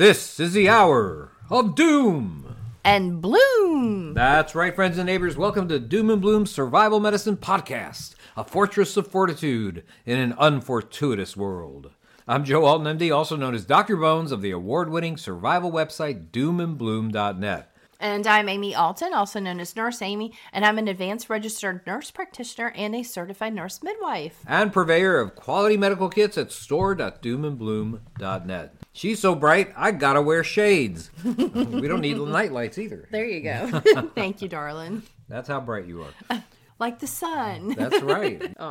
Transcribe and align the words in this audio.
This 0.00 0.40
is 0.40 0.54
the 0.54 0.66
hour 0.66 1.30
of 1.50 1.74
doom. 1.74 2.56
And 2.82 3.20
bloom. 3.20 4.14
That's 4.14 4.54
right, 4.54 4.74
friends 4.74 4.96
and 4.96 5.04
neighbors. 5.04 5.36
Welcome 5.36 5.68
to 5.68 5.78
Doom 5.78 6.08
and 6.08 6.22
Bloom 6.22 6.46
Survival 6.46 7.00
Medicine 7.00 7.36
Podcast, 7.36 8.14
a 8.34 8.42
fortress 8.42 8.96
of 8.96 9.08
fortitude 9.08 9.84
in 10.06 10.18
an 10.18 10.34
unfortuitous 10.38 11.36
world. 11.36 11.90
I'm 12.26 12.46
Joe 12.46 12.64
Alton, 12.64 12.96
MD, 12.96 13.14
also 13.14 13.36
known 13.36 13.54
as 13.54 13.66
Dr. 13.66 13.98
Bones 13.98 14.32
of 14.32 14.40
the 14.40 14.52
award 14.52 14.88
winning 14.88 15.18
survival 15.18 15.70
website 15.70 16.30
doomandbloom.net. 16.30 17.69
And 18.00 18.26
I'm 18.26 18.48
Amy 18.48 18.74
Alton, 18.74 19.12
also 19.12 19.38
known 19.40 19.60
as 19.60 19.76
Nurse 19.76 20.00
Amy, 20.00 20.32
and 20.54 20.64
I'm 20.64 20.78
an 20.78 20.88
advanced 20.88 21.28
registered 21.28 21.86
nurse 21.86 22.10
practitioner 22.10 22.72
and 22.74 22.96
a 22.96 23.02
certified 23.02 23.52
nurse 23.52 23.82
midwife. 23.82 24.42
And 24.46 24.72
purveyor 24.72 25.20
of 25.20 25.34
quality 25.34 25.76
medical 25.76 26.08
kits 26.08 26.38
at 26.38 26.50
store.doomandbloom.net. 26.50 28.74
She's 28.94 29.20
so 29.20 29.34
bright, 29.34 29.74
I 29.76 29.92
gotta 29.92 30.22
wear 30.22 30.42
shades. 30.42 31.10
we 31.24 31.88
don't 31.88 32.00
need 32.00 32.16
night 32.16 32.52
lights 32.52 32.78
either. 32.78 33.06
There 33.10 33.26
you 33.26 33.42
go. 33.42 33.80
Thank 34.14 34.40
you, 34.40 34.48
darling. 34.48 35.02
That's 35.28 35.48
how 35.48 35.60
bright 35.60 35.86
you 35.86 36.06
are. 36.30 36.42
Like 36.80 36.98
the 36.98 37.06
sun. 37.06 37.74
That's 37.76 38.02
right. 38.02 38.56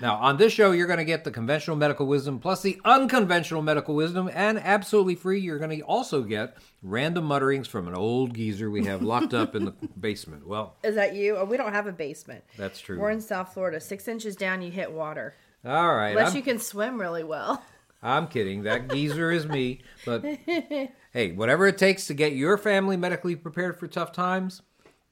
Now, 0.00 0.16
on 0.16 0.36
this 0.36 0.52
show, 0.52 0.72
you're 0.72 0.86
going 0.86 0.98
to 0.98 1.04
get 1.04 1.24
the 1.24 1.30
conventional 1.30 1.76
medical 1.76 2.06
wisdom 2.06 2.38
plus 2.40 2.60
the 2.62 2.80
unconventional 2.84 3.62
medical 3.62 3.94
wisdom, 3.94 4.28
and 4.32 4.58
absolutely 4.58 5.14
free, 5.14 5.40
you're 5.40 5.58
going 5.58 5.76
to 5.78 5.80
also 5.84 6.22
get 6.22 6.56
random 6.82 7.24
mutterings 7.24 7.68
from 7.68 7.86
an 7.88 7.94
old 7.94 8.34
geezer 8.34 8.68
we 8.70 8.84
have 8.84 9.02
locked 9.02 9.32
up 9.32 9.54
in 9.54 9.64
the 9.64 9.70
basement. 10.00 10.46
Well, 10.46 10.76
Is 10.82 10.96
that 10.96 11.14
you? 11.14 11.36
Oh, 11.36 11.44
we 11.44 11.56
don't 11.56 11.72
have 11.72 11.86
a 11.86 11.92
basement. 11.92 12.44
that's 12.58 12.80
true. 12.80 12.98
We're 12.98 13.10
in 13.10 13.20
South 13.20 13.54
Florida. 13.54 13.80
Six 13.80 14.08
inches 14.08 14.36
down, 14.36 14.60
you 14.60 14.70
hit 14.70 14.92
water. 14.92 15.34
All 15.64 15.94
right. 15.94 16.10
Unless 16.10 16.32
I'm, 16.32 16.36
you 16.36 16.42
can 16.42 16.58
swim 16.58 17.00
really 17.00 17.24
well. 17.24 17.62
I'm 18.02 18.26
kidding. 18.26 18.64
That 18.64 18.88
geezer 18.92 19.30
is 19.30 19.46
me. 19.46 19.82
But 20.04 20.24
hey, 20.24 21.32
whatever 21.32 21.66
it 21.68 21.78
takes 21.78 22.08
to 22.08 22.14
get 22.14 22.32
your 22.32 22.58
family 22.58 22.96
medically 22.96 23.36
prepared 23.36 23.78
for 23.78 23.86
tough 23.86 24.10
times, 24.12 24.62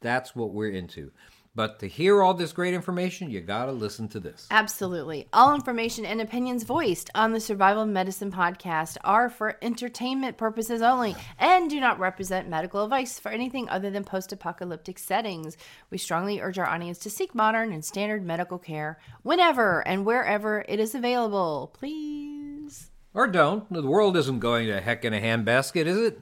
that's 0.00 0.34
what 0.34 0.50
we're 0.52 0.70
into. 0.70 1.12
But 1.52 1.80
to 1.80 1.88
hear 1.88 2.22
all 2.22 2.34
this 2.34 2.52
great 2.52 2.74
information, 2.74 3.28
you 3.28 3.40
got 3.40 3.66
to 3.66 3.72
listen 3.72 4.06
to 4.10 4.20
this. 4.20 4.46
Absolutely. 4.52 5.26
All 5.32 5.52
information 5.52 6.06
and 6.06 6.20
opinions 6.20 6.62
voiced 6.62 7.10
on 7.12 7.32
the 7.32 7.40
Survival 7.40 7.84
Medicine 7.86 8.30
podcast 8.30 8.96
are 9.02 9.28
for 9.28 9.58
entertainment 9.60 10.36
purposes 10.36 10.80
only 10.80 11.16
and 11.40 11.68
do 11.68 11.80
not 11.80 11.98
represent 11.98 12.48
medical 12.48 12.84
advice 12.84 13.18
for 13.18 13.30
anything 13.32 13.68
other 13.68 13.90
than 13.90 14.04
post 14.04 14.32
apocalyptic 14.32 14.96
settings. 14.96 15.56
We 15.90 15.98
strongly 15.98 16.40
urge 16.40 16.58
our 16.58 16.68
audience 16.68 16.98
to 17.00 17.10
seek 17.10 17.34
modern 17.34 17.72
and 17.72 17.84
standard 17.84 18.24
medical 18.24 18.58
care 18.58 19.00
whenever 19.22 19.86
and 19.88 20.06
wherever 20.06 20.64
it 20.68 20.78
is 20.78 20.94
available. 20.94 21.74
Please. 21.76 22.92
Or 23.12 23.26
don't. 23.26 23.70
The 23.72 23.82
world 23.82 24.16
isn't 24.16 24.38
going 24.38 24.68
to 24.68 24.80
heck 24.80 25.04
in 25.04 25.12
a 25.12 25.20
handbasket, 25.20 25.86
is 25.86 25.98
it? 25.98 26.20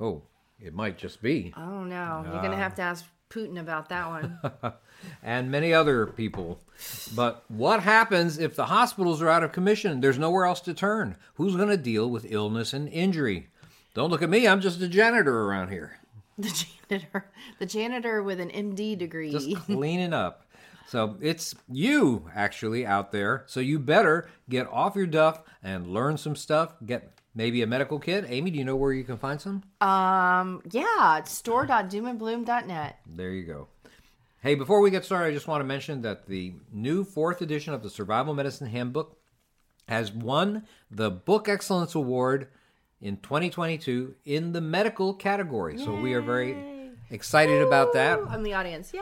Oh, 0.00 0.22
it 0.58 0.72
might 0.72 0.96
just 0.96 1.20
be. 1.20 1.52
Oh 1.54 1.84
no, 1.84 2.22
you're 2.24 2.40
going 2.40 2.52
to 2.52 2.56
uh, 2.56 2.60
have 2.60 2.74
to 2.76 2.82
ask 2.82 3.04
Putin 3.30 3.60
about 3.60 3.88
that 3.88 4.08
one. 4.08 4.38
and 5.22 5.50
many 5.50 5.72
other 5.72 6.06
people. 6.06 6.60
But 7.14 7.44
what 7.48 7.82
happens 7.82 8.38
if 8.38 8.56
the 8.56 8.66
hospitals 8.66 9.22
are 9.22 9.28
out 9.28 9.44
of 9.44 9.52
commission? 9.52 10.00
There's 10.00 10.18
nowhere 10.18 10.46
else 10.46 10.60
to 10.62 10.74
turn. 10.74 11.16
Who's 11.34 11.56
going 11.56 11.68
to 11.68 11.76
deal 11.76 12.10
with 12.10 12.30
illness 12.30 12.72
and 12.72 12.88
injury? 12.88 13.48
Don't 13.94 14.10
look 14.10 14.22
at 14.22 14.30
me, 14.30 14.46
I'm 14.46 14.60
just 14.60 14.80
a 14.80 14.88
janitor 14.88 15.42
around 15.42 15.70
here. 15.70 15.98
the 16.38 16.66
janitor, 16.88 17.30
the 17.58 17.66
janitor 17.66 18.22
with 18.22 18.40
an 18.40 18.50
MD 18.50 18.96
degree. 18.98 19.30
Just 19.30 19.54
cleaning 19.66 20.12
up. 20.12 20.46
So 20.86 21.16
it's 21.20 21.54
you 21.68 22.28
actually 22.34 22.84
out 22.84 23.12
there. 23.12 23.44
So 23.46 23.60
you 23.60 23.78
better 23.78 24.28
get 24.48 24.66
off 24.68 24.96
your 24.96 25.06
duff 25.06 25.42
and 25.62 25.86
learn 25.86 26.16
some 26.16 26.34
stuff. 26.34 26.74
Get 26.84 27.19
maybe 27.34 27.62
a 27.62 27.66
medical 27.66 27.98
kit. 27.98 28.24
Amy, 28.28 28.50
do 28.50 28.58
you 28.58 28.64
know 28.64 28.76
where 28.76 28.92
you 28.92 29.04
can 29.04 29.18
find 29.18 29.40
some? 29.40 29.62
Um, 29.80 30.62
yeah, 30.70 31.18
it's 31.18 31.32
store.doomandbloom.net. 31.32 32.98
There 33.06 33.30
you 33.30 33.44
go. 33.44 33.68
Hey, 34.42 34.54
before 34.54 34.80
we 34.80 34.90
get 34.90 35.04
started, 35.04 35.28
I 35.28 35.34
just 35.34 35.48
want 35.48 35.60
to 35.60 35.66
mention 35.66 36.02
that 36.02 36.26
the 36.26 36.54
new 36.72 37.04
fourth 37.04 37.42
edition 37.42 37.74
of 37.74 37.82
the 37.82 37.90
Survival 37.90 38.32
Medicine 38.32 38.68
Handbook 38.68 39.18
has 39.86 40.12
won 40.12 40.64
the 40.90 41.10
Book 41.10 41.48
Excellence 41.48 41.94
Award 41.94 42.48
in 43.00 43.16
2022 43.18 44.14
in 44.24 44.52
the 44.52 44.60
medical 44.60 45.14
category. 45.14 45.76
So 45.78 45.94
we 45.94 46.14
are 46.14 46.22
very 46.22 46.56
excited 47.10 47.60
about 47.60 47.92
that. 47.94 48.20
I'm 48.28 48.42
the 48.42 48.54
audience. 48.54 48.92
Yay! 48.94 49.00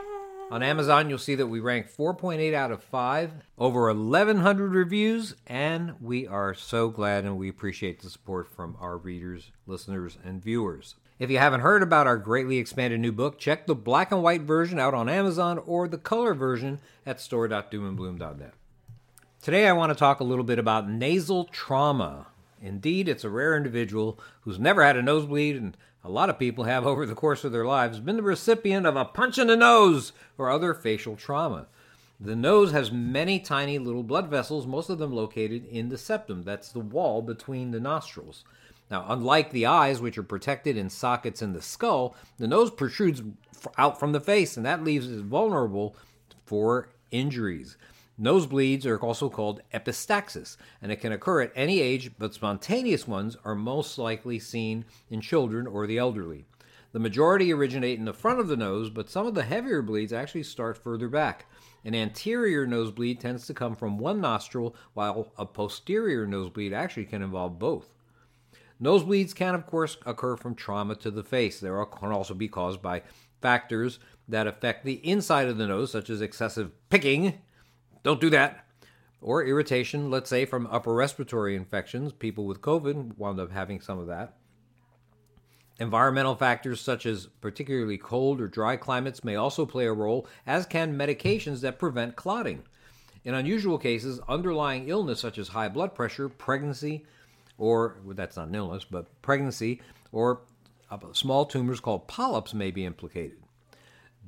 On 0.51 0.63
Amazon, 0.63 1.09
you'll 1.09 1.19
see 1.19 1.35
that 1.35 1.45
we 1.45 1.59
rank 1.59 1.91
4.8 1.91 2.55
out 2.55 2.71
of 2.71 2.81
5, 2.81 3.33
over 3.59 3.93
1,100 3.93 4.73
reviews, 4.73 5.35
and 5.45 5.93
we 6.01 6.25
are 6.25 6.55
so 6.55 6.89
glad 6.89 7.23
and 7.23 7.37
we 7.37 7.49
appreciate 7.49 8.01
the 8.01 8.09
support 8.09 8.47
from 8.47 8.75
our 8.79 8.97
readers, 8.97 9.51
listeners, 9.67 10.17
and 10.23 10.43
viewers. 10.43 10.95
If 11.19 11.29
you 11.29 11.37
haven't 11.37 11.59
heard 11.59 11.83
about 11.83 12.07
our 12.07 12.17
greatly 12.17 12.57
expanded 12.57 12.99
new 12.99 13.11
book, 13.11 13.37
check 13.37 13.67
the 13.67 13.75
black 13.75 14.11
and 14.11 14.23
white 14.23 14.41
version 14.41 14.79
out 14.79 14.95
on 14.95 15.07
Amazon 15.07 15.59
or 15.67 15.87
the 15.87 15.99
color 15.99 16.33
version 16.33 16.79
at 17.05 17.21
store.doomandbloom.net. 17.21 18.53
Today, 19.43 19.67
I 19.67 19.73
want 19.73 19.91
to 19.91 19.99
talk 19.99 20.19
a 20.19 20.23
little 20.23 20.43
bit 20.43 20.57
about 20.57 20.89
nasal 20.89 21.43
trauma. 21.45 22.25
Indeed, 22.61 23.07
it's 23.07 23.23
a 23.23 23.29
rare 23.29 23.55
individual 23.55 24.19
who's 24.41 24.59
never 24.59 24.83
had 24.83 24.97
a 24.97 25.01
nosebleed, 25.01 25.55
and 25.55 25.77
a 26.03 26.09
lot 26.09 26.29
of 26.29 26.39
people 26.39 26.65
have, 26.65 26.85
over 26.85 27.05
the 27.05 27.15
course 27.15 27.43
of 27.43 27.51
their 27.51 27.65
lives, 27.65 27.99
been 27.99 28.17
the 28.17 28.23
recipient 28.23 28.85
of 28.85 28.95
a 28.95 29.05
punch 29.05 29.37
in 29.37 29.47
the 29.47 29.57
nose 29.57 30.11
or 30.37 30.49
other 30.49 30.73
facial 30.73 31.15
trauma. 31.15 31.67
The 32.19 32.35
nose 32.35 32.71
has 32.71 32.91
many 32.91 33.39
tiny 33.39 33.79
little 33.79 34.03
blood 34.03 34.27
vessels, 34.27 34.67
most 34.67 34.89
of 34.89 34.99
them 34.99 35.13
located 35.13 35.65
in 35.65 35.87
the 35.87 35.97
septum. 35.97 36.43
That's 36.43 36.71
the 36.71 36.79
wall 36.81 37.21
between 37.21 37.71
the 37.71 37.79
nostrils. 37.79 38.43
Now, 38.91 39.05
unlike 39.07 39.51
the 39.51 39.67
eyes, 39.67 40.01
which 40.01 40.17
are 40.17 40.23
protected 40.23 40.75
in 40.75 40.89
sockets 40.89 41.41
in 41.41 41.53
the 41.53 41.61
skull, 41.61 42.15
the 42.37 42.47
nose 42.47 42.71
protrudes 42.71 43.21
out 43.77 43.99
from 43.99 44.11
the 44.11 44.19
face, 44.19 44.57
and 44.57 44.65
that 44.65 44.83
leaves 44.83 45.09
it 45.09 45.21
vulnerable 45.21 45.95
for 46.45 46.89
injuries. 47.11 47.77
Nosebleeds 48.19 48.85
are 48.85 48.99
also 48.99 49.29
called 49.29 49.61
epistaxis, 49.73 50.57
and 50.81 50.91
it 50.91 50.97
can 50.97 51.13
occur 51.13 51.41
at 51.41 51.53
any 51.55 51.79
age, 51.79 52.11
but 52.19 52.33
spontaneous 52.33 53.07
ones 53.07 53.37
are 53.45 53.55
most 53.55 53.97
likely 53.97 54.39
seen 54.39 54.83
in 55.09 55.21
children 55.21 55.65
or 55.65 55.87
the 55.87 55.97
elderly. 55.97 56.45
The 56.91 56.99
majority 56.99 57.53
originate 57.53 57.97
in 57.97 58.05
the 58.05 58.13
front 58.13 58.39
of 58.39 58.47
the 58.47 58.57
nose, 58.57 58.89
but 58.89 59.09
some 59.09 59.25
of 59.25 59.35
the 59.35 59.43
heavier 59.43 59.81
bleeds 59.81 60.11
actually 60.11 60.43
start 60.43 60.77
further 60.77 61.07
back. 61.07 61.45
An 61.85 61.95
anterior 61.95 62.67
nosebleed 62.67 63.19
tends 63.19 63.47
to 63.47 63.53
come 63.53 63.75
from 63.75 63.97
one 63.97 64.19
nostril, 64.19 64.75
while 64.93 65.31
a 65.37 65.45
posterior 65.45 66.27
nosebleed 66.27 66.73
actually 66.73 67.05
can 67.05 67.21
involve 67.21 67.57
both. 67.57 67.93
Nosebleeds 68.81 69.35
can, 69.35 69.55
of 69.55 69.65
course, 69.65 69.97
occur 70.05 70.35
from 70.35 70.55
trauma 70.55 70.95
to 70.95 71.11
the 71.11 71.23
face. 71.23 71.59
They 71.59 71.69
can 71.69 72.11
also 72.11 72.33
be 72.33 72.47
caused 72.47 72.81
by 72.81 73.03
factors 73.41 73.99
that 74.27 74.47
affect 74.47 74.83
the 74.83 75.05
inside 75.07 75.47
of 75.47 75.57
the 75.57 75.67
nose, 75.67 75.91
such 75.91 76.09
as 76.09 76.21
excessive 76.21 76.71
picking. 76.89 77.39
Don't 78.03 78.21
do 78.21 78.29
that. 78.29 78.65
Or 79.21 79.43
irritation, 79.43 80.09
let's 80.09 80.29
say 80.29 80.45
from 80.45 80.67
upper 80.67 80.93
respiratory 80.93 81.55
infections. 81.55 82.13
People 82.13 82.45
with 82.45 82.61
COVID 82.61 83.17
wound 83.17 83.39
up 83.39 83.51
having 83.51 83.81
some 83.81 83.99
of 83.99 84.07
that. 84.07 84.35
Environmental 85.79 86.35
factors 86.35 86.81
such 86.81 87.05
as 87.05 87.27
particularly 87.39 87.97
cold 87.97 88.41
or 88.41 88.47
dry 88.47 88.75
climates 88.75 89.23
may 89.23 89.35
also 89.35 89.65
play 89.65 89.85
a 89.85 89.93
role, 89.93 90.27
as 90.45 90.65
can 90.65 90.97
medications 90.97 91.61
that 91.61 91.79
prevent 91.79 92.17
clotting. 92.17 92.63
In 93.23 93.33
unusual 93.33 93.77
cases, 93.77 94.19
underlying 94.27 94.89
illness 94.89 95.19
such 95.19 95.37
as 95.37 95.49
high 95.49 95.69
blood 95.69 95.95
pressure, 95.95 96.27
pregnancy, 96.29 97.05
or 97.57 97.97
well, 98.03 98.15
that's 98.15 98.37
not 98.37 98.47
an 98.47 98.55
illness, 98.55 98.85
but 98.89 99.21
pregnancy 99.21 99.81
or 100.11 100.41
uh, 100.89 100.97
small 101.13 101.45
tumors 101.45 101.79
called 101.79 102.07
polyps 102.07 102.53
may 102.53 102.71
be 102.71 102.85
implicated. 102.85 103.37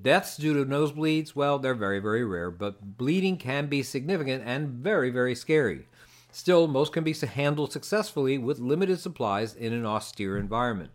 Deaths 0.01 0.38
due 0.38 0.53
to 0.53 0.65
nosebleeds, 0.65 1.36
well, 1.36 1.59
they're 1.59 1.75
very, 1.75 2.00
very 2.00 2.24
rare, 2.24 2.50
but 2.50 2.98
bleeding 2.98 3.38
can 3.38 3.68
be 3.68 3.83
significant 3.83 4.44
and 4.45 4.69
very, 4.69 5.09
very 5.09 5.36
scary. 5.36 5.88
Still, 6.31 6.68
most 6.68 6.94
can 6.94 7.03
be 7.03 7.13
handled 7.13 7.71
successfully 7.71 8.38
with 8.38 8.59
limited 8.59 9.00
supplies 9.00 9.53
in 9.53 9.74
an 9.74 9.86
austere 9.86 10.38
environment. 10.38 10.92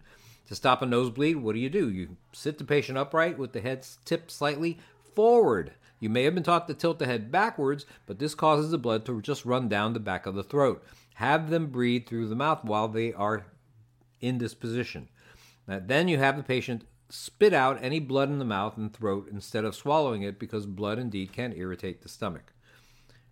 To 0.49 0.55
stop 0.55 0.81
a 0.81 0.87
nosebleed, 0.87 1.37
what 1.37 1.55
do 1.55 1.58
you 1.58 1.69
do? 1.69 1.91
You 1.91 2.17
sit 2.32 2.58
the 2.58 2.64
patient 2.64 2.97
upright 2.97 3.37
with 3.38 3.53
the 3.53 3.61
head 3.61 3.87
tipped 4.05 4.31
slightly 4.31 4.79
forward. 5.14 5.73
You 6.00 6.08
may 6.08 6.25
have 6.25 6.35
been 6.35 6.43
taught 6.43 6.67
to 6.69 6.75
tilt 6.75 6.99
the 6.99 7.06
head 7.06 7.31
backwards, 7.31 7.87
but 8.06 8.19
this 8.19 8.35
causes 8.35 8.70
the 8.70 8.79
blood 8.79 9.05
to 9.06 9.20
just 9.20 9.44
run 9.44 9.69
down 9.69 9.93
the 9.93 10.00
back 10.00 10.26
of 10.26 10.35
the 10.35 10.43
throat. 10.43 10.85
Have 11.14 11.50
them 11.50 11.67
breathe 11.67 12.06
through 12.06 12.29
the 12.29 12.35
mouth 12.35 12.64
while 12.64 12.88
they 12.88 13.12
are 13.12 13.47
in 14.20 14.38
this 14.38 14.55
position. 14.55 15.08
Now, 15.67 15.81
then 15.85 16.08
you 16.08 16.19
have 16.19 16.37
the 16.37 16.43
patient 16.43 16.85
spit 17.08 17.53
out 17.53 17.79
any 17.82 18.00
blood 18.00 18.29
in 18.29 18.38
the 18.38 18.44
mouth 18.44 18.76
and 18.76 18.93
throat 18.93 19.29
instead 19.31 19.64
of 19.64 19.75
swallowing 19.75 20.23
it 20.23 20.38
because 20.38 20.67
blood 20.67 20.99
indeed 20.99 21.32
can 21.32 21.53
irritate 21.53 22.03
the 22.03 22.08
stomach. 22.08 22.53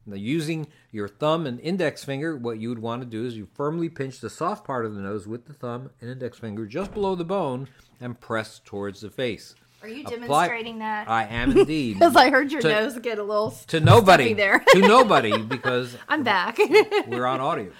Now, 0.06 0.17
using 0.17 0.67
your 0.93 1.09
thumb 1.09 1.47
and 1.47 1.59
index 1.61 2.05
finger, 2.05 2.37
what 2.37 2.59
you 2.59 2.69
would 2.69 2.79
want 2.79 3.00
to 3.03 3.06
do 3.06 3.25
is 3.25 3.37
you 3.38 3.49
firmly 3.55 3.88
pinch 3.88 4.21
the 4.21 4.29
soft 4.29 4.65
part 4.65 4.85
of 4.85 4.94
the 4.94 5.00
nose 5.00 5.26
with 5.26 5.47
the 5.47 5.55
thumb 5.55 5.91
and 6.00 6.11
index 6.11 6.38
finger 6.38 6.67
just 6.67 6.93
below 6.93 7.15
the 7.15 7.25
bone 7.25 7.69
and 8.00 8.21
press 8.21 8.61
towards 8.65 9.00
the 9.00 9.09
face. 9.09 9.55
Are 9.82 9.88
you 9.88 10.03
Apply- 10.05 10.15
demonstrating 10.47 10.79
that? 10.81 11.09
I 11.09 11.25
am 11.25 11.50
indeed. 11.59 11.94
Because 11.94 12.17
I 12.17 12.29
heard 12.31 12.53
your 12.53 12.61
To- 12.61 12.69
nose 12.69 12.99
get 12.99 13.19
a 13.19 13.23
little 13.23 13.50
to 13.69 13.81
nobody. 13.81 14.35
there. 14.35 14.59
to 14.73 14.79
nobody 14.81 15.41
because 15.43 15.97
I'm 16.09 16.23
back. 16.23 16.59
we're 17.06 17.26
on 17.26 17.41
audio. 17.41 17.71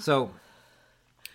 So, 0.00 0.30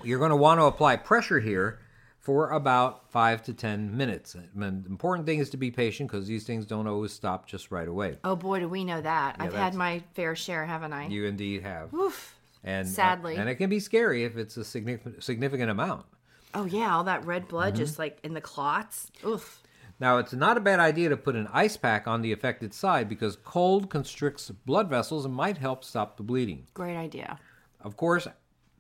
You're 0.04 0.20
going 0.20 0.30
to 0.32 0.36
want 0.36 0.60
to 0.60 0.66
apply 0.66 0.98
pressure 0.98 1.40
here 1.40 1.80
for 2.24 2.50
about 2.52 3.12
five 3.12 3.44
to 3.44 3.54
ten 3.54 3.96
minutes. 3.96 4.34
And 4.36 4.50
the 4.84 4.90
important 4.90 5.26
thing 5.28 5.40
is 5.40 5.50
to 5.52 5.58
be 5.58 5.70
patient 5.70 6.10
because 6.10 6.26
these 6.26 6.46
things 6.46 6.66
don't 6.66 6.88
always 6.88 7.12
stop 7.12 7.46
just 7.46 7.70
right 7.70 7.88
away. 7.88 8.18
Oh 8.24 8.36
boy, 8.38 8.62
do 8.62 8.68
we 8.70 8.84
know 8.86 9.02
that. 9.02 9.36
I've 9.40 9.54
had 9.54 9.76
my 9.76 10.02
fair 10.16 10.34
share, 10.36 10.66
haven't 10.66 10.94
I? 10.94 11.08
You 11.08 11.26
indeed 11.26 11.62
have. 11.64 11.94
Oof. 11.94 12.36
And 12.64 12.88
uh, 12.88 12.90
Sadly. 12.90 13.36
and 13.36 13.50
it 13.50 13.56
can 13.56 13.70
be 13.70 13.82
scary 13.82 14.24
if 14.24 14.38
it's 14.38 14.56
a 14.56 14.64
significant 14.64 15.22
significant 15.24 15.70
amount. 15.70 16.06
Oh 16.54 16.64
yeah, 16.66 16.96
all 16.96 17.04
that 17.04 17.26
red 17.26 17.48
blood 17.50 17.74
Mm-hmm. 17.74 17.84
just 17.84 18.00
like 18.00 18.20
in 18.24 18.34
the 18.34 18.42
clots. 18.42 19.12
Oof. 19.28 19.60
Now, 20.00 20.18
it's 20.18 20.34
not 20.34 20.58
a 20.58 20.62
bad 20.62 20.80
idea 20.80 21.10
to 21.10 21.18
put 21.18 21.36
an 21.36 21.48
ice 21.54 21.78
pack 21.78 22.08
on 22.08 22.22
the 22.22 22.32
affected 22.32 22.74
side 22.74 23.08
because 23.08 23.36
cold 23.44 23.90
constricts 23.90 24.50
blood 24.50 24.90
vessels 24.90 25.24
and 25.24 25.34
might 25.34 25.58
help 25.58 25.84
stop 25.84 26.18
the 26.18 26.24
bleeding. 26.24 26.66
Great 26.74 26.98
idea. 26.98 27.38
Of 27.80 27.96
course, 27.96 28.28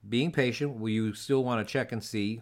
being 0.09 0.31
patient, 0.31 0.71
well, 0.77 0.89
you 0.89 1.13
still 1.13 1.43
want 1.43 1.65
to 1.65 1.71
check 1.71 1.91
and 1.91 2.03
see 2.03 2.41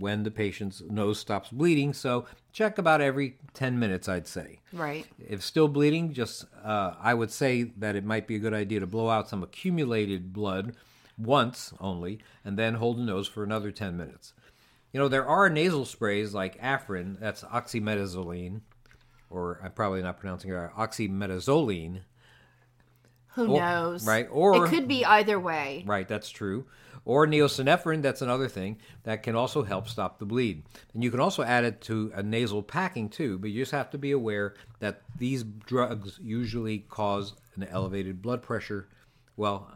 when 0.00 0.24
the 0.24 0.30
patient's 0.30 0.82
nose 0.88 1.20
stops 1.20 1.50
bleeding. 1.50 1.92
So 1.92 2.26
check 2.52 2.78
about 2.78 3.00
every 3.00 3.36
10 3.54 3.78
minutes, 3.78 4.08
I'd 4.08 4.26
say. 4.26 4.58
Right. 4.72 5.06
If 5.28 5.42
still 5.42 5.68
bleeding, 5.68 6.12
just 6.12 6.46
uh, 6.64 6.94
I 7.00 7.14
would 7.14 7.30
say 7.30 7.64
that 7.78 7.94
it 7.94 8.04
might 8.04 8.26
be 8.26 8.36
a 8.36 8.40
good 8.40 8.54
idea 8.54 8.80
to 8.80 8.86
blow 8.86 9.08
out 9.08 9.28
some 9.28 9.42
accumulated 9.42 10.32
blood 10.32 10.74
once 11.18 11.72
only, 11.80 12.18
and 12.44 12.58
then 12.58 12.74
hold 12.74 12.98
the 12.98 13.02
nose 13.02 13.28
for 13.28 13.44
another 13.44 13.70
10 13.70 13.96
minutes. 13.96 14.32
You 14.92 14.98
know, 14.98 15.08
there 15.08 15.26
are 15.26 15.48
nasal 15.48 15.84
sprays 15.84 16.34
like 16.34 16.60
Afrin, 16.60 17.20
that's 17.20 17.44
oxymetazoline, 17.44 18.62
or 19.28 19.60
I'm 19.62 19.72
probably 19.72 20.02
not 20.02 20.18
pronouncing 20.18 20.50
it 20.50 20.54
right, 20.54 20.72
oxymetazoline. 20.74 22.00
Who 23.34 23.48
knows? 23.48 24.06
right, 24.06 24.28
or- 24.30 24.66
it 24.66 24.68
could 24.70 24.88
be 24.88 25.04
either 25.04 25.38
way. 25.38 25.84
Right, 25.86 26.08
that's 26.08 26.30
true. 26.30 26.66
Or 27.06 27.26
Neo-Synephrine, 27.26 28.02
that's 28.02 28.20
another 28.20 28.46
thing 28.46 28.76
that 29.04 29.22
can 29.22 29.34
also 29.34 29.62
help 29.62 29.88
stop 29.88 30.18
the 30.18 30.26
bleed. 30.26 30.62
And 30.92 31.02
you 31.02 31.10
can 31.10 31.18
also 31.18 31.42
add 31.42 31.64
it 31.64 31.80
to 31.82 32.12
a 32.14 32.22
nasal 32.22 32.62
packing 32.62 33.08
too, 33.08 33.38
but 33.38 33.50
you 33.50 33.62
just 33.62 33.72
have 33.72 33.90
to 33.90 33.98
be 33.98 34.10
aware 34.10 34.54
that 34.80 35.00
these 35.16 35.42
drugs 35.42 36.18
usually 36.22 36.80
cause 36.80 37.32
an 37.56 37.64
elevated 37.64 38.20
blood 38.20 38.42
pressure. 38.42 38.88
Well, 39.36 39.70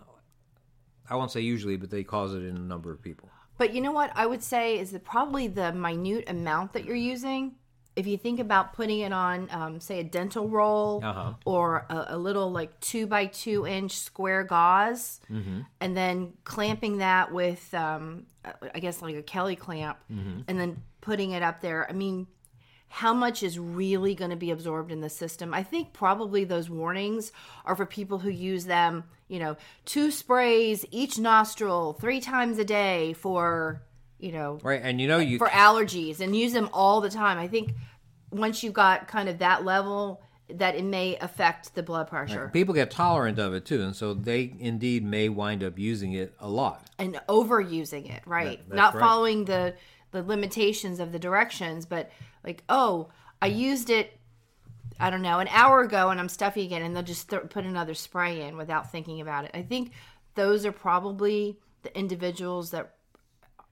I 1.09 1.17
won't 1.17 1.31
say 1.31 1.41
usually, 1.41 1.77
but 1.77 1.91
they 1.91 2.05
cause 2.05 2.35
it 2.35 2.45
in 2.45 2.57
a 2.57 2.61
number 2.61 2.93
of 2.93 3.01
people. 3.01 3.31
But 3.57 3.73
you 3.73 3.81
know 3.81 3.93
what 3.93 4.11
I 4.15 4.27
would 4.27 4.43
say 4.43 4.79
is 4.79 4.91
that 4.91 5.05
probably 5.05 5.49
the 5.49 5.73
minute 5.73 6.25
amount 6.29 6.73
that 6.75 6.85
you're 6.85 6.95
using. 6.97 7.55
If 7.97 8.07
you 8.09 8.17
think 8.19 8.41
about 8.41 8.73
putting 8.75 9.01
it 9.01 9.13
on, 9.13 9.49
um, 9.51 9.81
say, 9.81 10.01
a 10.01 10.05
dental 10.05 10.49
roll 10.49 11.01
Uh-huh. 11.05 11.35
or 11.45 11.87
a, 11.89 12.07
a 12.11 12.19
little 12.19 12.51
like 12.51 12.81
two 12.81 13.07
by 13.07 13.27
two 13.27 13.67
inch 13.67 13.93
square 13.93 14.43
gauze, 14.45 15.21
Mm-hmm. 15.31 15.61
and 15.81 15.97
then 15.97 16.33
clamping 16.45 16.99
that 16.99 17.33
with, 17.33 17.73
um, 17.75 18.27
I 18.75 18.81
guess, 18.81 19.01
like 19.01 19.15
a 19.17 19.23
Kelly 19.23 19.57
clamp, 19.57 19.99
Mm-hmm. 20.13 20.41
and 20.49 20.59
then 20.61 20.83
putting 21.01 21.31
it 21.33 21.43
up 21.43 21.61
there. 21.61 21.89
I 21.89 21.93
mean, 21.93 22.27
how 22.89 23.13
much 23.15 23.43
is 23.43 23.59
really 23.59 24.15
going 24.15 24.31
to 24.31 24.37
be 24.37 24.51
absorbed 24.53 24.93
in 24.93 25.01
the 25.01 25.11
system. 25.11 25.53
I 25.53 25.63
think 25.65 25.93
probably 25.93 26.45
those 26.45 26.71
warnings 26.71 27.33
are 27.65 27.75
for 27.75 27.87
people 27.87 28.19
who 28.19 28.31
use 28.31 28.67
them, 28.67 29.03
you 29.27 29.39
know, 29.41 29.57
two 29.85 30.11
sprays 30.13 30.85
each 30.93 31.19
nostril 31.19 31.93
three 31.95 32.21
times 32.21 32.59
a 32.59 32.65
day 32.65 33.13
for, 33.15 33.83
you 34.25 34.33
know, 34.33 34.59
Right, 34.63 34.81
and 34.83 35.01
you 35.01 35.07
know 35.07 35.19
you 35.19 35.39
for 35.39 35.49
allergies 35.49 36.21
and 36.21 36.35
use 36.35 36.53
them 36.53 36.71
all 36.73 37.01
the 37.01 37.11
time. 37.11 37.39
I 37.39 37.47
think 37.47 37.75
once 38.31 38.63
you 38.63 38.71
got 38.71 39.07
kind 39.07 39.29
of 39.29 39.39
that 39.39 39.65
level, 39.65 40.23
that 40.49 40.75
it 40.75 40.85
may 40.85 41.17
affect 41.19 41.75
the 41.75 41.83
blood 41.83 42.09
pressure 42.09 42.51
people 42.53 42.75
get 42.75 42.91
tolerant 42.91 43.39
of 43.39 43.55
it 43.55 43.65
too, 43.67 43.83
and 43.83 43.95
so 43.95 44.15
they 44.15 44.55
indeed 44.59 45.05
may 45.05 45.29
wind 45.29 45.63
up 45.63 45.79
using 45.79 46.13
it 46.15 46.35
a 46.41 46.49
lot. 46.49 46.87
and 46.99 47.21
overusing 47.29 48.11
it, 48.11 48.23
right? 48.27 48.67
That- 48.69 48.75
Not 48.75 48.95
right. 48.95 49.01
following 49.01 49.45
the 49.45 49.75
the 50.11 50.23
limitations 50.23 51.01
of 51.01 51.13
the 51.13 51.19
directions, 51.19 51.87
but 51.87 52.11
like, 52.45 52.63
oh, 52.69 53.09
I 53.43 53.47
used 53.49 53.91
it. 53.91 54.19
I 55.01 55.11
don't 55.11 55.23
know, 55.23 55.41
an 55.41 55.49
hour 55.49 55.81
ago, 55.81 56.11
and 56.11 56.21
I'm 56.21 56.29
stuffy 56.29 56.65
again, 56.65 56.83
and 56.83 56.95
they'll 56.95 57.03
just 57.03 57.29
th- 57.29 57.49
put 57.51 57.65
another 57.65 57.95
spray 57.95 58.43
in 58.43 58.57
without 58.57 58.93
thinking 58.93 59.21
about 59.21 59.45
it. 59.45 59.51
I 59.53 59.63
think 59.63 59.91
those 60.37 60.65
are 60.65 60.71
probably 60.71 61.59
the 61.83 61.99
individuals 61.99 62.71
that 62.71 62.95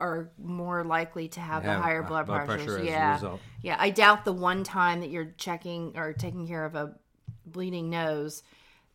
are 0.02 0.30
more 0.36 0.82
likely 0.84 1.28
to 1.28 1.40
have, 1.40 1.62
Have 1.62 1.76
the 1.76 1.82
higher 1.82 2.02
blood, 2.02 2.26
blood 2.26 2.46
pressure 2.46 2.78
as 2.78 2.82
a 2.82 2.86
yeah, 2.86 3.14
result. 3.14 3.40
yeah. 3.62 3.76
I 3.78 3.90
doubt 3.90 4.24
the 4.24 4.32
one 4.32 4.64
time 4.64 5.00
that 5.00 5.10
you're 5.10 5.32
checking 5.38 5.96
or 5.96 6.12
taking 6.12 6.46
care 6.46 6.64
of 6.64 6.74
a 6.74 6.94
bleeding 7.46 7.88
nose 7.88 8.42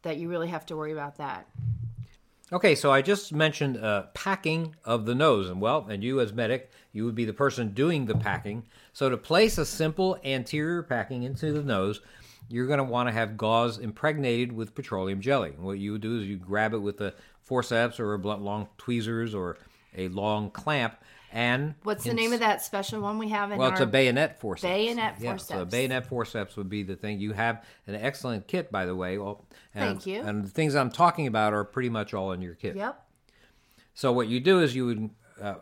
that 0.01 0.18
you 0.18 0.30
really 0.30 0.50
have 0.50 0.65
to 0.68 0.75
worry 0.75 0.92
about 0.92 1.18
that. 1.18 1.48
Okay, 2.51 2.75
so 2.75 2.92
I 2.92 3.01
just 3.01 3.33
mentioned 3.33 3.77
uh, 3.77 4.04
packing 4.13 4.75
of 4.86 5.06
the 5.06 5.15
nose, 5.15 5.50
and 5.50 5.59
well, 5.59 5.86
and 5.89 6.01
you 6.04 6.21
as 6.21 6.31
medic, 6.31 6.71
you 6.94 7.04
would 7.06 7.15
be 7.15 7.25
the 7.25 7.33
person 7.33 7.74
doing 7.74 8.06
the 8.06 8.15
packing. 8.15 8.65
So 8.94 9.09
to 9.09 9.18
place 9.18 9.57
a 9.57 9.65
simple 9.65 10.18
anterior 10.24 10.81
packing 10.83 11.24
into 11.24 11.51
the 11.51 11.63
nose, 11.63 12.00
you're 12.50 12.68
going 12.68 12.77
to 12.77 12.86
want 12.86 13.09
to 13.09 13.13
have 13.13 13.36
gauze 13.36 13.77
impregnated 13.80 14.54
with 14.54 14.75
petroleum 14.75 15.19
jelly. 15.19 15.50
And 15.50 15.63
what 15.63 15.80
you 15.80 15.94
would 15.94 16.01
do 16.01 16.19
is 16.19 16.27
you 16.27 16.38
grab 16.38 16.74
it 16.74 16.77
with 16.80 17.01
a 17.01 17.13
forceps 17.42 18.00
or 18.00 18.13
a 18.13 18.19
blunt 18.19 18.42
long 18.42 18.69
tweezers 18.77 19.36
or 19.36 19.57
a 19.98 20.08
long 20.10 20.52
clamp, 20.52 20.96
and 21.32 21.76
What's 21.84 22.06
the 22.06 22.14
name 22.14 22.32
of 22.32 22.40
that 22.40 22.62
special 22.62 23.02
one 23.02 23.18
we 23.18 23.30
have 23.30 23.52
in 23.52 23.58
Well, 23.58 23.72
it's 23.72 23.82
a 23.82 23.86
bayonet 23.86 24.40
forceps. 24.40 24.72
Bayonet 24.72 25.16
Yeah, 25.20 25.36
so 25.38 25.56
a 25.56 25.58
forceps. 25.58 25.72
bayonet 25.72 26.06
forceps 26.06 26.56
would 26.56 26.70
be 26.70 26.84
the 26.84 26.96
thing. 26.96 27.20
You 27.20 27.34
have 27.34 27.66
an 27.86 27.96
excellent 27.96 28.48
kit, 28.48 28.72
by 28.72 28.86
the 28.86 28.96
way. 28.96 29.18
Well, 29.18 29.46
and, 29.76 29.90
Thank 29.90 30.08
you. 30.08 30.22
And 30.22 30.46
the 30.46 30.50
things 30.50 30.74
I'm 30.74 30.90
talking 30.90 31.28
about 31.28 31.54
are 31.54 31.64
pretty 31.64 31.90
much 31.90 32.14
all 32.14 32.32
in 32.32 32.42
your 32.42 32.56
kit. 32.56 32.76
Yep. 32.76 33.04
So 33.94 34.14
what 34.14 34.28
you 34.28 34.40
do 34.40 34.62
is 34.62 34.76
you 34.76 34.86
would 34.86 35.10
uh, 35.42 35.56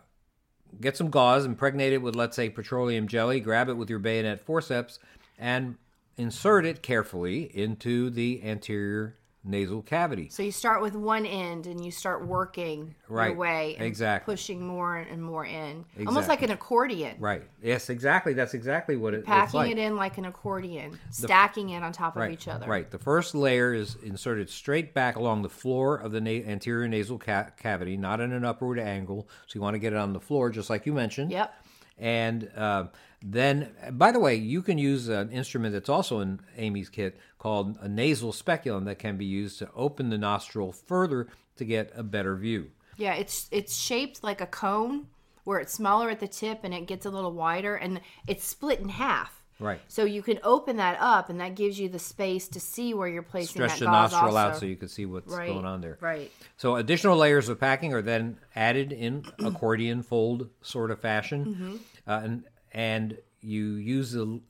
get 0.79 0.97
some 0.97 1.09
gauze, 1.09 1.45
impregnate 1.45 1.93
it 1.93 2.01
with, 2.01 2.15
let's 2.15 2.35
say, 2.35 2.49
petroleum 2.49 3.07
jelly, 3.07 3.39
grab 3.39 3.69
it 3.69 3.75
with 3.75 3.89
your 3.89 3.99
bayonet 3.99 4.41
forceps, 4.45 4.99
and 5.39 5.75
insert 6.17 6.65
it 6.65 6.83
carefully 6.83 7.43
into 7.57 8.09
the 8.09 8.43
anterior 8.43 9.17
nasal 9.45 9.81
cavity. 9.81 10.27
So 10.29 10.41
you 10.43 10.51
start 10.51 10.81
with 10.81 10.95
one 10.95 11.25
end 11.25 11.67
and 11.67 11.83
you 11.85 11.91
start 11.91 12.25
working 12.25 12.95
your 13.09 13.17
Right. 13.17 13.37
way 13.37 13.75
and 13.77 13.85
Exactly. 13.85 14.33
pushing 14.33 14.65
more 14.65 14.97
and 14.97 15.21
more 15.23 15.45
in. 15.45 15.85
Almost 16.07 16.27
like 16.27 16.41
an 16.41 16.51
accordion. 16.51 17.15
Right. 17.19 17.43
Yes, 17.61 17.89
exactly. 17.89 18.33
That's 18.33 18.53
exactly 18.53 18.95
what 18.97 19.13
it, 19.13 19.17
it's 19.19 19.27
Packing 19.27 19.57
like. 19.59 19.71
it 19.71 19.77
in 19.77 19.95
like 19.95 20.17
an 20.17 20.25
accordion, 20.25 20.99
stacking 21.11 21.69
it 21.69 21.83
on 21.83 21.91
top 21.91 22.15
right, 22.15 22.27
of 22.27 22.33
each 22.33 22.47
other. 22.47 22.65
Right. 22.67 22.89
The 22.89 22.97
first 22.99 23.35
layer 23.35 23.73
is 23.73 23.95
inserted 24.03 24.49
straight 24.49 24.93
back 24.93 25.15
along 25.15 25.43
the 25.43 25.49
floor 25.49 25.95
of 25.97 26.11
the 26.11 26.21
na- 26.21 26.29
anterior 26.29 26.87
nasal 26.87 27.19
ca- 27.19 27.51
cavity, 27.57 27.97
not 27.97 28.19
in 28.19 28.31
an 28.33 28.43
upward 28.43 28.79
angle. 28.79 29.27
So 29.47 29.55
you 29.57 29.61
want 29.61 29.75
to 29.75 29.79
get 29.79 29.93
it 29.93 29.97
on 29.99 30.13
the 30.13 30.19
floor, 30.19 30.49
just 30.49 30.69
like 30.69 30.85
you 30.85 30.93
mentioned. 30.93 31.31
Yep. 31.31 31.53
And 31.97 32.49
uh, 32.57 32.87
then, 33.27 33.71
by 33.93 34.11
the 34.11 34.19
way, 34.19 34.35
you 34.35 34.61
can 34.61 34.77
use 34.77 35.07
an 35.07 35.31
instrument 35.31 35.73
that's 35.73 35.89
also 35.89 36.19
in 36.19 36.39
Amy's 36.57 36.89
kit 36.89 37.17
called 37.39 37.75
a 37.81 37.87
nasal 37.87 38.31
speculum 38.31 38.85
that 38.85 38.99
can 38.99 39.17
be 39.17 39.25
used 39.25 39.57
to 39.59 39.69
open 39.75 40.09
the 40.09 40.17
nostril 40.17 40.71
further 40.71 41.27
to 41.57 41.65
get 41.65 41.91
a 41.95 42.03
better 42.03 42.35
view. 42.35 42.69
Yeah, 42.97 43.15
it's 43.15 43.47
it's 43.51 43.75
shaped 43.75 44.23
like 44.23 44.41
a 44.41 44.45
cone 44.45 45.07
where 45.43 45.59
it's 45.59 45.73
smaller 45.73 46.11
at 46.11 46.19
the 46.19 46.27
tip 46.27 46.59
and 46.63 46.71
it 46.71 46.85
gets 46.85 47.07
a 47.07 47.09
little 47.09 47.31
wider 47.31 47.75
and 47.75 47.99
it's 48.27 48.45
split 48.45 48.79
in 48.79 48.89
half. 48.89 49.41
Right. 49.59 49.79
So 49.87 50.03
you 50.03 50.21
can 50.21 50.39
open 50.43 50.77
that 50.77 50.97
up 50.99 51.29
and 51.29 51.39
that 51.39 51.55
gives 51.55 51.79
you 51.79 51.89
the 51.89 51.99
space 51.99 52.47
to 52.49 52.59
see 52.59 52.93
where 52.93 53.07
you're 53.07 53.23
placing 53.23 53.53
Stretch 53.53 53.71
that 53.71 53.79
the 53.79 53.85
gauze 53.85 54.11
nostril 54.11 54.37
out 54.37 54.57
so 54.57 54.65
you 54.65 54.75
can 54.75 54.89
see 54.89 55.05
what's 55.05 55.31
right. 55.31 55.47
going 55.47 55.65
on 55.65 55.81
there. 55.81 55.97
Right. 55.99 56.31
So 56.57 56.75
additional 56.75 57.17
layers 57.17 57.49
of 57.49 57.59
packing 57.59 57.93
are 57.93 58.01
then 58.01 58.37
added 58.55 58.91
in 58.91 59.25
accordion 59.39 60.03
fold 60.03 60.49
sort 60.61 60.91
of 60.91 60.99
fashion, 60.99 61.79
uh, 62.05 62.21
and 62.23 62.43
and 62.75 63.17
you 63.41 63.75
use 63.75 64.11
the 64.11 64.41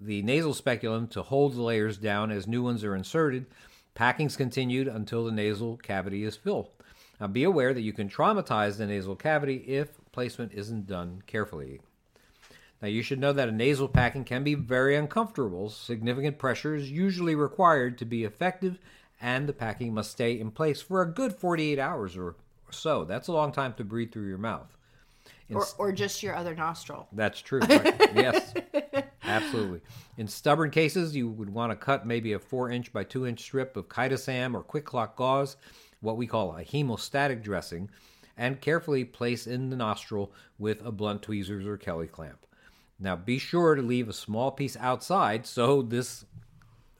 the 0.00 0.22
nasal 0.22 0.52
speculum 0.52 1.06
to 1.08 1.22
hold 1.22 1.54
the 1.54 1.62
layers 1.62 1.96
down 1.96 2.30
as 2.30 2.46
new 2.46 2.62
ones 2.62 2.84
are 2.84 2.94
inserted. 2.94 3.46
Packing's 3.94 4.36
continued 4.36 4.88
until 4.88 5.24
the 5.24 5.32
nasal 5.32 5.78
cavity 5.78 6.24
is 6.24 6.36
filled. 6.36 6.68
Now 7.20 7.28
be 7.28 7.44
aware 7.44 7.72
that 7.72 7.80
you 7.82 7.92
can 7.92 8.08
traumatize 8.08 8.76
the 8.76 8.86
nasal 8.86 9.16
cavity 9.16 9.56
if 9.66 9.88
placement 10.12 10.52
isn't 10.52 10.86
done 10.86 11.22
carefully. 11.26 11.80
Now, 12.82 12.88
you 12.88 13.02
should 13.02 13.20
know 13.20 13.32
that 13.32 13.48
a 13.48 13.52
nasal 13.52 13.88
packing 13.88 14.24
can 14.24 14.44
be 14.44 14.54
very 14.54 14.96
uncomfortable. 14.96 15.70
Significant 15.70 16.38
pressure 16.38 16.74
is 16.74 16.90
usually 16.90 17.34
required 17.34 17.96
to 17.98 18.04
be 18.04 18.24
effective, 18.24 18.78
and 19.18 19.48
the 19.48 19.54
packing 19.54 19.94
must 19.94 20.10
stay 20.10 20.38
in 20.38 20.50
place 20.50 20.82
for 20.82 21.00
a 21.00 21.10
good 21.10 21.34
48 21.34 21.78
hours 21.78 22.18
or 22.18 22.36
so. 22.70 23.04
That's 23.04 23.28
a 23.28 23.32
long 23.32 23.50
time 23.50 23.72
to 23.74 23.84
breathe 23.84 24.12
through 24.12 24.28
your 24.28 24.36
mouth. 24.36 24.75
In 25.48 25.56
Or, 25.56 25.64
or 25.78 25.92
just 25.92 26.22
your 26.22 26.34
other 26.34 26.54
nostril. 26.54 27.06
that's 27.12 27.40
true. 27.40 27.60
right? 27.68 27.94
yes, 28.14 28.52
absolutely. 29.22 29.80
In 30.16 30.26
stubborn 30.26 30.70
cases, 30.70 31.14
you 31.14 31.28
would 31.28 31.50
want 31.50 31.70
to 31.70 31.76
cut 31.76 32.06
maybe 32.06 32.32
a 32.32 32.38
four 32.38 32.70
inch 32.70 32.92
by 32.92 33.04
two 33.04 33.26
inch 33.26 33.40
strip 33.40 33.76
of 33.76 33.88
chitosan 33.88 34.54
or 34.54 34.64
QuikClot 34.64 35.14
gauze, 35.16 35.56
what 36.00 36.16
we 36.16 36.26
call 36.26 36.56
a 36.56 36.64
hemostatic 36.64 37.42
dressing, 37.42 37.90
and 38.36 38.60
carefully 38.60 39.04
place 39.04 39.46
in 39.46 39.70
the 39.70 39.76
nostril 39.76 40.32
with 40.58 40.84
a 40.84 40.90
blunt 40.90 41.22
tweezers 41.22 41.66
or 41.66 41.76
Kelly 41.76 42.06
clamp. 42.08 42.44
Now, 42.98 43.14
be 43.14 43.38
sure 43.38 43.74
to 43.74 43.82
leave 43.82 44.08
a 44.08 44.12
small 44.12 44.50
piece 44.50 44.76
outside 44.76 45.46
so 45.46 45.82
this 45.82 46.24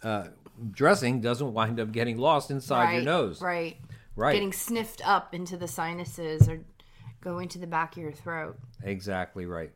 uh, 0.02 0.28
dressing 0.70 1.20
doesn't 1.20 1.52
wind 1.52 1.80
up 1.80 1.92
getting 1.92 2.18
lost 2.18 2.50
inside 2.50 2.84
right. 2.84 2.94
your 2.96 3.04
nose. 3.04 3.40
Right. 3.40 3.78
Right. 4.14 4.32
Getting 4.32 4.52
sniffed 4.52 5.06
up 5.06 5.34
into 5.34 5.56
the 5.58 5.68
sinuses 5.68 6.48
or 6.48 6.60
go 7.20 7.38
into 7.38 7.58
the 7.58 7.66
back 7.66 7.96
of 7.96 8.02
your 8.02 8.12
throat. 8.12 8.56
Exactly 8.82 9.46
right. 9.46 9.72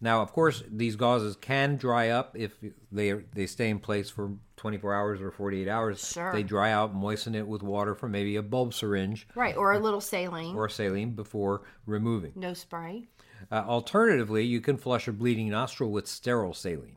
Now, 0.00 0.22
of 0.22 0.32
course, 0.32 0.62
these 0.70 0.96
gauzes 0.96 1.40
can 1.40 1.76
dry 1.76 2.10
up 2.10 2.36
if 2.36 2.52
they 2.92 3.12
they 3.34 3.46
stay 3.46 3.68
in 3.68 3.80
place 3.80 4.08
for 4.10 4.32
24 4.56 4.94
hours 4.94 5.20
or 5.20 5.30
48 5.32 5.68
hours. 5.68 6.08
Sure. 6.12 6.32
They 6.32 6.42
dry 6.44 6.70
out, 6.72 6.94
moisten 6.94 7.34
it 7.34 7.46
with 7.46 7.62
water 7.62 7.94
from 7.94 8.12
maybe 8.12 8.36
a 8.36 8.42
bulb 8.42 8.74
syringe 8.74 9.26
Right, 9.34 9.56
or 9.56 9.72
a 9.72 9.78
little 9.78 10.00
saline. 10.00 10.54
or 10.56 10.68
saline 10.68 11.12
before 11.12 11.62
removing. 11.86 12.32
no 12.36 12.54
spray. 12.54 13.06
Uh, 13.50 13.64
alternatively, 13.66 14.44
you 14.44 14.60
can 14.60 14.76
flush 14.76 15.06
a 15.08 15.12
bleeding 15.12 15.48
nostril 15.50 15.90
with 15.90 16.06
sterile 16.08 16.54
saline. 16.54 16.96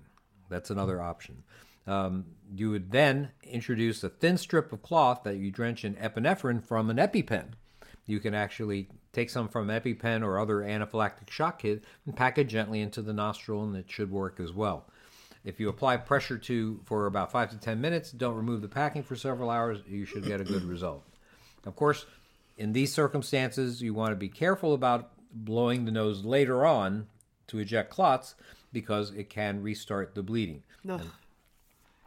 That's 0.49 0.69
another 0.69 1.01
option. 1.01 1.43
Um, 1.87 2.25
you 2.53 2.69
would 2.71 2.91
then 2.91 3.29
introduce 3.43 4.03
a 4.03 4.09
thin 4.09 4.37
strip 4.37 4.71
of 4.73 4.81
cloth 4.83 5.21
that 5.23 5.37
you 5.37 5.49
drench 5.51 5.83
in 5.85 5.95
epinephrine 5.95 6.63
from 6.63 6.89
an 6.89 6.97
EpiPen. 6.97 7.51
You 8.05 8.19
can 8.19 8.33
actually 8.33 8.89
take 9.13 9.29
some 9.29 9.47
from 9.47 9.67
EpiPen 9.67 10.23
or 10.23 10.39
other 10.39 10.57
anaphylactic 10.57 11.29
shock 11.29 11.61
kit 11.61 11.83
and 12.05 12.15
pack 12.15 12.37
it 12.37 12.45
gently 12.45 12.81
into 12.81 13.01
the 13.01 13.13
nostril, 13.13 13.63
and 13.63 13.75
it 13.75 13.89
should 13.89 14.11
work 14.11 14.39
as 14.39 14.53
well. 14.53 14.85
If 15.43 15.59
you 15.59 15.69
apply 15.69 15.97
pressure 15.97 16.37
to 16.37 16.79
for 16.85 17.07
about 17.07 17.31
five 17.31 17.49
to 17.51 17.57
ten 17.57 17.81
minutes, 17.81 18.11
don't 18.11 18.35
remove 18.35 18.61
the 18.61 18.67
packing 18.67 19.03
for 19.03 19.15
several 19.15 19.49
hours, 19.49 19.79
you 19.87 20.05
should 20.05 20.25
get 20.25 20.39
a 20.39 20.45
good 20.45 20.63
result. 20.63 21.03
Of 21.65 21.75
course, 21.75 22.05
in 22.57 22.73
these 22.73 22.93
circumstances, 22.93 23.81
you 23.81 23.93
want 23.93 24.11
to 24.11 24.15
be 24.15 24.29
careful 24.29 24.73
about 24.73 25.11
blowing 25.33 25.85
the 25.85 25.91
nose 25.91 26.23
later 26.23 26.65
on 26.65 27.07
to 27.47 27.59
eject 27.59 27.89
clots 27.89 28.35
because 28.71 29.11
it 29.11 29.29
can 29.29 29.61
restart 29.61 30.15
the 30.15 30.23
bleeding. 30.23 30.63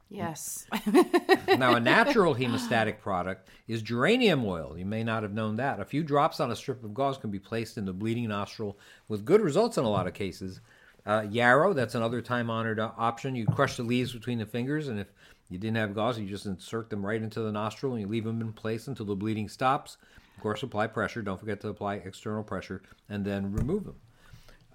Yes. 0.08 0.66
now, 1.48 1.74
a 1.74 1.80
natural 1.80 2.34
hemostatic 2.34 3.00
product 3.00 3.48
is 3.66 3.82
geranium 3.82 4.44
oil. 4.44 4.78
You 4.78 4.84
may 4.84 5.02
not 5.02 5.22
have 5.22 5.32
known 5.32 5.56
that. 5.56 5.80
A 5.80 5.84
few 5.84 6.02
drops 6.02 6.40
on 6.40 6.50
a 6.50 6.56
strip 6.56 6.84
of 6.84 6.94
gauze 6.94 7.18
can 7.18 7.30
be 7.30 7.38
placed 7.38 7.78
in 7.78 7.84
the 7.84 7.92
bleeding 7.92 8.28
nostril 8.28 8.78
with 9.08 9.24
good 9.24 9.40
results 9.40 9.78
in 9.78 9.84
a 9.84 9.90
lot 9.90 10.06
of 10.06 10.14
cases. 10.14 10.60
Uh, 11.06 11.26
yarrow, 11.30 11.72
that's 11.72 11.94
another 11.94 12.22
time 12.22 12.48
honored 12.48 12.80
option. 12.80 13.34
You 13.34 13.46
crush 13.46 13.76
the 13.76 13.82
leaves 13.82 14.12
between 14.12 14.38
the 14.38 14.46
fingers, 14.46 14.88
and 14.88 14.98
if 14.98 15.08
you 15.50 15.58
didn't 15.58 15.76
have 15.76 15.94
gauze, 15.94 16.18
you 16.18 16.26
just 16.26 16.46
insert 16.46 16.90
them 16.90 17.04
right 17.04 17.20
into 17.20 17.40
the 17.40 17.52
nostril 17.52 17.92
and 17.92 18.00
you 18.00 18.08
leave 18.08 18.24
them 18.24 18.40
in 18.40 18.52
place 18.52 18.88
until 18.88 19.06
the 19.06 19.14
bleeding 19.14 19.48
stops. 19.48 19.98
Of 20.36 20.42
course, 20.42 20.62
apply 20.62 20.88
pressure. 20.88 21.22
Don't 21.22 21.38
forget 21.38 21.60
to 21.60 21.68
apply 21.68 21.96
external 21.96 22.42
pressure 22.42 22.82
and 23.08 23.24
then 23.24 23.52
remove 23.52 23.84
them. 23.84 23.96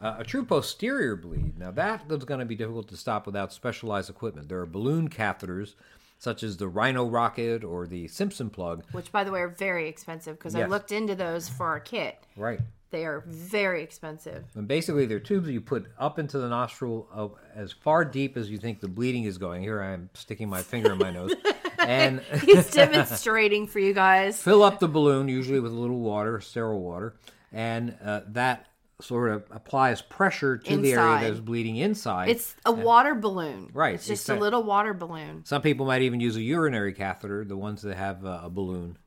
Uh, 0.01 0.15
a 0.19 0.23
true 0.23 0.45
posterior 0.45 1.15
bleed. 1.15 1.57
Now, 1.57 1.71
that 1.71 2.03
is 2.09 2.23
going 2.23 2.39
to 2.39 2.45
be 2.45 2.55
difficult 2.55 2.87
to 2.89 2.97
stop 2.97 3.25
without 3.25 3.51
specialized 3.51 4.09
equipment. 4.09 4.47
There 4.47 4.59
are 4.59 4.65
balloon 4.65 5.09
catheters, 5.09 5.75
such 6.17 6.41
as 6.43 6.57
the 6.57 6.67
Rhino 6.67 7.05
Rocket 7.05 7.63
or 7.63 7.85
the 7.85 8.07
Simpson 8.07 8.49
plug. 8.49 8.83
Which, 8.91 9.11
by 9.11 9.23
the 9.23 9.31
way, 9.31 9.41
are 9.41 9.49
very 9.49 9.89
expensive 9.89 10.37
because 10.37 10.55
I 10.55 10.65
looked 10.65 10.91
into 10.91 11.15
those 11.15 11.49
for 11.49 11.67
our 11.67 11.79
kit. 11.79 12.17
Right. 12.37 12.59
They 12.91 13.05
are 13.05 13.23
very 13.27 13.83
expensive. 13.83 14.45
And 14.55 14.67
basically, 14.67 15.05
they're 15.05 15.19
tubes 15.19 15.47
you 15.49 15.61
put 15.61 15.85
up 15.99 16.17
into 16.17 16.39
the 16.39 16.49
nostril 16.49 17.07
of 17.13 17.35
as 17.53 17.71
far 17.71 18.03
deep 18.03 18.35
as 18.35 18.49
you 18.49 18.57
think 18.57 18.79
the 18.79 18.87
bleeding 18.87 19.25
is 19.25 19.37
going. 19.37 19.61
Here 19.61 19.79
I 19.79 19.91
am 19.91 20.09
sticking 20.15 20.49
my 20.49 20.63
finger 20.63 20.93
in 20.93 20.97
my 20.97 21.11
nose. 21.11 21.33
And 21.79 22.19
He's 22.43 22.69
demonstrating 22.73 23.65
for 23.65 23.79
you 23.79 23.93
guys. 23.93 24.39
fill 24.41 24.63
up 24.63 24.79
the 24.79 24.89
balloon, 24.89 25.29
usually 25.29 25.61
with 25.61 25.71
a 25.71 25.75
little 25.75 25.99
water, 25.99 26.41
sterile 26.41 26.81
water, 26.81 27.15
and 27.53 27.95
uh, 28.03 28.21
that 28.27 28.67
sort 29.01 29.31
of 29.31 29.43
applies 29.51 30.01
pressure 30.01 30.57
to 30.57 30.77
the 30.77 30.91
area 30.93 31.21
that 31.21 31.31
is 31.31 31.39
bleeding 31.39 31.77
inside. 31.77 32.29
It's 32.29 32.55
a 32.65 32.71
water 32.71 33.15
balloon. 33.15 33.69
Right, 33.73 33.95
It's 33.95 34.07
just 34.07 34.27
a 34.29 34.35
little 34.35 34.63
water 34.63 34.93
balloon. 34.93 35.45
Some 35.45 35.61
people 35.61 35.85
might 35.85 36.01
even 36.01 36.19
use 36.19 36.35
a 36.35 36.41
urinary 36.41 36.93
catheter, 36.93 37.45
the 37.45 37.57
ones 37.57 37.81
that 37.83 37.95
have 37.95 38.25
uh, 38.25 38.41
a 38.43 38.49
balloon 38.49 38.97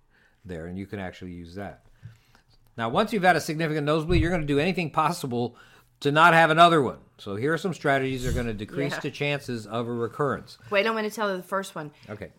there, 0.44 0.66
and 0.66 0.78
you 0.78 0.86
can 0.86 0.98
actually 0.98 1.32
use 1.32 1.54
that. 1.56 1.84
Now, 2.76 2.88
once 2.88 3.12
you've 3.12 3.22
had 3.22 3.36
a 3.36 3.40
significant 3.40 3.84
nosebleed, 3.84 4.20
you're 4.22 4.30
going 4.30 4.40
to 4.40 4.46
do 4.46 4.58
anything 4.58 4.90
possible 4.90 5.56
to 6.00 6.10
not 6.10 6.32
have 6.32 6.50
another 6.50 6.80
one. 6.80 6.98
So, 7.18 7.36
here 7.36 7.52
are 7.52 7.58
some 7.58 7.74
strategies 7.74 8.22
that 8.22 8.30
are 8.30 8.32
going 8.32 8.46
to 8.46 8.54
decrease 8.54 8.92
Yeah. 8.92 9.00
the 9.00 9.10
chances 9.10 9.66
of 9.66 9.86
a 9.88 9.92
recurrence. 9.92 10.56
Wait, 10.70 10.86
I'm 10.86 10.94
going 10.94 11.04
to 11.08 11.14
tell 11.14 11.30
you 11.30 11.36
the 11.36 11.42
first 11.42 11.74
one. 11.74 11.92
Okay. 12.08 12.30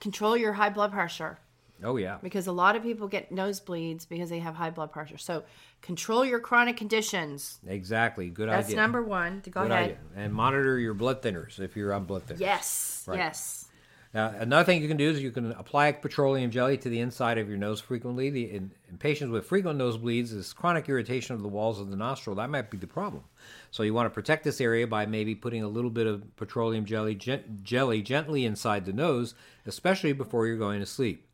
Control 0.00 0.36
your 0.36 0.54
high 0.54 0.70
blood 0.70 0.92
pressure 0.92 1.38
Oh, 1.84 1.96
yeah. 1.96 2.18
because 2.22 2.46
a 2.46 2.52
lot 2.52 2.76
of 2.76 2.82
people 2.82 3.08
get 3.08 3.32
nosebleeds 3.32 4.08
because 4.08 4.30
they 4.30 4.38
have 4.38 4.54
high 4.54 4.70
blood 4.70 4.92
pressure. 4.92 5.18
So, 5.18 5.44
control 5.82 6.24
your 6.24 6.40
chronic 6.40 6.76
conditions. 6.76 7.58
Exactly. 7.66 8.28
Good 8.28 8.48
That's 8.48 8.66
idea. 8.66 8.76
That's 8.76 8.82
number 8.82 9.02
one. 9.02 9.42
Go 9.50 9.62
Good 9.62 9.70
ahead. 9.70 9.84
idea. 9.84 9.98
And 10.16 10.32
monitor 10.32 10.78
your 10.78 10.94
blood 10.94 11.22
thinners 11.22 11.60
if 11.60 11.76
you're 11.76 11.92
on 11.92 12.04
blood 12.04 12.26
thinners. 12.26 12.40
Yes. 12.40 13.04
Right. 13.06 13.18
Yes. 13.18 13.66
Now, 14.14 14.28
another 14.38 14.64
thing 14.64 14.80
you 14.80 14.88
can 14.88 14.96
do 14.96 15.10
is 15.10 15.22
you 15.22 15.30
can 15.30 15.52
apply 15.52 15.92
petroleum 15.92 16.50
jelly 16.50 16.78
to 16.78 16.88
the 16.88 17.00
inside 17.00 17.36
of 17.36 17.50
your 17.50 17.58
nose 17.58 17.82
frequently. 17.82 18.30
The, 18.30 18.50
in, 18.50 18.70
in 18.88 18.96
patients 18.96 19.30
with 19.30 19.44
frequent 19.44 19.78
nosebleeds, 19.78 20.30
this 20.30 20.54
chronic 20.54 20.88
irritation 20.88 21.36
of 21.36 21.42
the 21.42 21.48
walls 21.48 21.78
of 21.78 21.90
the 21.90 21.96
nostril, 21.96 22.36
that 22.36 22.48
might 22.48 22.70
be 22.70 22.78
the 22.78 22.86
problem. 22.86 23.24
So 23.70 23.82
you 23.82 23.92
want 23.92 24.06
to 24.06 24.14
protect 24.14 24.44
this 24.44 24.58
area 24.58 24.86
by 24.86 25.04
maybe 25.04 25.34
putting 25.34 25.62
a 25.62 25.68
little 25.68 25.90
bit 25.90 26.06
of 26.06 26.34
petroleum 26.36 26.86
jelly, 26.86 27.14
gen- 27.14 27.60
jelly 27.62 28.00
gently 28.00 28.46
inside 28.46 28.86
the 28.86 28.94
nose, 28.94 29.34
especially 29.66 30.14
before 30.14 30.46
you're 30.46 30.56
going 30.56 30.80
to 30.80 30.86
sleep. 30.86 31.25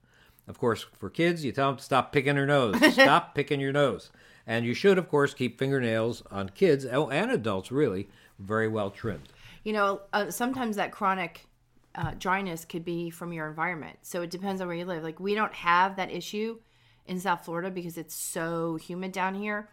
Of 0.53 0.59
course, 0.59 0.85
for 0.99 1.09
kids, 1.09 1.47
you 1.47 1.51
tell 1.51 1.71
them 1.71 1.79
to 1.79 1.83
stop 1.83 2.13
picking 2.13 2.35
their 2.35 2.45
nose. 2.45 2.77
stop 2.93 3.35
picking 3.35 3.59
your 3.59 3.73
nose. 3.73 4.11
And 4.47 4.67
you 4.67 4.75
should, 4.75 4.99
of 4.99 5.09
course, 5.09 5.33
keep 5.33 5.59
fingernails 5.59 6.23
on 6.31 6.51
kids 6.51 6.85
oh, 6.85 7.09
and 7.09 7.31
adults, 7.31 7.73
really, 7.73 8.11
very 8.39 8.69
well 8.69 8.91
trimmed. 8.91 9.31
You 9.65 9.73
know, 9.73 10.03
uh, 10.13 10.31
sometimes 10.31 10.77
that 10.77 10.93
chronic 10.93 11.47
uh, 11.95 12.13
dryness 12.19 12.67
could 12.67 12.85
be 12.85 13.09
from 13.09 13.33
your 13.33 13.49
environment. 13.49 13.97
So 14.03 14.21
it 14.21 14.29
depends 14.29 14.61
on 14.61 14.67
where 14.67 14.77
you 14.77 14.85
live. 14.85 15.03
Like 15.03 15.19
we 15.19 15.35
don't 15.35 15.55
have 15.55 15.97
that 15.97 16.13
issue 16.13 16.59
in 17.07 17.19
South 17.19 17.47
Florida 17.47 17.71
because 17.71 17.97
it's 17.97 18.15
so 18.15 18.77
humid 18.77 19.13
down 19.13 19.35
here. 19.35 19.71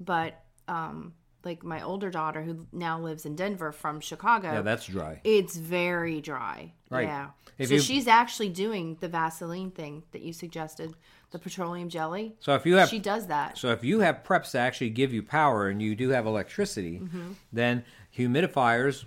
But 0.00 0.42
um, 0.66 1.12
like 1.44 1.62
my 1.64 1.82
older 1.82 2.10
daughter, 2.10 2.42
who 2.42 2.66
now 2.72 3.00
lives 3.00 3.26
in 3.26 3.34
Denver 3.36 3.72
from 3.72 4.00
Chicago, 4.00 4.52
Yeah, 4.52 4.62
that's 4.62 4.86
dry. 4.86 5.20
it's 5.24 5.56
very 5.56 6.20
dry. 6.20 6.72
Right. 6.90 7.06
Yeah. 7.08 7.30
If 7.58 7.68
so 7.68 7.74
you- 7.74 7.80
she's 7.80 8.06
actually 8.06 8.48
doing 8.48 8.96
the 9.00 9.08
Vaseline 9.08 9.70
thing 9.70 10.02
that 10.12 10.22
you 10.22 10.32
suggested, 10.32 10.94
the 11.30 11.38
petroleum 11.38 11.88
jelly. 11.88 12.34
So 12.40 12.54
if 12.54 12.66
you 12.66 12.76
have 12.76 12.88
She 12.88 12.98
does 12.98 13.26
that. 13.28 13.56
So 13.58 13.70
if 13.72 13.82
you 13.82 14.00
have 14.00 14.22
preps 14.24 14.50
to 14.52 14.58
actually 14.58 14.90
give 14.90 15.12
you 15.12 15.22
power 15.22 15.68
and 15.68 15.80
you 15.82 15.94
do 15.96 16.10
have 16.10 16.26
electricity, 16.26 16.98
Mm-hmm. 17.00 17.32
then 17.52 17.84
humidifiers, 18.16 19.04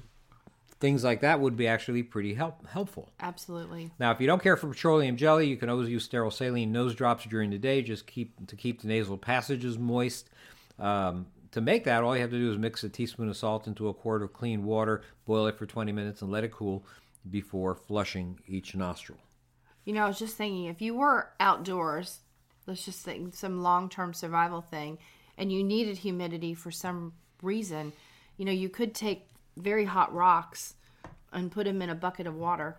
things 0.79 1.03
like 1.03 1.21
that 1.21 1.39
would 1.39 1.55
be 1.55 1.67
actually 1.67 2.03
pretty 2.03 2.33
help, 2.33 2.65
helpful. 2.67 3.09
Absolutely. 3.19 3.91
Now, 3.99 4.11
if 4.11 4.19
you 4.19 4.27
don't 4.27 4.41
care 4.43 4.57
for 4.57 4.67
petroleum 4.67 5.15
jelly, 5.17 5.47
you 5.47 5.55
can 5.57 5.69
always 5.69 5.89
use 5.89 6.03
sterile 6.03 6.31
saline 6.31 6.71
nose 6.71 6.93
drops 6.95 7.25
during 7.25 7.49
the 7.49 7.57
day, 7.57 7.81
just 7.81 8.05
keep 8.07 8.45
to 8.47 8.55
keep 8.55 8.81
the 8.81 8.87
nasal 8.87 9.17
passages 9.17 9.77
moist. 9.79 10.29
Um, 10.77 11.27
to 11.55 11.61
make 11.61 11.85
that, 11.85 12.03
all 12.03 12.13
you 12.13 12.21
have 12.21 12.31
to 12.31 12.37
do 12.37 12.51
is 12.51 12.57
mix 12.57 12.83
a 12.83 12.89
teaspoon 12.89 13.29
of 13.29 13.37
salt 13.37 13.65
into 13.65 13.87
a 13.87 13.93
quart 13.93 14.21
of 14.21 14.33
clean 14.33 14.65
water, 14.65 15.01
boil 15.25 15.47
it 15.47 15.57
for 15.57 15.65
20 15.65 15.93
minutes, 15.93 16.21
and 16.21 16.29
let 16.29 16.43
it 16.43 16.51
cool 16.51 16.83
before 17.31 17.73
flushing 17.73 18.37
each 18.45 18.75
nostril. 18.75 19.19
You 19.85 19.93
know, 19.93 20.03
I 20.03 20.07
was 20.09 20.19
just 20.19 20.35
thinking 20.35 20.65
if 20.65 20.81
you 20.81 20.95
were 20.95 21.29
outdoors, 21.39 22.19
let's 22.67 22.83
just 22.83 23.05
think 23.05 23.33
some 23.35 23.63
long 23.63 23.87
term 23.87 24.13
survival 24.13 24.59
thing, 24.59 24.97
and 25.37 25.49
you 25.49 25.63
needed 25.63 25.99
humidity 25.99 26.53
for 26.53 26.71
some 26.71 27.13
reason, 27.41 27.93
you 28.35 28.43
know, 28.43 28.51
you 28.51 28.67
could 28.67 28.93
take 28.93 29.29
very 29.55 29.85
hot 29.85 30.13
rocks 30.13 30.73
and 31.31 31.53
put 31.53 31.63
them 31.63 31.81
in 31.81 31.89
a 31.89 31.95
bucket 31.95 32.27
of 32.27 32.35
water, 32.35 32.75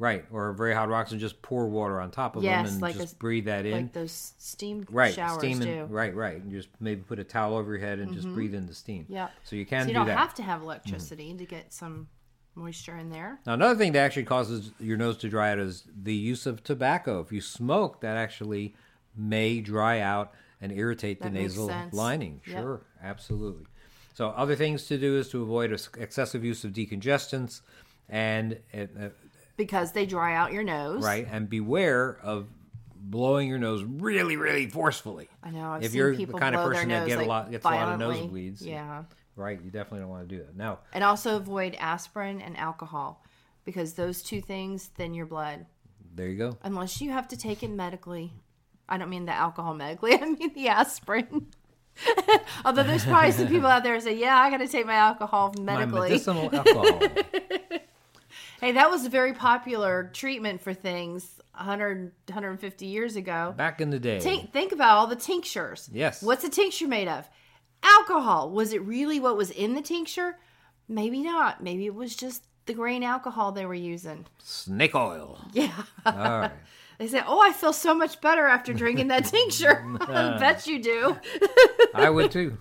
Right, 0.00 0.24
or 0.32 0.52
very 0.54 0.72
hot 0.74 0.88
rocks 0.88 1.12
and 1.12 1.20
just 1.20 1.42
pour 1.42 1.68
water 1.68 2.00
on 2.00 2.10
top 2.10 2.34
of 2.34 2.42
Yes, 2.42 2.64
them 2.64 2.72
and 2.72 2.82
like 2.82 2.96
just 2.96 3.12
a- 3.12 3.16
breathe 3.18 3.44
that 3.44 3.66
in. 3.66 3.72
like 3.72 3.92
those 3.92 4.32
steam 4.38 4.86
right 4.90 5.12
showers 5.14 5.38
steam 5.40 5.58
do. 5.60 5.84
right 5.90 6.14
right 6.16 6.40
and 6.42 6.50
just 6.50 6.68
maybe 6.80 7.02
put 7.02 7.18
a 7.18 7.24
towel 7.24 7.54
over 7.54 7.70
your 7.76 7.86
head 7.86 7.98
and 7.98 8.14
just 8.14 8.26
breathe 8.32 8.54
in 8.54 8.66
the 8.66 8.72
steam 8.74 9.04
Yeah. 9.10 9.28
so 9.44 9.56
you 9.56 9.66
can 9.66 9.86
do 9.86 9.88
that. 9.88 9.88
so 9.88 9.88
you 9.88 9.92
do 9.92 9.98
don't 9.98 10.06
that 10.06 10.18
have 10.18 10.34
to 10.36 10.42
have 10.42 10.62
electricity 10.62 11.34
to 11.34 11.44
get 11.44 11.72
some 11.74 12.08
moisture 12.54 12.96
in 12.96 13.10
there. 13.10 13.40
now 13.46 13.52
another 13.52 13.76
thing 13.78 13.92
that 13.92 13.98
actually 14.00 14.24
causes 14.24 14.72
your 14.80 14.96
nose 14.96 15.18
to 15.18 15.28
dry 15.28 15.52
out 15.52 15.58
is 15.58 15.84
the 16.02 16.14
use 16.14 16.46
of 16.46 16.64
tobacco 16.64 17.20
if 17.20 17.30
you 17.30 17.42
smoke 17.42 18.00
that 18.00 18.16
actually 18.16 18.74
may 19.14 19.60
dry 19.60 20.00
out 20.00 20.32
and 20.62 20.72
irritate 20.72 21.20
That 21.20 21.34
the 21.34 21.40
nasal 21.40 21.68
sense. 21.68 21.92
lining 21.92 22.40
Yep. 22.46 22.56
sure 22.58 22.80
absolutely 23.02 23.66
so 24.14 24.28
other 24.30 24.56
things 24.56 24.86
to 24.86 24.96
do 24.96 25.18
is 25.18 25.28
to 25.28 25.42
avoid 25.42 25.72
excessive 25.98 26.42
use 26.42 26.64
of 26.64 26.72
decongestants 26.72 27.60
and 28.08 28.58
uh, 28.74 29.08
Because 29.56 29.92
they 29.92 30.06
dry 30.06 30.34
out 30.34 30.52
your 30.52 30.62
nose. 30.64 31.02
right 31.04 31.26
and 31.30 31.48
beware 31.50 32.18
of 32.22 32.46
blowing 33.02 33.48
your 33.48 33.58
nose 33.58 33.82
really 33.82 34.36
really 34.36 34.66
forcefully 34.68 35.28
I 35.42 35.50
know. 35.50 35.70
I've 35.72 35.82
if 35.84 35.94
you're 35.94 36.14
the 36.14 36.26
kind 36.26 36.54
of 36.54 36.64
person 36.64 36.88
that 36.90 37.06
get 37.08 37.18
a 37.18 37.24
lot 37.24 37.50
gets 37.50 37.64
a 37.64 37.68
lot 37.68 37.88
of 37.92 37.98
violently. 37.98 38.50
nosebleeds 38.52 38.64
Yeah. 38.64 39.04
right 39.36 39.58
you 39.62 39.70
definitely 39.70 40.00
don't 40.00 40.10
want 40.10 40.28
to 40.28 40.36
do 40.36 40.42
that 40.44 40.56
now 40.56 40.78
And 40.92 41.02
also 41.02 41.36
avoid 41.36 41.74
aspirin 41.80 42.40
and 42.40 42.56
alcohol 42.56 43.24
because 43.64 43.94
those 43.94 44.22
two 44.22 44.40
things 44.40 44.86
thin 44.86 45.14
your 45.14 45.26
blood. 45.26 45.66
there 46.14 46.28
you 46.28 46.36
go 46.38 46.58
Unless 46.62 47.00
you 47.00 47.10
have 47.10 47.26
to 47.28 47.36
take 47.36 47.62
it 47.62 47.70
medically. 47.70 48.32
I 48.88 48.98
don't 48.98 49.08
mean 49.10 49.24
the 49.26 49.32
alcohol 49.34 49.74
medically, 49.74 50.14
I 50.20 50.24
mean 50.26 50.52
the 50.54 50.68
aspirin. 50.68 51.46
Although 52.64 52.82
there's 52.84 53.04
probably 53.04 53.32
some 53.32 53.48
people 53.48 53.66
out 53.68 53.82
there 53.82 53.94
who 53.94 54.00
say, 54.00 54.16
Yeah, 54.18 54.36
I 54.36 54.50
got 54.50 54.58
to 54.58 54.68
take 54.68 54.86
my 54.86 54.94
alcohol 54.94 55.54
medically." 55.60 56.00
my 56.00 56.08
medicinal 56.08 56.54
alcohol 56.54 57.00
Hey, 58.60 58.72
that 58.72 58.90
was 58.90 59.06
a 59.06 59.08
very 59.08 59.32
popular 59.32 60.10
treatment 60.12 60.60
for 60.60 60.74
things 60.74 61.40
100, 61.56 62.12
150 62.26 62.86
years 62.86 63.16
ago. 63.16 63.54
Back 63.56 63.80
in 63.80 63.90
the 63.90 63.98
day. 63.98 64.18
Tink, 64.18 64.52
think 64.52 64.72
about 64.72 64.98
all 64.98 65.06
the 65.06 65.16
tinctures. 65.16 65.88
Yes. 65.92 66.22
What's 66.22 66.44
a 66.44 66.50
tincture 66.50 66.86
made 66.86 67.08
of? 67.08 67.28
Alcohol. 67.82 68.50
Was 68.50 68.72
it 68.72 68.82
really 68.82 69.18
what 69.18 69.36
was 69.36 69.50
in 69.50 69.74
the 69.74 69.80
tincture? 69.82 70.36
Maybe 70.88 71.22
not. 71.22 71.62
Maybe 71.62 71.86
it 71.86 71.94
was 71.94 72.14
just 72.14 72.44
the 72.66 72.74
grain 72.74 73.02
alcohol 73.02 73.52
they 73.52 73.64
were 73.64 73.74
using. 73.74 74.26
Snake 74.42 74.94
oil. 74.94 75.40
Yeah. 75.52 75.82
All 76.04 76.12
right. 76.14 76.52
They 76.98 77.08
said, 77.08 77.24
"Oh, 77.26 77.40
I 77.40 77.54
feel 77.54 77.72
so 77.72 77.94
much 77.94 78.20
better 78.20 78.44
after 78.46 78.74
drinking 78.74 79.08
that 79.08 79.24
tincture." 79.24 79.82
I 80.02 80.36
bet 80.38 80.66
you 80.66 80.82
do. 80.82 81.16
I 81.94 82.10
would 82.10 82.30
too. 82.30 82.58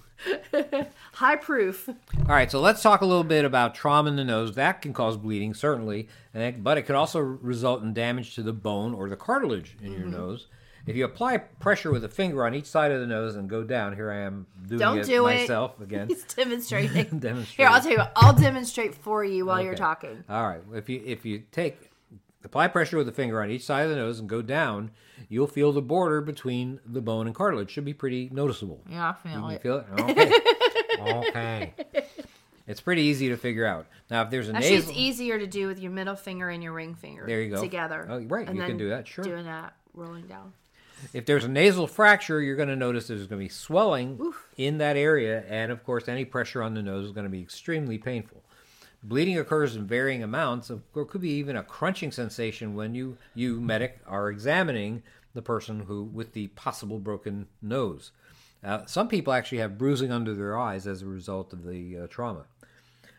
High 1.14 1.36
proof. 1.38 1.90
All 1.90 1.96
right, 2.28 2.50
so 2.52 2.60
let's 2.60 2.82
talk 2.82 3.02
a 3.02 3.06
little 3.06 3.24
bit 3.24 3.46
about 3.46 3.76
trauma 3.76 4.10
in 4.10 4.16
the 4.16 4.24
nose. 4.24 4.56
That 4.56 4.82
can 4.82 4.94
cause 4.94 5.18
bleeding, 5.18 5.54
certainly, 5.54 6.08
it, 6.34 6.64
but 6.64 6.78
it 6.78 6.84
could 6.84 6.96
also 6.96 7.20
result 7.20 7.82
in 7.84 7.94
damage 7.94 8.36
to 8.36 8.44
the 8.44 8.54
bone 8.54 8.94
or 8.94 9.10
the 9.10 9.16
cartilage 9.16 9.76
in 9.82 9.92
Mm-hmm. 9.92 10.00
your 10.02 10.10
nose. 10.10 10.48
If 10.86 10.96
you 10.96 11.06
apply 11.06 11.38
pressure 11.38 11.92
with 11.92 12.04
a 12.04 12.10
finger 12.10 12.46
on 12.46 12.56
each 12.56 12.66
side 12.66 12.92
of 12.92 13.00
the 13.00 13.06
nose 13.06 13.36
and 13.36 13.48
go 13.50 13.64
down, 13.64 13.94
here 13.96 14.10
I 14.12 14.20
am 14.22 14.48
doing 14.66 14.80
Don't 14.80 14.98
it 15.00 15.06
do 15.06 15.28
it. 15.28 15.42
myself 15.42 15.80
again. 15.82 16.08
He's 16.08 16.24
demonstrating. 16.24 17.20
Demonstrating. 17.20 17.46
Here, 17.58 17.68
I'll 17.68 17.82
tell 17.82 17.92
you 17.92 17.98
what. 18.00 18.12
I'll 18.16 18.34
demonstrate 18.34 18.96
for 18.96 19.24
you 19.24 19.46
while 19.46 19.62
you're 19.62 19.76
talking. 19.76 20.24
All 20.30 20.48
right. 20.48 20.62
If 20.74 20.90
you 20.90 21.04
if 21.06 21.26
you 21.26 21.44
take 21.52 21.89
apply 22.44 22.68
pressure 22.70 22.98
with 22.98 23.08
a 23.08 23.12
finger 23.12 23.42
on 23.42 23.50
each 23.52 23.66
side 23.66 23.84
of 23.84 23.90
the 23.90 23.96
nose 23.96 24.20
and 24.20 24.30
go 24.30 24.42
down, 24.42 24.92
you'll 25.28 25.48
feel 25.48 25.72
the 25.72 25.82
border 25.82 26.22
between 26.22 26.80
the 26.86 27.02
bone 27.02 27.26
and 27.28 27.36
cartilage. 27.36 27.70
Should 27.72 27.86
be 27.86 27.94
pretty 27.94 28.30
noticeable. 28.32 28.82
Yeah, 28.90 29.10
I 29.24 29.28
feel 29.30 29.42
You 29.50 29.56
it. 29.56 29.62
feel 29.62 29.86
it? 29.88 30.44
Okay. 31.00 31.74
okay. 31.80 32.06
It's 32.68 32.82
pretty 32.82 33.04
easy 33.04 33.30
to 33.30 33.38
figure 33.38 33.66
out. 33.66 33.88
Now, 34.12 34.22
if 34.24 34.30
there's 34.30 34.50
a 34.50 34.54
Actually, 34.56 34.72
nasal, 34.76 34.90
it's 34.92 35.00
easier 35.00 35.40
to 35.40 35.48
do 35.48 35.66
with 35.68 35.80
your 35.80 35.92
middle 35.92 36.16
finger 36.16 36.50
and 36.50 36.62
your 36.62 36.74
ring 36.74 36.94
finger. 36.94 37.24
There 37.26 37.42
you 37.42 37.56
go. 37.56 37.62
Together. 37.62 38.06
Oh, 38.10 38.22
right, 38.26 38.48
And 38.48 38.58
you 38.58 38.64
can 38.64 38.78
do 38.78 38.90
that, 38.90 39.08
sure. 39.08 39.24
Doing 39.24 39.46
that, 39.46 39.74
rolling 39.94 40.28
down. 40.28 40.54
if 41.14 41.26
there's 41.26 41.46
a 41.46 41.48
nasal 41.48 41.88
fracture, 41.88 42.42
you're 42.42 42.56
going 42.58 42.70
to 42.70 42.76
notice 42.76 43.08
there's 43.08 43.26
going 43.28 43.40
to 43.42 43.46
be 43.46 43.50
swelling 43.50 44.20
in 44.58 44.78
that 44.80 44.98
area, 44.98 45.44
and 45.48 45.72
of 45.72 45.84
course, 45.84 46.08
any 46.08 46.26
pressure 46.26 46.62
on 46.62 46.74
the 46.76 46.82
nose 46.84 47.06
is 47.06 47.12
going 47.12 47.24
to 47.24 47.30
be 47.32 47.42
extremely 47.42 47.98
painful. 47.98 48.44
Bleeding 49.02 49.38
occurs 49.40 49.76
in 49.76 49.88
varying 49.88 50.24
amounts. 50.24 50.68
There 50.68 51.06
could 51.06 51.22
be 51.22 51.32
even 51.32 51.56
a 51.56 51.64
crunching 51.64 52.12
sensation 52.12 52.76
when 52.76 52.94
you, 52.94 53.18
you 53.34 53.62
medic, 53.62 54.00
are 54.06 54.30
examining 54.30 55.04
the 55.34 55.42
person 55.42 55.82
who 55.82 56.04
with 56.04 56.34
the 56.34 56.48
possible 56.48 57.00
broken 57.00 57.48
nose. 57.62 58.12
Uh, 58.64 58.86
some 58.86 59.08
people 59.08 59.32
actually 59.32 59.60
have 59.60 59.78
bruising 59.78 60.12
under 60.12 60.36
their 60.36 60.58
eyes 60.58 60.86
as 60.86 61.02
a 61.02 61.06
result 61.06 61.54
of 61.54 61.66
the 61.66 61.98
uh, 61.98 62.08
trauma. 62.08 62.44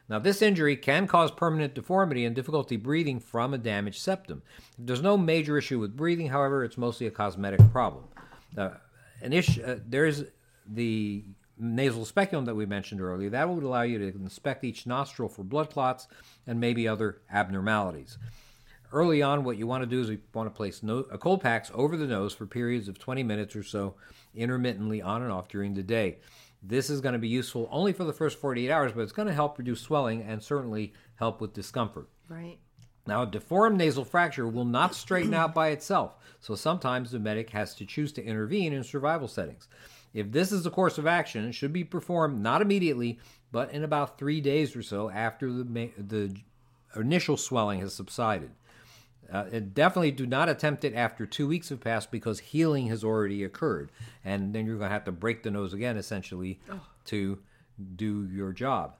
Now, 0.08 0.18
this 0.18 0.42
injury 0.42 0.76
can 0.76 1.06
cause 1.06 1.30
permanent 1.30 1.72
deformity 1.72 2.24
and 2.24 2.34
difficulty 2.34 2.76
breathing 2.76 3.20
from 3.20 3.54
a 3.54 3.58
damaged 3.58 4.02
septum. 4.02 4.42
There's 4.76 5.00
no 5.00 5.16
major 5.16 5.56
issue 5.56 5.78
with 5.78 5.96
breathing, 5.96 6.26
however, 6.26 6.64
it's 6.64 6.76
mostly 6.76 7.06
a 7.06 7.12
cosmetic 7.12 7.60
problem. 7.70 8.04
Uh, 8.58 8.70
an 9.22 9.32
issue, 9.32 9.62
uh, 9.62 9.76
there's 9.86 10.24
the 10.66 11.22
nasal 11.60 12.04
speculum 12.04 12.46
that 12.46 12.54
we 12.54 12.66
mentioned 12.66 13.00
earlier. 13.00 13.30
That 13.30 13.48
would 13.48 13.62
allow 13.62 13.82
you 13.82 13.98
to 13.98 14.06
inspect 14.06 14.64
each 14.64 14.86
nostril 14.86 15.28
for 15.28 15.44
blood 15.44 15.70
clots 15.70 16.08
and 16.46 16.58
maybe 16.58 16.88
other 16.88 17.20
abnormalities. 17.30 18.18
Early 18.92 19.22
on, 19.22 19.44
what 19.44 19.56
you 19.56 19.66
want 19.66 19.82
to 19.82 19.86
do 19.86 20.00
is 20.00 20.08
you 20.08 20.18
want 20.34 20.48
to 20.48 20.56
place 20.56 20.82
no, 20.82 21.06
uh, 21.12 21.16
cold 21.16 21.42
packs 21.42 21.70
over 21.74 21.96
the 21.96 22.06
nose 22.06 22.34
for 22.34 22.46
periods 22.46 22.88
of 22.88 22.98
20 22.98 23.22
minutes 23.22 23.54
or 23.54 23.62
so, 23.62 23.94
intermittently 24.34 25.00
on 25.00 25.22
and 25.22 25.30
off 25.30 25.48
during 25.48 25.74
the 25.74 25.82
day. 25.82 26.18
This 26.62 26.90
is 26.90 27.00
going 27.00 27.12
to 27.12 27.18
be 27.18 27.28
useful 27.28 27.68
only 27.70 27.92
for 27.92 28.04
the 28.04 28.12
first 28.12 28.38
48 28.38 28.70
hours, 28.70 28.92
but 28.92 29.02
it's 29.02 29.12
going 29.12 29.28
to 29.28 29.34
help 29.34 29.58
reduce 29.58 29.80
swelling 29.80 30.22
and 30.22 30.42
certainly 30.42 30.92
help 31.16 31.40
with 31.40 31.54
discomfort. 31.54 32.08
Right. 32.28 32.58
Now, 33.06 33.22
a 33.22 33.26
deformed 33.26 33.78
nasal 33.78 34.04
fracture 34.04 34.46
will 34.46 34.64
not 34.64 34.94
straighten 34.94 35.34
out 35.34 35.54
by 35.54 35.68
itself, 35.68 36.16
so 36.40 36.54
sometimes 36.54 37.10
the 37.10 37.18
medic 37.18 37.50
has 37.50 37.74
to 37.76 37.86
choose 37.86 38.12
to 38.12 38.24
intervene 38.24 38.72
in 38.72 38.84
survival 38.84 39.26
settings. 39.26 39.68
If 40.12 40.32
this 40.32 40.52
is 40.52 40.64
the 40.64 40.70
course 40.70 40.98
of 40.98 41.06
action, 41.06 41.46
it 41.46 41.52
should 41.52 41.72
be 41.72 41.84
performed 41.84 42.42
not 42.42 42.62
immediately, 42.62 43.18
but 43.52 43.70
in 43.72 43.84
about 43.84 44.18
three 44.18 44.40
days 44.40 44.74
or 44.74 44.82
so 44.82 45.10
after 45.10 45.52
the, 45.52 45.90
the 45.96 46.34
initial 46.96 47.36
swelling 47.36 47.80
has 47.80 47.94
subsided. 47.94 48.50
Uh, 49.32 49.44
and 49.52 49.72
definitely 49.74 50.10
do 50.10 50.26
not 50.26 50.48
attempt 50.48 50.84
it 50.84 50.92
after 50.94 51.24
two 51.24 51.46
weeks 51.46 51.68
have 51.68 51.80
passed 51.80 52.10
because 52.10 52.40
healing 52.40 52.88
has 52.88 53.04
already 53.04 53.44
occurred. 53.44 53.92
And 54.24 54.52
then 54.52 54.66
you're 54.66 54.76
going 54.76 54.88
to 54.88 54.92
have 54.92 55.04
to 55.04 55.12
break 55.12 55.44
the 55.44 55.52
nose 55.52 55.72
again, 55.72 55.96
essentially, 55.96 56.58
to 57.04 57.38
do 57.94 58.28
your 58.32 58.52
job. 58.52 58.96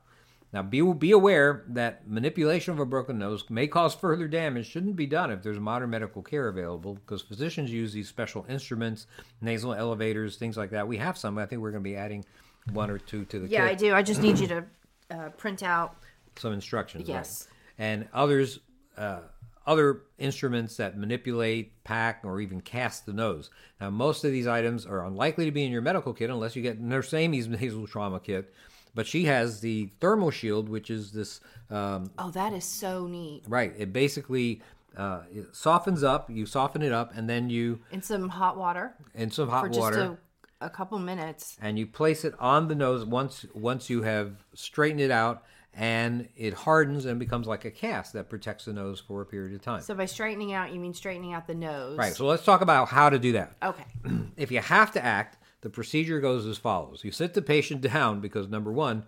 Now, 0.52 0.62
be, 0.62 0.82
be 0.82 1.12
aware 1.12 1.64
that 1.68 2.08
manipulation 2.08 2.72
of 2.72 2.80
a 2.80 2.86
broken 2.86 3.18
nose 3.18 3.44
may 3.48 3.68
cause 3.68 3.94
further 3.94 4.26
damage. 4.26 4.66
Shouldn't 4.68 4.96
be 4.96 5.06
done 5.06 5.30
if 5.30 5.42
there's 5.42 5.60
modern 5.60 5.90
medical 5.90 6.22
care 6.22 6.48
available 6.48 6.94
because 6.94 7.22
physicians 7.22 7.70
use 7.70 7.92
these 7.92 8.08
special 8.08 8.44
instruments, 8.48 9.06
nasal 9.40 9.72
elevators, 9.74 10.36
things 10.36 10.56
like 10.56 10.70
that. 10.70 10.88
We 10.88 10.96
have 10.96 11.16
some. 11.16 11.38
I 11.38 11.46
think 11.46 11.62
we're 11.62 11.70
going 11.70 11.84
to 11.84 11.88
be 11.88 11.96
adding 11.96 12.24
one 12.72 12.90
or 12.90 12.98
two 12.98 13.24
to 13.26 13.38
the 13.38 13.46
Yeah, 13.48 13.68
kit 13.68 13.70
I 13.70 13.74
do. 13.74 13.94
I 13.94 14.02
just 14.02 14.22
need 14.22 14.38
you 14.40 14.48
to 14.48 14.64
uh, 15.10 15.28
print 15.30 15.62
out. 15.62 15.94
some 16.36 16.52
instructions. 16.52 17.08
Yes. 17.08 17.46
Right? 17.78 17.84
And 17.86 18.08
others, 18.12 18.58
uh, 18.98 19.20
other 19.66 20.02
instruments 20.18 20.76
that 20.78 20.98
manipulate, 20.98 21.84
pack, 21.84 22.22
or 22.24 22.40
even 22.40 22.60
cast 22.60 23.06
the 23.06 23.12
nose. 23.12 23.50
Now, 23.80 23.90
most 23.90 24.24
of 24.24 24.32
these 24.32 24.48
items 24.48 24.84
are 24.84 25.04
unlikely 25.06 25.44
to 25.44 25.52
be 25.52 25.64
in 25.64 25.70
your 25.70 25.82
medical 25.82 26.12
kit 26.12 26.28
unless 26.28 26.56
you 26.56 26.62
get 26.62 26.80
Nurse 26.80 27.14
Amy's 27.14 27.46
nasal 27.48 27.86
trauma 27.86 28.18
kit. 28.18 28.52
But 28.94 29.06
she 29.06 29.24
has 29.26 29.60
the 29.60 29.90
thermal 30.00 30.30
shield, 30.30 30.68
which 30.68 30.90
is 30.90 31.12
this 31.12 31.40
um, 31.70 32.10
Oh, 32.18 32.30
that 32.30 32.52
is 32.52 32.64
so 32.64 33.06
neat. 33.06 33.42
right. 33.48 33.72
It 33.78 33.92
basically 33.92 34.60
uh, 34.96 35.20
it 35.32 35.54
softens 35.54 36.02
up. 36.02 36.28
You 36.30 36.46
soften 36.46 36.82
it 36.82 36.92
up, 36.92 37.12
and 37.16 37.28
then 37.30 37.48
you 37.50 37.78
In 37.92 38.02
some 38.02 38.28
hot 38.28 38.56
water 38.56 38.94
in 39.14 39.30
some 39.30 39.48
hot 39.48 39.68
just 39.68 39.78
water. 39.78 40.18
a, 40.60 40.66
a 40.66 40.70
couple 40.70 40.98
minutes. 40.98 41.56
and 41.62 41.78
you 41.78 41.86
place 41.86 42.24
it 42.24 42.34
on 42.40 42.68
the 42.68 42.74
nose 42.74 43.04
once 43.04 43.46
once 43.54 43.88
you 43.88 44.02
have 44.02 44.32
straightened 44.54 45.00
it 45.00 45.10
out 45.12 45.44
and 45.72 46.28
it 46.36 46.52
hardens 46.52 47.04
and 47.04 47.20
becomes 47.20 47.46
like 47.46 47.64
a 47.64 47.70
cast 47.70 48.12
that 48.14 48.28
protects 48.28 48.64
the 48.64 48.72
nose 48.72 48.98
for 48.98 49.22
a 49.22 49.24
period 49.24 49.54
of 49.54 49.62
time. 49.62 49.80
So 49.82 49.94
by 49.94 50.06
straightening 50.06 50.52
out, 50.52 50.72
you 50.72 50.80
mean 50.80 50.92
straightening 50.94 51.32
out 51.32 51.46
the 51.46 51.54
nose. 51.54 51.96
right. 51.96 52.12
So 52.12 52.26
let's 52.26 52.44
talk 52.44 52.60
about 52.60 52.88
how 52.88 53.08
to 53.08 53.20
do 53.20 53.32
that. 53.32 53.52
Okay. 53.62 53.84
If 54.36 54.50
you 54.50 54.58
have 54.60 54.90
to 54.92 55.04
act, 55.04 55.36
the 55.62 55.70
procedure 55.70 56.20
goes 56.20 56.46
as 56.46 56.58
follows. 56.58 57.02
You 57.04 57.10
sit 57.10 57.34
the 57.34 57.42
patient 57.42 57.80
down 57.80 58.20
because 58.20 58.48
number 58.48 58.72
1, 58.72 59.04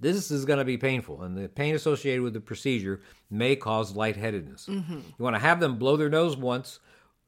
this 0.00 0.30
is 0.30 0.44
going 0.44 0.58
to 0.58 0.64
be 0.64 0.76
painful 0.76 1.22
and 1.22 1.36
the 1.36 1.48
pain 1.48 1.74
associated 1.74 2.22
with 2.22 2.34
the 2.34 2.40
procedure 2.40 3.00
may 3.30 3.56
cause 3.56 3.96
lightheadedness. 3.96 4.66
Mm-hmm. 4.66 4.94
You 4.94 5.24
want 5.24 5.36
to 5.36 5.40
have 5.40 5.60
them 5.60 5.78
blow 5.78 5.96
their 5.96 6.10
nose 6.10 6.36
once 6.36 6.80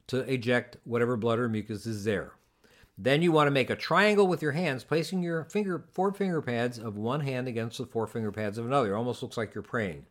to 0.08 0.18
eject 0.20 0.76
whatever 0.84 1.16
blood 1.16 1.38
or 1.38 1.48
mucus 1.48 1.86
is 1.86 2.04
there. 2.04 2.32
Then 3.00 3.22
you 3.22 3.30
want 3.30 3.46
to 3.46 3.52
make 3.52 3.70
a 3.70 3.76
triangle 3.76 4.26
with 4.26 4.42
your 4.42 4.52
hands, 4.52 4.82
placing 4.82 5.22
your 5.22 5.44
finger 5.44 5.84
four 5.92 6.12
finger 6.12 6.42
pads 6.42 6.78
of 6.78 6.96
one 6.96 7.20
hand 7.20 7.46
against 7.46 7.78
the 7.78 7.86
four 7.86 8.08
finger 8.08 8.32
pads 8.32 8.58
of 8.58 8.66
another. 8.66 8.92
It 8.92 8.96
almost 8.96 9.22
looks 9.22 9.36
like 9.36 9.54
you're 9.54 9.62
praying. 9.62 10.06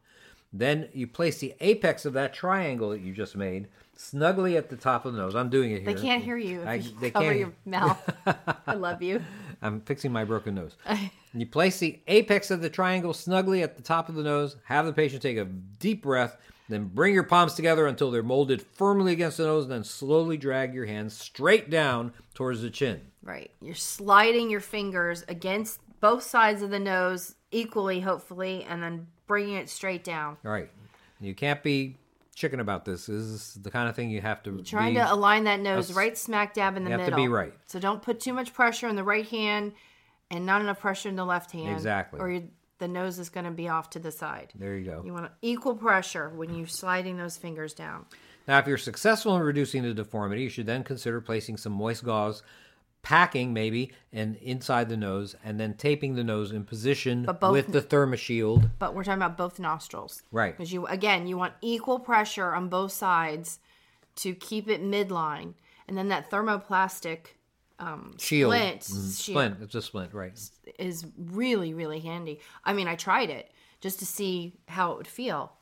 Then 0.58 0.90
you 0.94 1.08
place 1.08 1.38
the 1.40 1.54
apex 1.60 2.06
of 2.06 2.14
that 2.14 2.34
triangle 2.34 2.90
that 2.92 3.02
you 3.02 3.14
just 3.14 3.36
made 3.36 3.68
snugly 3.96 4.58
at 4.58 4.70
the 4.70 4.76
top 4.76 5.06
of 5.06 5.14
the 5.14 5.20
nose. 5.20 5.36
I'm 5.36 5.50
doing 5.50 5.72
it 5.72 5.82
here. 5.84 5.94
They 5.94 6.02
can't 6.02 6.24
hear 6.24 6.38
you 6.38 6.64
I- 6.64 6.76
you 6.76 6.92
they 7.00 7.12
cover 7.12 7.26
can't- 7.26 7.40
your 7.40 7.54
mouth. 7.66 8.14
I 8.68 8.74
love 8.76 9.02
you. 9.02 9.22
I'm 9.62 9.82
fixing 9.82 10.12
my 10.12 10.24
broken 10.24 10.56
nose. 10.56 10.76
you 11.34 11.46
place 11.48 11.80
the 11.80 12.00
apex 12.08 12.52
of 12.52 12.62
the 12.62 12.70
triangle 12.70 13.14
snugly 13.14 13.64
at 13.64 13.76
the 13.76 13.82
top 13.84 14.08
of 14.10 14.16
the 14.16 14.24
nose. 14.24 14.56
Have 14.66 14.86
the 14.86 14.94
patient 14.94 15.22
take 15.22 15.38
a 15.38 15.46
deep 15.46 16.04
breath. 16.04 16.38
Then 16.70 16.86
bring 16.94 17.14
your 17.14 17.24
palms 17.24 17.54
together 17.54 17.88
until 17.88 18.12
they're 18.12 18.22
molded 18.22 18.62
firmly 18.62 19.14
against 19.14 19.38
the 19.38 19.46
nose. 19.46 19.64
And 19.64 19.72
then 19.72 19.84
slowly 19.84 20.38
drag 20.38 20.74
your 20.74 20.86
hands 20.86 21.18
straight 21.18 21.70
down 21.70 22.14
towards 22.34 22.62
the 22.62 22.70
chin. 22.70 23.02
Right. 23.24 23.52
You're 23.62 23.74
sliding 23.74 24.50
your 24.50 24.60
fingers 24.60 25.24
against 25.28 25.80
both 26.02 26.24
sides 26.24 26.62
of 26.62 26.70
the 26.70 26.80
nose 26.80 27.36
equally, 27.52 28.00
hopefully, 28.00 28.66
and 28.68 28.82
then 28.82 29.08
bringing 29.28 29.56
it 29.56 29.70
straight 29.70 30.04
down. 30.04 30.38
All 30.46 30.52
right. 30.52 30.70
You 31.20 31.34
can't 31.34 31.64
be 31.64 31.96
chicken 32.36 32.60
about 32.60 32.86
this. 32.86 33.08
This 33.08 33.18
is 33.18 33.54
the 33.62 33.72
kind 33.72 33.90
of 33.90 33.96
thing 33.96 34.12
you 34.12 34.22
have 34.22 34.44
to 34.44 34.62
Trying 34.62 34.94
be, 34.94 35.00
to 35.00 35.12
align 35.12 35.46
that 35.46 35.60
nose 35.60 35.92
right 35.94 36.16
smack 36.18 36.54
dab 36.54 36.78
in 36.78 36.84
the 36.84 36.92
you 36.92 36.98
have 36.98 37.06
to 37.08 37.12
middle. 37.12 37.26
be 37.26 37.30
right. 37.30 37.54
So 37.66 37.80
don't 37.80 38.02
put 38.02 38.20
too 38.20 38.34
much 38.34 38.54
pressure 38.54 38.88
in 38.88 38.96
the 38.96 39.04
right 39.04 39.28
hand 39.28 39.74
and 40.30 40.46
not 40.46 40.62
enough 40.62 40.80
pressure 40.80 41.10
in 41.10 41.16
the 41.16 41.26
left 41.26 41.52
hand. 41.52 41.76
Exactly. 41.76 42.20
Or 42.20 42.30
you, 42.30 42.50
the 42.78 42.88
nose 42.88 43.18
is 43.18 43.30
going 43.30 43.46
to 43.46 43.52
be 43.52 43.68
off 43.68 43.90
to 43.92 44.00
the 44.00 44.12
side. 44.12 44.54
There 44.54 44.78
you 44.78 44.86
go. 44.86 45.02
You 45.04 45.14
want 45.14 45.32
equal 45.42 45.76
pressure 45.76 46.30
when 46.30 46.54
you're 46.54 46.68
sliding 46.68 47.18
those 47.18 47.38
fingers 47.38 47.74
down. 47.74 48.06
Now, 48.48 48.60
if 48.60 48.68
you're 48.68 48.78
successful 48.78 49.36
in 49.36 49.42
reducing 49.42 49.82
the 49.82 49.94
deformity, 49.94 50.44
you 50.44 50.50
should 50.50 50.68
then 50.68 50.84
consider 50.84 51.20
placing 51.20 51.58
some 51.58 51.74
moist 51.74 52.04
gauze, 52.06 52.44
packing 53.08 53.54
maybe, 53.54 53.90
and 54.12 54.36
inside 54.38 54.90
the 54.90 54.98
nose, 54.98 55.34
and 55.42 55.58
then 55.58 55.74
taping 55.76 56.16
the 56.16 56.24
nose 56.26 56.52
in 56.52 56.66
position 56.66 57.24
But 57.24 57.40
both- 57.40 57.54
with 57.54 57.72
the 57.72 57.82
thermoshield. 57.82 58.70
But 58.80 58.94
we're 58.94 59.06
talking 59.06 59.22
about 59.22 59.38
both 59.38 59.60
nostrils. 59.60 60.24
Right. 60.30 60.56
Because 60.58 60.74
you 60.74 60.86
again, 60.88 61.26
you 61.26 61.38
want 61.38 61.54
equal 61.62 62.00
pressure 62.00 62.54
on 62.54 62.68
both 62.68 62.92
sides 62.92 63.60
to 64.18 64.34
keep 64.34 64.68
it 64.68 64.84
midline, 64.84 65.54
and 65.88 65.98
then 65.98 66.10
that 66.10 66.30
thermoplastic 66.30 67.20
um, 67.80 68.16
Shield. 68.18 68.52
splint, 68.52 68.82
Mhm. 68.82 69.24
shield 69.24 69.36
Splint. 69.36 69.58
It's 69.62 69.76
a 69.76 69.82
splint, 69.82 70.14
right. 70.14 70.34
is 70.78 71.06
really 71.18 71.74
really 71.74 72.02
handy. 72.02 72.42
I 72.66 72.74
mean, 72.74 72.90
I 72.90 72.96
tried 72.96 73.30
it 73.30 73.52
just 73.80 74.00
to 74.00 74.06
see 74.06 74.60
how 74.68 74.92
it 74.92 74.98
would 74.98 75.08
feel, 75.08 75.54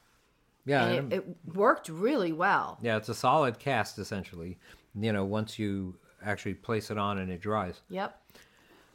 Yeah, 0.65 0.86
and 0.88 1.13
it, 1.13 1.17
it 1.17 1.53
worked 1.55 1.89
really 1.89 2.31
well. 2.34 2.79
Yeah, 2.81 2.97
it's 2.97 3.10
a 3.10 3.13
solid 3.13 3.60
cast 3.60 3.99
essentially. 3.99 4.58
You 4.95 5.13
know, 5.13 5.25
once 5.25 5.60
you 5.60 5.97
actually 6.25 6.55
place 6.55 6.89
it 6.91 6.97
on 6.97 7.17
and 7.19 7.31
it 7.31 7.41
dries. 7.41 7.81
Yep. 7.89 8.19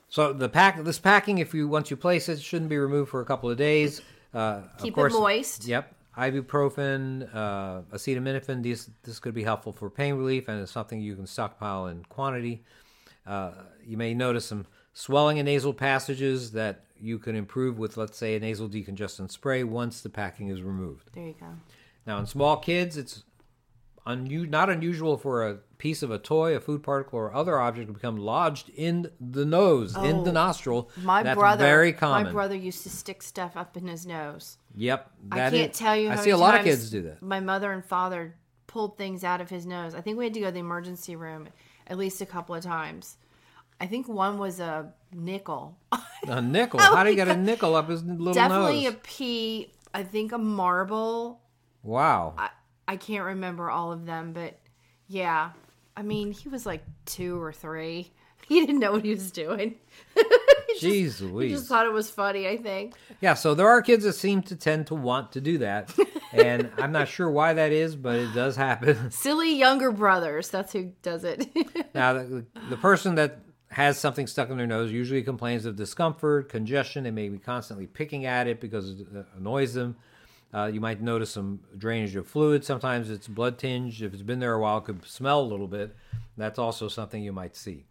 So 0.08 0.32
the 0.32 0.48
pack, 0.48 0.82
this 0.82 0.98
packing, 0.98 1.38
if 1.38 1.54
you 1.54 1.68
once 1.68 1.90
you 1.90 1.96
place 1.96 2.28
it, 2.28 2.40
shouldn't 2.40 2.68
be 2.68 2.78
removed 2.78 3.10
for 3.10 3.20
a 3.20 3.24
couple 3.24 3.48
of 3.48 3.56
days. 3.56 4.02
Uh, 4.34 4.38
of 4.76 4.82
Keep 4.82 4.94
course- 4.94 5.14
it 5.14 5.18
moist. 5.18 5.64
Yep. 5.66 5.94
Ibuprofen, 6.18 7.32
uh, 7.34 7.82
acetaminophen. 7.92 8.62
These 8.62 8.90
this 9.04 9.20
could 9.20 9.32
be 9.34 9.44
helpful 9.44 9.72
for 9.72 9.88
pain 9.88 10.14
relief, 10.14 10.48
and 10.48 10.60
it's 10.60 10.72
something 10.72 11.00
you 11.00 11.14
can 11.14 11.26
stockpile 11.26 11.86
in 11.86 12.04
quantity. 12.04 12.64
Uh, 13.26 13.52
you 13.84 13.96
may 13.96 14.12
notice 14.12 14.46
some 14.46 14.66
swelling 14.92 15.36
in 15.38 15.46
nasal 15.46 15.72
passages 15.72 16.50
that 16.52 16.84
you 17.00 17.18
can 17.18 17.36
improve 17.36 17.78
with, 17.78 17.96
let's 17.96 18.18
say, 18.18 18.34
a 18.34 18.40
nasal 18.40 18.68
decongestant 18.68 19.30
spray 19.30 19.62
once 19.64 20.00
the 20.00 20.10
packing 20.10 20.48
is 20.48 20.62
removed. 20.62 21.10
There 21.14 21.26
you 21.28 21.36
go. 21.38 21.46
Now, 22.06 22.18
in 22.18 22.26
small 22.26 22.56
kids, 22.56 22.96
it's 22.96 23.22
unu- 24.06 24.48
not 24.48 24.70
unusual 24.70 25.16
for 25.16 25.48
a 25.48 25.54
piece 25.78 26.02
of 26.02 26.10
a 26.10 26.18
toy, 26.18 26.54
a 26.54 26.60
food 26.60 26.82
particle, 26.82 27.18
or 27.18 27.34
other 27.34 27.58
object 27.58 27.88
to 27.88 27.92
become 27.92 28.16
lodged 28.16 28.70
in 28.70 29.10
the 29.20 29.44
nose, 29.44 29.96
in 29.96 30.24
the 30.24 30.30
oh, 30.30 30.34
nostril. 30.34 30.90
Oh, 30.98 31.00
My 31.02 31.22
That's 31.22 31.38
brother, 31.38 31.64
very 31.64 31.92
common. 31.92 32.26
my 32.26 32.32
brother 32.32 32.54
used 32.54 32.82
to 32.82 32.90
stick 32.90 33.22
stuff 33.22 33.56
up 33.56 33.76
in 33.76 33.86
his 33.86 34.06
nose. 34.06 34.58
Yep, 34.76 35.10
I 35.32 35.36
can't 35.36 35.54
is- 35.54 35.78
tell 35.78 35.96
you. 35.96 36.10
How 36.10 36.20
I 36.20 36.24
see 36.24 36.30
a 36.30 36.36
lot 36.36 36.54
of 36.56 36.64
kids 36.64 36.90
do 36.90 37.02
that. 37.02 37.22
My 37.22 37.40
mother 37.40 37.72
and 37.72 37.84
father 37.84 38.34
pulled 38.66 38.96
things 38.96 39.24
out 39.24 39.40
of 39.40 39.50
his 39.50 39.66
nose. 39.66 39.94
I 39.94 40.00
think 40.00 40.16
we 40.16 40.24
had 40.24 40.34
to 40.34 40.40
go 40.40 40.46
to 40.46 40.52
the 40.52 40.60
emergency 40.60 41.16
room 41.16 41.48
at 41.86 41.98
least 41.98 42.20
a 42.20 42.26
couple 42.26 42.54
of 42.54 42.62
times. 42.62 43.16
I 43.80 43.86
think 43.86 44.08
one 44.08 44.38
was 44.38 44.60
a 44.60 44.92
nickel. 45.12 45.76
A 46.28 46.40
nickel. 46.42 46.80
Oh 46.80 46.94
how 46.94 47.02
do 47.02 47.10
you 47.10 47.16
get 47.16 47.28
a 47.28 47.36
nickel 47.36 47.74
up 47.74 47.88
his 47.88 48.04
little 48.04 48.32
Definitely 48.34 48.84
nose? 48.84 48.84
Definitely 48.84 48.86
a 48.86 48.92
pea. 48.92 49.72
I 49.92 50.02
think 50.04 50.32
a 50.32 50.38
marble. 50.38 51.40
wow. 51.82 52.34
I, 52.38 52.50
I 52.90 52.96
can't 52.96 53.24
remember 53.24 53.70
all 53.70 53.92
of 53.92 54.04
them, 54.04 54.32
but 54.32 54.58
yeah. 55.06 55.50
I 55.96 56.02
mean, 56.02 56.32
he 56.32 56.48
was 56.48 56.66
like 56.66 56.82
two 57.06 57.40
or 57.40 57.52
three. 57.52 58.10
He 58.48 58.58
didn't 58.58 58.80
know 58.80 58.90
what 58.90 59.04
he 59.04 59.10
was 59.10 59.30
doing. 59.30 59.76
Jeez 60.80 61.20
He 61.20 61.24
Louise. 61.24 61.52
just 61.52 61.68
thought 61.68 61.86
it 61.86 61.92
was 61.92 62.10
funny, 62.10 62.48
I 62.48 62.56
think. 62.56 62.94
Yeah, 63.20 63.34
so 63.34 63.54
there 63.54 63.68
are 63.68 63.80
kids 63.80 64.02
that 64.02 64.14
seem 64.14 64.42
to 64.44 64.56
tend 64.56 64.88
to 64.88 64.96
want 64.96 65.30
to 65.32 65.40
do 65.40 65.58
that. 65.58 65.96
and 66.32 66.68
I'm 66.78 66.90
not 66.90 67.06
sure 67.06 67.30
why 67.30 67.52
that 67.52 67.70
is, 67.70 67.94
but 67.94 68.16
it 68.16 68.34
does 68.34 68.56
happen. 68.56 69.12
Silly 69.12 69.54
younger 69.54 69.92
brothers. 69.92 70.48
That's 70.48 70.72
who 70.72 70.90
does 71.02 71.22
it. 71.22 71.48
Now, 71.94 72.14
the, 72.14 72.44
the 72.70 72.76
person 72.76 73.14
that 73.16 73.38
has 73.70 73.98
something 73.98 74.26
stuck 74.26 74.50
in 74.50 74.56
their 74.56 74.66
nose 74.66 74.90
usually 74.90 75.22
complains 75.22 75.64
of 75.64 75.76
discomfort, 75.76 76.48
congestion. 76.48 77.04
They 77.04 77.12
may 77.12 77.28
be 77.28 77.38
constantly 77.38 77.86
picking 77.86 78.26
at 78.26 78.48
it 78.48 78.60
because 78.60 78.90
it 78.90 79.06
uh, 79.16 79.22
annoys 79.36 79.74
them. 79.74 79.96
Uh, 80.52 80.66
you 80.66 80.80
might 80.80 81.00
notice 81.00 81.30
some 81.30 81.60
drainage 81.78 82.16
of 82.16 82.26
fluid. 82.26 82.64
Sometimes 82.64 83.08
it's 83.08 83.28
blood 83.28 83.58
tinged. 83.58 84.02
If 84.02 84.12
it's 84.12 84.22
been 84.22 84.40
there 84.40 84.54
a 84.54 84.60
while, 84.60 84.78
it 84.78 84.84
could 84.84 85.06
smell 85.06 85.40
a 85.40 85.42
little 85.42 85.68
bit. 85.68 85.94
That's 86.36 86.58
also 86.58 86.88
something 86.88 87.22
you 87.22 87.32
might 87.32 87.56
see. 87.56 87.84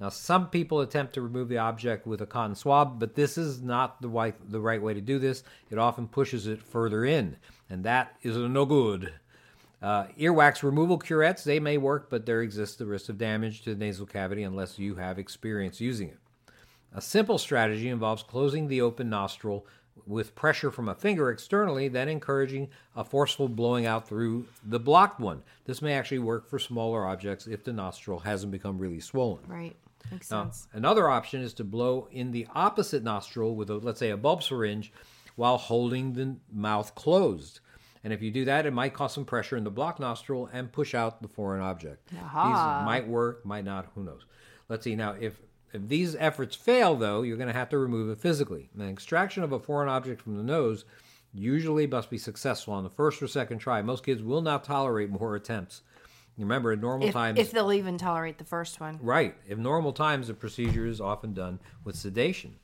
Now, 0.00 0.08
some 0.08 0.50
people 0.50 0.80
attempt 0.80 1.14
to 1.14 1.22
remove 1.22 1.48
the 1.48 1.58
object 1.58 2.06
with 2.06 2.20
a 2.20 2.26
cotton 2.26 2.56
swab, 2.56 2.98
but 2.98 3.14
this 3.14 3.38
is 3.38 3.62
not 3.62 4.02
the 4.02 4.08
right, 4.08 4.34
the 4.50 4.60
right 4.60 4.82
way 4.82 4.92
to 4.92 5.00
do 5.00 5.18
this. 5.18 5.44
It 5.70 5.78
often 5.78 6.08
pushes 6.08 6.46
it 6.46 6.60
further 6.60 7.04
in, 7.04 7.36
and 7.70 7.84
that 7.84 8.16
is 8.22 8.36
no 8.36 8.66
good. 8.66 9.12
Uh, 9.80 10.06
earwax 10.18 10.62
removal 10.62 10.98
curettes, 10.98 11.44
they 11.44 11.60
may 11.60 11.78
work, 11.78 12.10
but 12.10 12.26
there 12.26 12.42
exists 12.42 12.76
the 12.76 12.86
risk 12.86 13.08
of 13.08 13.18
damage 13.18 13.62
to 13.62 13.74
the 13.74 13.78
nasal 13.78 14.06
cavity 14.06 14.42
unless 14.42 14.78
you 14.78 14.96
have 14.96 15.18
experience 15.18 15.80
using 15.80 16.08
it. 16.08 16.18
A 16.92 17.00
simple 17.00 17.38
strategy 17.38 17.88
involves 17.88 18.22
closing 18.22 18.66
the 18.66 18.80
open 18.80 19.10
nostril 19.10 19.66
with 20.06 20.34
pressure 20.34 20.70
from 20.70 20.88
a 20.88 20.94
finger 20.94 21.30
externally, 21.30 21.88
then 21.88 22.08
encouraging 22.08 22.68
a 22.94 23.04
forceful 23.04 23.48
blowing 23.48 23.86
out 23.86 24.06
through 24.08 24.46
the 24.64 24.78
blocked 24.80 25.18
one. 25.20 25.42
This 25.64 25.80
may 25.80 25.94
actually 25.94 26.18
work 26.18 26.46
for 26.48 26.58
smaller 26.58 27.06
objects 27.06 27.46
if 27.46 27.64
the 27.64 27.72
nostril 27.72 28.18
hasn't 28.18 28.52
become 28.52 28.78
really 28.78 29.00
swollen. 29.00 29.42
right. 29.46 29.74
Makes 30.10 30.30
Now, 30.30 30.44
sense. 30.44 30.68
another 30.74 31.08
option 31.08 31.40
is 31.40 31.54
to 31.54 31.64
blow 31.64 32.08
in 32.12 32.30
the 32.30 32.46
opposite 32.54 33.02
nostril 33.02 33.56
with, 33.56 33.70
a, 33.70 33.76
let's 33.76 33.98
say, 33.98 34.10
a 34.10 34.16
bulb 34.18 34.42
syringe 34.42 34.92
while 35.36 35.56
holding 35.56 36.12
the 36.12 36.36
mouth 36.52 36.94
closed. 36.94 37.60
And 38.04 38.12
if 38.12 38.20
you 38.20 38.30
do 38.30 38.44
that, 38.44 38.66
it 38.66 38.72
might 38.74 38.92
cause 38.92 39.14
some 39.14 39.24
pressure 39.24 39.56
in 39.56 39.64
the 39.64 39.70
blocked 39.70 40.00
nostril 40.00 40.50
and 40.52 40.70
push 40.70 40.94
out 40.94 41.22
the 41.22 41.28
foreign 41.28 41.62
object. 41.62 42.12
Aha. 42.22 42.44
These 42.48 42.84
might 42.86 43.08
work, 43.08 43.46
might 43.46 43.64
not, 43.64 43.86
who 43.94 44.04
knows. 44.04 44.26
Let's 44.68 44.84
see. 44.84 44.94
Now, 44.94 45.12
if, 45.18 45.40
if 45.74 45.88
these 45.88 46.14
efforts 46.16 46.54
fail, 46.54 46.94
though, 46.94 47.22
you're 47.22 47.36
going 47.36 47.52
to 47.52 47.58
have 47.58 47.68
to 47.70 47.78
remove 47.78 48.08
it 48.08 48.20
physically. 48.20 48.70
An 48.78 48.88
extraction 48.88 49.42
of 49.42 49.50
a 49.50 49.58
foreign 49.58 49.88
object 49.88 50.22
from 50.22 50.36
the 50.36 50.42
nose 50.42 50.84
usually 51.34 51.86
must 51.86 52.10
be 52.10 52.16
successful 52.16 52.72
on 52.72 52.84
the 52.84 52.90
first 52.90 53.20
or 53.20 53.26
second 53.26 53.58
try. 53.58 53.82
Most 53.82 54.04
kids 54.04 54.22
will 54.22 54.40
not 54.40 54.62
tolerate 54.62 55.10
more 55.10 55.34
attempts. 55.34 55.82
Remember, 56.38 56.72
in 56.72 56.80
normal 56.80 57.08
If, 57.08 57.14
times, 57.14 57.40
if 57.40 57.50
they'll 57.50 57.72
even 57.72 57.98
tolerate 57.98 58.38
the 58.38 58.44
first 58.44 58.80
one. 58.80 58.98
Right. 59.02 59.34
In 59.48 59.62
normal 59.62 59.92
times, 59.92 60.28
the 60.28 60.34
procedure 60.34 60.86
is 60.86 61.00
often 61.00 61.34
done 61.34 61.58
with 61.82 61.96
sedation. 61.96 62.56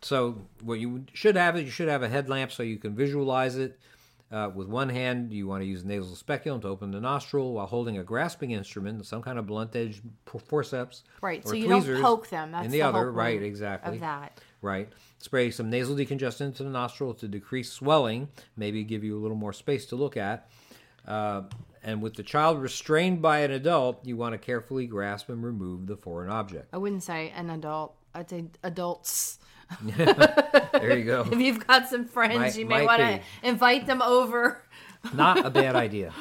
So, 0.00 0.42
what 0.62 0.78
you 0.78 1.06
should 1.12 1.34
have 1.34 1.56
is 1.56 1.64
you 1.64 1.70
should 1.70 1.88
have 1.88 2.04
a 2.04 2.08
headlamp 2.08 2.52
so 2.52 2.62
you 2.62 2.78
can 2.78 2.94
visualize 2.94 3.56
it. 3.56 3.80
Uh, 4.30 4.50
with 4.54 4.68
one 4.68 4.90
hand, 4.90 5.32
you 5.32 5.46
want 5.46 5.62
to 5.62 5.66
use 5.66 5.82
the 5.82 5.88
nasal 5.88 6.14
speculum 6.14 6.60
to 6.60 6.68
open 6.68 6.90
the 6.90 7.00
nostril 7.00 7.54
while 7.54 7.66
holding 7.66 7.96
a 7.96 8.04
grasping 8.04 8.50
instrument, 8.50 9.06
some 9.06 9.22
kind 9.22 9.38
of 9.38 9.46
blunt 9.46 9.74
edge 9.74 10.02
forceps. 10.46 11.02
Right, 11.22 11.42
or 11.46 11.48
so 11.48 11.54
you 11.54 11.66
don't 11.66 11.80
tweezers 11.80 12.02
poke 12.02 12.28
them. 12.28 12.52
That's 12.52 12.66
in 12.66 12.70
the, 12.70 12.78
the 12.78 12.82
other. 12.82 13.10
right, 13.10 13.42
exactly. 13.42 13.94
Of 13.94 14.00
that. 14.00 14.38
Right. 14.60 14.90
Spray 15.18 15.50
some 15.50 15.70
nasal 15.70 15.96
decongestant 15.96 16.42
into 16.42 16.64
the 16.64 16.70
nostril 16.70 17.14
to 17.14 17.28
decrease 17.28 17.72
swelling, 17.72 18.28
maybe 18.56 18.84
give 18.84 19.02
you 19.02 19.16
a 19.16 19.20
little 19.20 19.36
more 19.36 19.54
space 19.54 19.86
to 19.86 19.96
look 19.96 20.16
at. 20.16 20.50
Uh, 21.06 21.42
and 21.82 22.02
with 22.02 22.14
the 22.14 22.22
child 22.22 22.60
restrained 22.60 23.22
by 23.22 23.38
an 23.38 23.50
adult, 23.50 24.04
you 24.04 24.16
want 24.16 24.34
to 24.34 24.38
carefully 24.38 24.86
grasp 24.86 25.30
and 25.30 25.42
remove 25.42 25.86
the 25.86 25.96
foreign 25.96 26.28
object. 26.28 26.68
I 26.72 26.76
wouldn't 26.76 27.02
say 27.02 27.32
an 27.34 27.48
adult. 27.48 27.94
I'd 28.18 28.28
say 28.30 28.44
adults. 28.62 29.38
There 29.86 30.96
you 30.96 31.04
go. 31.04 31.26
If 31.30 31.38
you've 31.40 31.66
got 31.66 31.88
some 31.88 32.06
friends, 32.06 32.38
Might- 32.38 32.56
you 32.56 32.66
may 32.66 32.86
want 32.86 33.00
to 33.00 33.20
invite 33.42 33.86
them 33.86 34.00
over. 34.02 34.62
Not 35.14 35.44
a 35.44 35.50
bad 35.50 35.76
idea. 35.86 36.12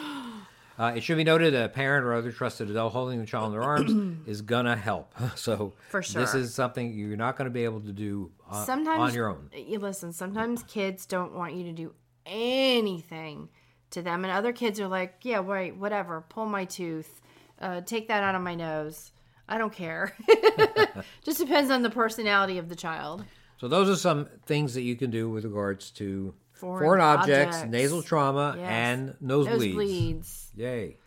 Uh, 0.80 0.94
it 0.96 1.02
should 1.02 1.18
be 1.18 1.24
noted 1.24 1.54
that 1.54 1.66
a 1.66 1.70
parent 1.70 2.06
or 2.06 2.14
other 2.14 2.32
trusted 2.32 2.70
adult 2.70 2.94
holding 2.94 3.20
the 3.20 3.26
child 3.26 3.48
in 3.48 3.52
their 3.54 3.64
arms 3.64 4.18
is 4.28 4.42
gonna 4.42 4.76
help. 4.76 5.14
So 5.36 5.74
For 5.90 6.02
sure, 6.04 6.22
this 6.22 6.36
is 6.36 6.54
something 6.54 6.94
you're 6.94 7.18
not 7.18 7.36
going 7.38 7.46
to 7.46 7.52
be 7.54 7.64
able 7.64 7.82
to 7.82 7.92
do 7.92 8.32
on, 8.48 8.66
Sometimes 8.66 9.00
on 9.00 9.14
your 9.14 9.30
own. 9.30 9.50
You 9.56 9.80
listen. 9.80 10.14
Sometimes 10.14 10.64
kids 10.64 11.06
don't 11.06 11.34
want 11.34 11.56
you 11.56 11.64
to 11.66 11.72
do 11.74 11.94
anything 12.26 13.50
to 13.92 14.02
them, 14.02 14.24
and 14.26 14.32
other 14.32 14.52
kids 14.54 14.80
are 14.80 14.88
like, 14.88 15.16
"Yeah, 15.24 15.42
right, 15.44 15.76
whatever. 15.76 16.24
Pull 16.30 16.46
my 16.46 16.66
tooth. 16.66 17.22
Uh, 17.60 17.82
take 17.82 18.08
that 18.10 18.24
out 18.24 18.36
of 18.36 18.42
my 18.42 18.54
nose. 18.56 19.12
I 19.48 19.58
don't 19.58 19.74
care." 19.74 20.14
Just 21.24 21.40
depends 21.40 21.72
on 21.72 21.82
the 21.82 21.90
personality 21.90 22.58
of 22.58 22.70
the 22.70 22.76
child. 22.76 23.26
So 23.60 23.68
those 23.68 23.90
are 23.90 23.96
some 23.96 24.28
things 24.46 24.74
that 24.76 24.82
you 24.84 24.96
can 24.96 25.10
do 25.10 25.30
with 25.30 25.44
regards 25.44 25.90
to 25.92 26.34
Foreign 26.54 26.84
foreign, 26.84 27.02
objects, 27.02 27.58
objects. 27.58 27.72
nasal 27.72 28.02
trauma, 28.04 28.56
Yes. 28.58 28.68
and 28.70 29.16
nosebleeds. 29.24 29.74
Nosebleeds. 29.76 30.46
Yay. 30.56 30.98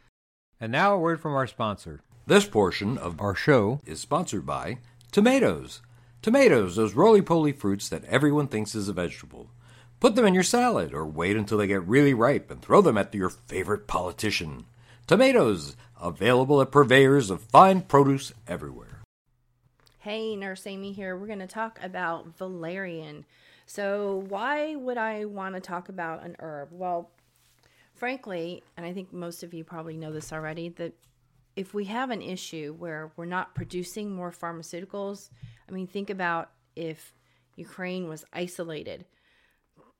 And 0.61 0.72
now 0.72 0.94
a 0.94 0.98
word 0.98 1.20
from 1.20 1.35
our 1.35 1.46
sponsor. 1.46 2.00
This 2.26 2.46
portion 2.46 2.98
of 2.98 3.20
our 3.20 3.35
show 3.35 3.81
is 3.87 4.00
sponsored 4.00 4.46
by 4.46 4.79
tomatoes. 5.11 5.81
Tomatoes, 6.22 6.76
those 6.76 6.94
roly 6.94 7.22
poly 7.22 7.53
fruits 7.53 7.88
that 7.88 8.05
everyone 8.05 8.46
thinks 8.46 8.74
is 8.74 8.88
a 8.88 8.92
vegetable. 8.92 9.50
Put 10.00 10.14
them 10.16 10.26
in 10.26 10.35
your 10.35 10.42
salad 10.42 10.92
or 10.94 11.07
wait 11.07 11.37
until 11.37 11.59
they 11.59 11.66
get 11.66 11.87
really 11.87 12.14
ripe 12.14 12.50
and 12.50 12.61
throw 12.62 12.81
them 12.81 12.98
at 12.98 13.14
your 13.14 13.31
favorite 13.31 13.87
politician. 13.87 14.66
Tomatoes, 15.07 15.76
available 16.01 16.61
at 16.61 16.71
purveyors 16.71 17.31
of 17.31 17.43
fine 17.43 17.83
produce 17.83 18.33
everywhere. 18.47 19.03
Hey, 19.99 20.35
Nurse 20.35 20.67
Amy 20.67 20.93
here. 20.93 21.17
We're 21.17 21.27
going 21.27 21.41
to 21.41 21.47
talk 21.47 21.79
about 21.83 22.37
valerian. 22.39 23.27
So, 23.67 24.25
why 24.29 24.75
would 24.75 24.97
I 24.97 25.27
want 25.27 25.55
to 25.55 25.61
talk 25.61 25.89
about 25.89 26.25
an 26.25 26.37
herb? 26.41 26.69
Well, 26.73 27.11
frankly, 27.95 28.63
and 28.77 28.87
I 28.87 28.93
think 28.93 29.13
most 29.13 29.43
of 29.43 29.53
you 29.53 29.63
probably 29.63 29.97
know 29.97 30.11
this 30.11 30.33
already, 30.33 30.71
that 30.71 30.95
if 31.55 31.75
we 31.75 31.85
have 31.85 32.11
an 32.11 32.23
issue 32.23 32.75
where 32.79 33.13
we're 33.17 33.27
not 33.27 33.55
producing 33.55 34.11
more 34.11 34.33
pharmaceuticals, 34.33 35.29
I 35.69 35.73
mean, 35.73 35.87
think 35.87 36.09
about 36.09 36.51
if 36.75 37.13
Ukraine 37.57 38.09
was 38.09 38.25
isolated. 38.33 39.05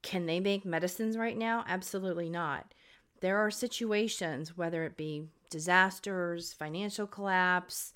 Can 0.03 0.25
they 0.25 0.41
make 0.41 0.65
medicines 0.65 1.19
right 1.19 1.37
now? 1.37 1.65
Absolutely 1.69 2.31
not. 2.31 2.73
There 3.21 3.37
are 3.37 3.51
situations, 3.51 4.57
whether 4.57 4.85
it 4.85 4.97
be 4.97 5.25
disasters, 5.51 6.53
financial 6.53 7.07
collapse, 7.07 7.93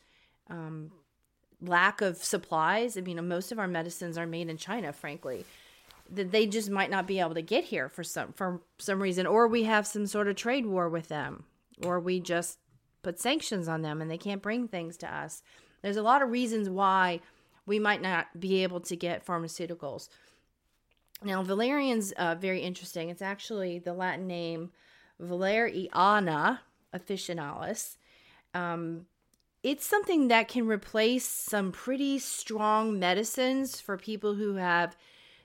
lack 1.62 2.00
of 2.00 2.18
supplies. 2.18 2.96
I 2.96 3.00
mean, 3.00 3.26
most 3.28 3.52
of 3.52 3.58
our 3.58 3.68
medicines 3.68 4.18
are 4.18 4.26
made 4.26 4.48
in 4.48 4.56
China, 4.56 4.92
frankly. 4.92 5.44
That 6.10 6.32
they 6.32 6.46
just 6.46 6.68
might 6.70 6.90
not 6.90 7.06
be 7.06 7.20
able 7.20 7.34
to 7.34 7.42
get 7.42 7.64
here 7.64 7.88
for 7.88 8.04
some 8.04 8.34
for 8.34 8.60
some 8.78 9.02
reason, 9.02 9.26
or 9.26 9.48
we 9.48 9.64
have 9.64 9.86
some 9.86 10.06
sort 10.06 10.28
of 10.28 10.36
trade 10.36 10.66
war 10.66 10.88
with 10.88 11.08
them, 11.08 11.44
or 11.82 11.98
we 11.98 12.20
just 12.20 12.58
put 13.02 13.20
sanctions 13.20 13.68
on 13.68 13.82
them 13.82 14.02
and 14.02 14.10
they 14.10 14.18
can't 14.18 14.42
bring 14.42 14.68
things 14.68 14.96
to 14.98 15.14
us. 15.14 15.42
There's 15.82 15.96
a 15.96 16.02
lot 16.02 16.22
of 16.22 16.30
reasons 16.30 16.68
why 16.68 17.20
we 17.66 17.78
might 17.78 18.02
not 18.02 18.38
be 18.38 18.62
able 18.62 18.80
to 18.80 18.96
get 18.96 19.24
pharmaceuticals. 19.24 20.08
Now, 21.22 21.42
valerian's 21.42 22.12
uh, 22.12 22.34
very 22.34 22.60
interesting. 22.60 23.08
It's 23.08 23.22
actually 23.22 23.78
the 23.78 23.94
Latin 23.94 24.26
name 24.26 24.72
Valeriana 25.20 26.60
officinalis. 26.94 27.96
Um, 28.54 29.06
it's 29.62 29.86
something 29.86 30.28
that 30.28 30.48
can 30.48 30.66
replace 30.66 31.24
some 31.24 31.72
pretty 31.72 32.18
strong 32.18 32.98
medicines 32.98 33.80
for 33.80 33.96
people 33.96 34.34
who 34.34 34.56
have 34.56 34.96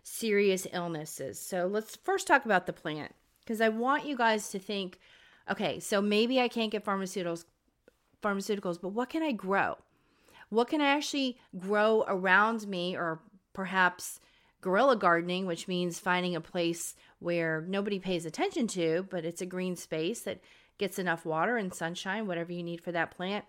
serious 0.04 0.68
illnesses. 0.74 1.40
So 1.40 1.68
let's 1.68 1.96
first 1.96 2.28
talk 2.28 2.46
about 2.46 2.66
the 2.66 2.74
plant 2.74 3.14
because 3.40 3.62
I 3.62 3.70
want 3.70 4.06
you 4.06 4.18
guys 4.18 4.50
to 4.50 4.60
think 4.60 5.00
okay, 5.50 5.80
so 5.80 6.00
maybe 6.00 6.40
I 6.40 6.48
can't 6.48 6.72
get 6.72 6.86
pharmaceuticals 6.86 7.46
pharmaceuticals, 8.22 8.80
but 8.82 8.90
what 8.90 9.10
can 9.10 9.24
I 9.24 9.32
grow? 9.32 9.78
What 10.50 10.68
can 10.68 10.82
I 10.82 10.88
actually 10.88 11.38
grow 11.58 12.04
around 12.08 12.68
me 12.68 12.96
or 12.96 13.22
perhaps 13.54 14.20
guerrilla 14.62 14.96
gardening, 14.96 15.46
which 15.46 15.68
means 15.68 16.00
finding 16.00 16.36
a 16.36 16.42
place 16.42 16.96
where 17.20 17.66
nobody 17.68 18.00
pays 18.00 18.26
attention 18.26 18.68
to, 18.68 19.08
but 19.10 19.26
it's 19.26 19.42
a 19.42 19.46
green 19.46 19.76
space 19.76 20.22
that 20.22 20.42
gets 20.80 20.98
enough 20.98 21.26
water 21.26 21.58
and 21.58 21.74
sunshine, 21.74 22.26
whatever 22.26 22.52
you 22.52 22.64
need 22.64 22.82
for 22.82 22.92
that 22.92 23.12
plant, 23.12 23.46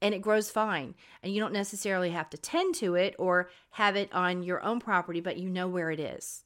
and 0.00 0.14
it 0.14 0.22
grows 0.22 0.50
fine. 0.50 0.94
And 1.22 1.32
you 1.32 1.40
don't 1.40 1.52
necessarily 1.52 2.10
have 2.10 2.30
to 2.30 2.36
tend 2.36 2.76
to 2.76 2.94
it 2.94 3.16
or 3.18 3.50
have 3.70 3.96
it 3.96 4.12
on 4.12 4.42
your 4.42 4.62
own 4.62 4.78
property, 4.78 5.20
but 5.20 5.38
you 5.38 5.48
know 5.48 5.66
where 5.66 5.90
it 5.90 5.98
is. 5.98 6.44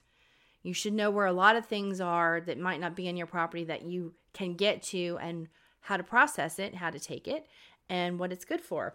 You 0.62 0.72
should 0.72 0.94
know 0.94 1.10
where 1.10 1.26
a 1.26 1.32
lot 1.32 1.56
of 1.56 1.66
things 1.66 2.00
are 2.00 2.40
that 2.40 2.58
might 2.58 2.80
not 2.80 2.96
be 2.96 3.08
in 3.08 3.16
your 3.16 3.26
property 3.26 3.64
that 3.64 3.82
you 3.82 4.14
can 4.32 4.54
get 4.54 4.82
to 4.84 5.18
and 5.20 5.48
how 5.80 5.96
to 5.96 6.02
process 6.02 6.58
it, 6.58 6.76
how 6.76 6.90
to 6.90 7.00
take 7.00 7.26
it, 7.26 7.46
and 7.88 8.18
what 8.18 8.32
it's 8.32 8.44
good 8.44 8.60
for. 8.60 8.94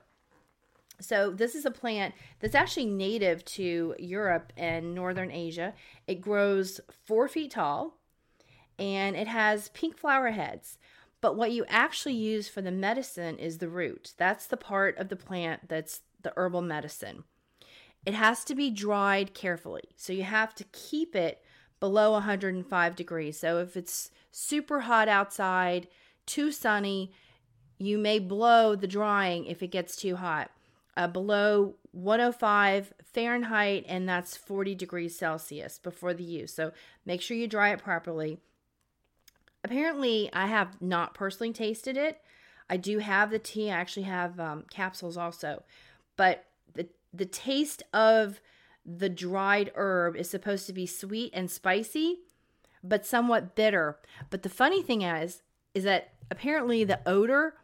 So, 0.99 1.31
this 1.31 1.55
is 1.55 1.65
a 1.65 1.71
plant 1.71 2.13
that's 2.39 2.55
actually 2.55 2.85
native 2.85 3.43
to 3.45 3.95
Europe 3.97 4.53
and 4.55 4.93
Northern 4.93 5.31
Asia. 5.31 5.73
It 6.07 6.21
grows 6.21 6.79
four 7.05 7.27
feet 7.27 7.51
tall 7.51 7.97
and 8.77 9.15
it 9.15 9.27
has 9.27 9.69
pink 9.69 9.97
flower 9.97 10.31
heads. 10.31 10.77
But 11.23 11.37
what 11.37 11.53
you 11.53 11.63
actually 11.69 12.15
use 12.15 12.49
for 12.49 12.61
the 12.61 12.69
medicine 12.69 13.39
is 13.39 13.59
the 13.59 13.69
root. 13.69 14.13
That's 14.17 14.45
the 14.45 14.57
part 14.57 14.97
of 14.97 15.07
the 15.07 15.15
plant 15.15 15.69
that's 15.69 16.01
the 16.21 16.33
herbal 16.35 16.63
medicine. 16.63 17.23
It 18.05 18.13
has 18.13 18.43
to 18.43 18.53
be 18.53 18.69
dried 18.69 19.33
carefully. 19.33 19.83
So 19.95 20.11
you 20.11 20.23
have 20.23 20.53
to 20.55 20.65
keep 20.73 21.15
it 21.15 21.41
below 21.79 22.11
105 22.11 22.95
degrees. 22.97 23.39
So 23.39 23.59
if 23.59 23.77
it's 23.77 24.11
super 24.31 24.81
hot 24.81 25.07
outside, 25.07 25.87
too 26.25 26.51
sunny, 26.51 27.13
you 27.77 27.97
may 27.97 28.19
blow 28.19 28.75
the 28.75 28.85
drying 28.85 29.45
if 29.45 29.63
it 29.63 29.71
gets 29.71 29.95
too 29.95 30.17
hot. 30.17 30.51
Uh, 30.97 31.07
below 31.07 31.75
105 31.93 32.93
Fahrenheit, 33.01 33.85
and 33.87 34.09
that's 34.09 34.35
40 34.35 34.75
degrees 34.75 35.17
Celsius 35.17 35.79
before 35.79 36.13
the 36.13 36.25
use. 36.25 36.53
So 36.53 36.73
make 37.05 37.21
sure 37.21 37.37
you 37.37 37.47
dry 37.47 37.71
it 37.71 37.81
properly. 37.81 38.39
Apparently, 39.63 40.29
I 40.33 40.47
have 40.47 40.81
not 40.81 41.13
personally 41.13 41.53
tasted 41.53 41.97
it. 41.97 42.21
I 42.69 42.77
do 42.77 42.99
have 42.99 43.31
the 43.31 43.39
tea. 43.39 43.69
I 43.69 43.75
actually 43.75 44.03
have 44.03 44.39
um, 44.39 44.65
capsules 44.69 45.17
also, 45.17 45.63
but 46.17 46.45
the 46.73 46.87
the 47.13 47.25
taste 47.25 47.83
of 47.93 48.41
the 48.85 49.09
dried 49.09 49.71
herb 49.75 50.15
is 50.15 50.29
supposed 50.29 50.67
to 50.67 50.73
be 50.73 50.85
sweet 50.85 51.31
and 51.33 51.49
spicy, 51.49 52.19
but 52.83 53.05
somewhat 53.05 53.55
bitter. 53.55 53.97
But 54.29 54.43
the 54.43 54.49
funny 54.49 54.81
thing 54.81 55.03
is, 55.03 55.41
is 55.73 55.83
that 55.85 56.13
apparently 56.29 56.83
the 56.83 56.99
odor 57.05 57.55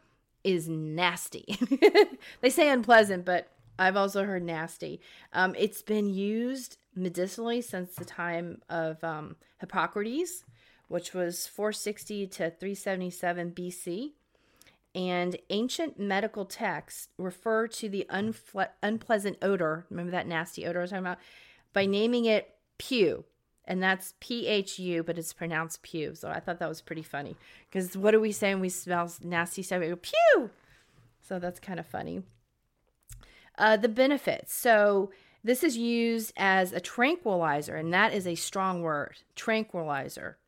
is 0.42 0.68
nasty. 0.68 1.58
they 2.40 2.50
say 2.50 2.70
unpleasant, 2.70 3.24
but 3.24 3.48
I've 3.78 3.96
also 3.96 4.24
heard 4.24 4.42
nasty. 4.42 5.00
Um, 5.32 5.54
it's 5.58 5.82
been 5.82 6.08
used 6.08 6.78
medicinally 6.94 7.60
since 7.60 7.94
the 7.94 8.04
time 8.04 8.62
of 8.68 9.02
um, 9.04 9.36
Hippocrates 9.58 10.44
which 10.90 11.14
was 11.14 11.46
460 11.46 12.26
to 12.26 12.50
377 12.50 13.52
BC. 13.52 14.10
And 14.92 15.36
ancient 15.48 16.00
medical 16.00 16.44
texts 16.44 17.06
refer 17.16 17.68
to 17.68 17.88
the 17.88 18.04
unfle- 18.10 18.70
unpleasant 18.82 19.38
odor, 19.40 19.86
remember 19.88 20.10
that 20.10 20.26
nasty 20.26 20.66
odor 20.66 20.80
I 20.80 20.82
was 20.82 20.90
talking 20.90 21.06
about, 21.06 21.18
by 21.72 21.86
naming 21.86 22.24
it 22.24 22.56
Phu. 22.80 23.22
And 23.64 23.80
that's 23.80 24.14
P 24.18 24.48
H 24.48 24.80
U, 24.80 25.04
but 25.04 25.16
it's 25.16 25.32
pronounced 25.32 25.82
Pew. 25.82 26.16
So 26.16 26.28
I 26.28 26.40
thought 26.40 26.58
that 26.58 26.68
was 26.68 26.80
pretty 26.80 27.04
funny. 27.04 27.36
Because 27.68 27.96
what 27.96 28.10
do 28.10 28.20
we 28.20 28.32
say 28.32 28.52
when 28.52 28.60
we 28.60 28.68
smell 28.68 29.08
nasty 29.22 29.62
stuff? 29.62 29.78
We 29.78 29.90
go, 29.90 29.96
Pew! 29.96 30.50
So 31.22 31.38
that's 31.38 31.60
kind 31.60 31.78
of 31.78 31.86
funny. 31.86 32.24
Uh, 33.56 33.76
the 33.76 33.88
benefits. 33.88 34.52
So 34.52 35.12
this 35.44 35.62
is 35.62 35.76
used 35.76 36.32
as 36.36 36.72
a 36.72 36.80
tranquilizer, 36.80 37.76
and 37.76 37.94
that 37.94 38.12
is 38.12 38.26
a 38.26 38.34
strong 38.34 38.82
word 38.82 39.18
tranquilizer. 39.36 40.38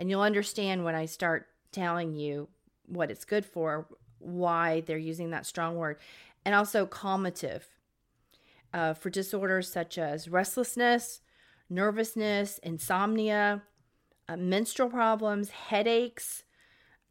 And 0.00 0.08
you'll 0.08 0.22
understand 0.22 0.82
when 0.82 0.94
I 0.94 1.04
start 1.04 1.46
telling 1.72 2.16
you 2.16 2.48
what 2.86 3.10
it's 3.10 3.26
good 3.26 3.44
for, 3.44 3.86
why 4.18 4.80
they're 4.80 4.96
using 4.96 5.30
that 5.30 5.44
strong 5.44 5.76
word. 5.76 5.98
And 6.42 6.54
also 6.54 6.86
calmative 6.86 7.64
uh, 8.72 8.94
for 8.94 9.10
disorders 9.10 9.70
such 9.70 9.98
as 9.98 10.26
restlessness, 10.26 11.20
nervousness, 11.68 12.56
insomnia, 12.62 13.62
uh, 14.26 14.38
menstrual 14.38 14.88
problems, 14.88 15.50
headaches, 15.50 16.44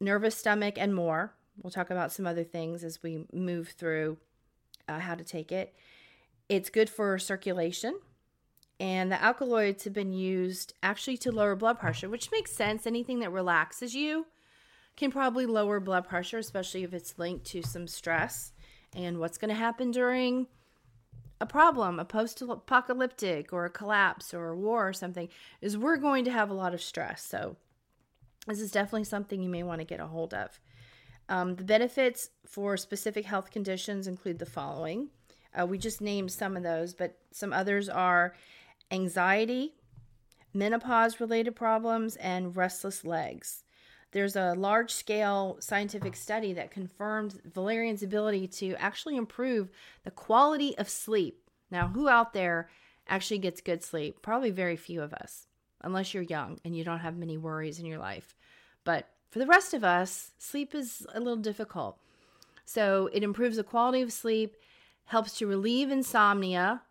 nervous 0.00 0.36
stomach, 0.36 0.74
and 0.76 0.92
more. 0.92 1.32
We'll 1.62 1.70
talk 1.70 1.90
about 1.90 2.10
some 2.10 2.26
other 2.26 2.44
things 2.44 2.82
as 2.82 3.04
we 3.04 3.24
move 3.32 3.68
through 3.68 4.16
uh, 4.88 4.98
how 4.98 5.14
to 5.14 5.22
take 5.22 5.52
it. 5.52 5.76
It's 6.48 6.70
good 6.70 6.90
for 6.90 7.20
circulation 7.20 8.00
and 8.80 9.12
the 9.12 9.22
alkaloids 9.22 9.84
have 9.84 9.92
been 9.92 10.14
used 10.14 10.72
actually 10.82 11.18
to 11.18 11.30
lower 11.30 11.54
blood 11.54 11.78
pressure, 11.78 12.08
which 12.08 12.32
makes 12.32 12.50
sense. 12.50 12.86
Anything 12.86 13.18
that 13.20 13.30
relaxes 13.30 13.94
you 13.94 14.26
can 14.96 15.10
probably 15.10 15.44
lower 15.44 15.78
blood 15.80 16.08
pressure, 16.08 16.38
especially 16.38 16.82
if 16.82 16.94
it's 16.94 17.18
linked 17.18 17.44
to 17.44 17.62
some 17.62 17.86
stress. 17.86 18.52
And 18.96 19.20
what's 19.20 19.36
going 19.36 19.50
to 19.50 19.54
happen 19.54 19.90
during 19.90 20.46
a 21.42 21.46
problem, 21.46 22.00
a 22.00 22.06
post 22.06 22.40
apocalyptic 22.40 23.52
or 23.52 23.66
a 23.66 23.70
collapse 23.70 24.32
or 24.32 24.48
a 24.48 24.56
war 24.56 24.88
or 24.88 24.92
something, 24.94 25.28
is 25.60 25.76
we're 25.76 25.98
going 25.98 26.24
to 26.24 26.32
have 26.32 26.48
a 26.48 26.54
lot 26.54 26.72
of 26.72 26.80
stress. 26.80 27.22
So, 27.22 27.56
this 28.46 28.60
is 28.60 28.70
definitely 28.70 29.04
something 29.04 29.42
you 29.42 29.50
may 29.50 29.62
want 29.62 29.82
to 29.82 29.86
get 29.86 30.00
a 30.00 30.06
hold 30.06 30.32
of. 30.32 30.58
Um, 31.28 31.54
the 31.56 31.64
benefits 31.64 32.30
for 32.46 32.78
specific 32.78 33.26
health 33.26 33.50
conditions 33.50 34.06
include 34.06 34.38
the 34.38 34.46
following. 34.46 35.10
Uh, 35.58 35.66
we 35.66 35.76
just 35.76 36.00
named 36.00 36.32
some 36.32 36.56
of 36.56 36.62
those, 36.62 36.94
but 36.94 37.18
some 37.30 37.52
others 37.52 37.88
are 37.88 38.34
anxiety, 38.90 39.74
menopause 40.52 41.20
related 41.20 41.54
problems, 41.54 42.16
and 42.16 42.56
restless 42.56 43.04
legs. 43.04 43.64
There's 44.12 44.34
a 44.34 44.54
large 44.54 44.92
scale 44.92 45.56
scientific 45.60 46.16
study 46.16 46.52
that 46.54 46.72
confirmed 46.72 47.40
valerian's 47.44 48.02
ability 48.02 48.48
to 48.48 48.74
actually 48.74 49.16
improve 49.16 49.70
the 50.04 50.10
quality 50.10 50.76
of 50.78 50.88
sleep. 50.88 51.48
Now, 51.70 51.88
who 51.88 52.08
out 52.08 52.32
there 52.32 52.68
actually 53.08 53.38
gets 53.38 53.60
good 53.60 53.84
sleep? 53.84 54.20
Probably 54.20 54.50
very 54.50 54.76
few 54.76 55.00
of 55.02 55.14
us, 55.14 55.46
unless 55.80 56.12
you're 56.12 56.24
young 56.24 56.58
and 56.64 56.76
you 56.76 56.82
don't 56.82 56.98
have 56.98 57.16
many 57.16 57.38
worries 57.38 57.78
in 57.78 57.86
your 57.86 57.98
life. 57.98 58.34
But 58.82 59.08
for 59.30 59.38
the 59.38 59.46
rest 59.46 59.74
of 59.74 59.84
us, 59.84 60.32
sleep 60.38 60.74
is 60.74 61.06
a 61.14 61.20
little 61.20 61.36
difficult. 61.36 61.96
So, 62.64 63.08
it 63.12 63.22
improves 63.22 63.56
the 63.56 63.64
quality 63.64 64.00
of 64.02 64.12
sleep, 64.12 64.56
helps 65.06 65.38
to 65.38 65.46
relieve 65.46 65.90
insomnia, 65.90 66.82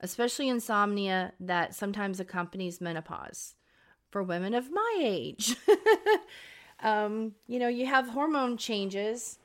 especially 0.00 0.48
insomnia 0.48 1.32
that 1.40 1.74
sometimes 1.74 2.20
accompanies 2.20 2.80
menopause 2.80 3.54
for 4.10 4.22
women 4.22 4.54
of 4.54 4.70
my 4.70 4.98
age. 5.00 5.56
um, 6.80 7.32
you 7.46 7.58
know, 7.58 7.68
you 7.68 7.86
have 7.86 8.08
hormone 8.08 8.56
changes 8.56 9.38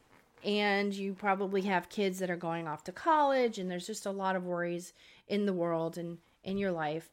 and 0.44 0.94
you 0.94 1.14
probably 1.14 1.62
have 1.62 1.90
kids 1.90 2.20
that 2.20 2.30
are 2.30 2.36
going 2.36 2.68
off 2.68 2.84
to 2.84 2.92
college 2.92 3.60
and 3.60 3.70
there's 3.70 3.88
just 3.88 4.06
a 4.06 4.12
lot 4.12 4.36
of 4.36 4.44
worries 4.44 4.94
in 5.28 5.46
the 5.46 5.54
world 5.54 5.98
and 5.98 6.18
in 6.44 6.58
your 6.58 6.72
life. 6.72 7.10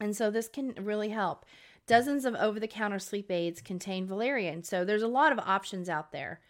And 0.00 0.16
so 0.16 0.30
this 0.30 0.48
can 0.48 0.74
really 0.78 1.10
help. 1.10 1.44
Dozens 1.86 2.24
of 2.24 2.34
over 2.34 2.58
the 2.58 2.66
counter 2.66 2.98
sleep 2.98 3.30
aids 3.30 3.60
contain 3.60 4.06
valerian. 4.06 4.62
So 4.62 4.84
there's 4.84 5.02
a 5.02 5.08
lot 5.08 5.32
of 5.32 5.38
options 5.38 5.88
out 5.88 6.12
there. 6.12 6.40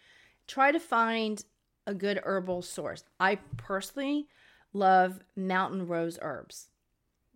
Try 0.46 0.70
to 0.70 0.78
find 0.78 1.44
a 1.86 1.94
good 1.94 2.20
herbal 2.24 2.62
source. 2.62 3.04
I 3.18 3.36
personally 3.56 4.28
love 4.74 5.20
mountain 5.36 5.86
rose 5.86 6.18
herbs. 6.20 6.68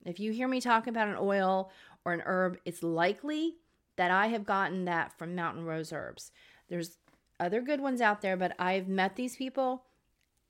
If 0.05 0.20
you 0.20 0.33
hear 0.33 0.48
me 0.48 0.61
talking 0.61 0.90
about 0.90 1.09
an 1.09 1.16
oil 1.18 1.70
or 2.05 2.12
an 2.12 2.22
herb, 2.27 2.59
it's 2.64 2.83
likely 2.83 3.57
that 3.96 4.11
I 4.11 4.29
have 4.29 4.44
gotten 4.44 4.85
that 4.85 5.16
from 5.18 5.35
mountain 5.35 5.64
rose 5.64 5.92
herbs. 5.92 6.31
There's 6.68 6.98
other 7.40 7.62
good 7.62 7.81
ones 7.81 8.01
out 8.01 8.20
there, 8.20 8.37
but 8.37 8.55
I've 8.59 8.88
met 8.88 9.16
these 9.16 9.37
people 9.37 9.85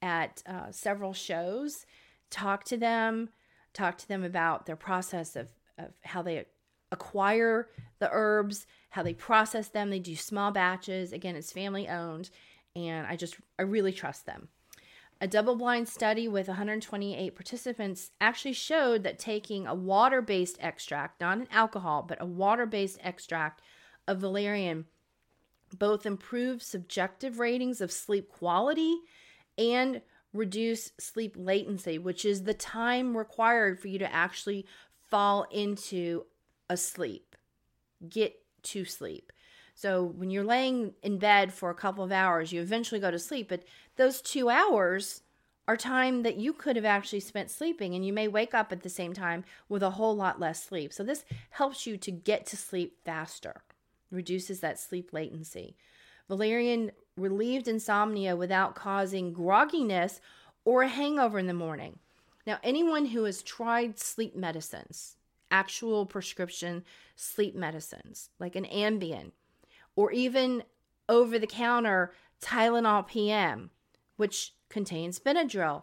at 0.02 0.42
uh, 0.46 0.70
several 0.70 1.12
shows, 1.12 1.86
talked 2.30 2.66
to 2.68 2.76
them, 2.76 3.30
talked 3.72 4.00
to 4.00 4.08
them 4.08 4.24
about 4.24 4.66
their 4.66 4.76
process 4.76 5.36
of, 5.36 5.50
of 5.78 5.92
how 6.02 6.22
they 6.22 6.46
acquire 6.90 7.68
the 7.98 8.08
herbs, 8.12 8.66
how 8.90 9.02
they 9.02 9.14
process 9.14 9.68
them. 9.68 9.90
They 9.90 9.98
do 9.98 10.16
small 10.16 10.50
batches. 10.50 11.12
Again, 11.12 11.36
it's 11.36 11.52
family 11.52 11.88
owned, 11.88 12.30
and 12.74 13.06
I 13.06 13.16
just, 13.16 13.36
I 13.58 13.62
really 13.62 13.92
trust 13.92 14.26
them. 14.26 14.48
A 15.20 15.26
double 15.26 15.56
blind 15.56 15.88
study 15.88 16.28
with 16.28 16.46
128 16.46 17.34
participants 17.34 18.12
actually 18.20 18.52
showed 18.52 19.02
that 19.02 19.18
taking 19.18 19.66
a 19.66 19.74
water 19.74 20.22
based 20.22 20.58
extract, 20.60 21.20
not 21.20 21.38
an 21.38 21.48
alcohol, 21.50 22.04
but 22.06 22.20
a 22.20 22.26
water 22.26 22.66
based 22.66 22.98
extract 23.02 23.60
of 24.06 24.18
valerian, 24.18 24.86
both 25.76 26.06
improved 26.06 26.62
subjective 26.62 27.40
ratings 27.40 27.80
of 27.80 27.90
sleep 27.90 28.28
quality 28.28 28.96
and 29.56 30.02
reduce 30.32 30.92
sleep 30.98 31.34
latency, 31.36 31.98
which 31.98 32.24
is 32.24 32.44
the 32.44 32.54
time 32.54 33.16
required 33.16 33.80
for 33.80 33.88
you 33.88 33.98
to 33.98 34.14
actually 34.14 34.66
fall 35.08 35.46
into 35.50 36.24
a 36.70 36.76
sleep, 36.76 37.34
get 38.08 38.40
to 38.62 38.84
sleep. 38.84 39.32
So 39.78 40.02
when 40.02 40.28
you're 40.28 40.42
laying 40.42 40.94
in 41.04 41.18
bed 41.18 41.54
for 41.54 41.70
a 41.70 41.74
couple 41.74 42.02
of 42.02 42.10
hours, 42.10 42.50
you 42.50 42.60
eventually 42.60 43.00
go 43.00 43.12
to 43.12 43.18
sleep, 43.18 43.48
but 43.48 43.62
those 43.94 44.20
two 44.20 44.50
hours 44.50 45.22
are 45.68 45.76
time 45.76 46.24
that 46.24 46.36
you 46.36 46.52
could 46.52 46.74
have 46.74 46.84
actually 46.84 47.20
spent 47.20 47.48
sleeping, 47.48 47.94
and 47.94 48.04
you 48.04 48.12
may 48.12 48.26
wake 48.26 48.54
up 48.54 48.72
at 48.72 48.82
the 48.82 48.88
same 48.88 49.12
time 49.12 49.44
with 49.68 49.84
a 49.84 49.90
whole 49.90 50.16
lot 50.16 50.40
less 50.40 50.64
sleep. 50.64 50.92
So 50.92 51.04
this 51.04 51.24
helps 51.50 51.86
you 51.86 51.96
to 51.96 52.10
get 52.10 52.44
to 52.46 52.56
sleep 52.56 52.96
faster, 53.04 53.62
reduces 54.10 54.58
that 54.58 54.80
sleep 54.80 55.12
latency. 55.12 55.76
Valerian 56.26 56.90
relieved 57.16 57.68
insomnia 57.68 58.34
without 58.34 58.74
causing 58.74 59.32
grogginess 59.32 60.18
or 60.64 60.82
a 60.82 60.88
hangover 60.88 61.38
in 61.38 61.46
the 61.46 61.54
morning. 61.54 62.00
Now, 62.48 62.58
anyone 62.64 63.06
who 63.06 63.22
has 63.22 63.44
tried 63.44 64.00
sleep 64.00 64.34
medicines, 64.34 65.14
actual 65.52 66.04
prescription 66.04 66.82
sleep 67.14 67.54
medicines 67.54 68.30
like 68.40 68.56
an 68.56 68.64
Ambien, 68.64 69.30
or 69.98 70.12
even 70.12 70.62
over 71.08 71.40
the 71.40 71.46
counter 71.48 72.12
Tylenol 72.40 73.04
PM, 73.08 73.70
which 74.16 74.54
contains 74.68 75.18
Benadryl, 75.18 75.82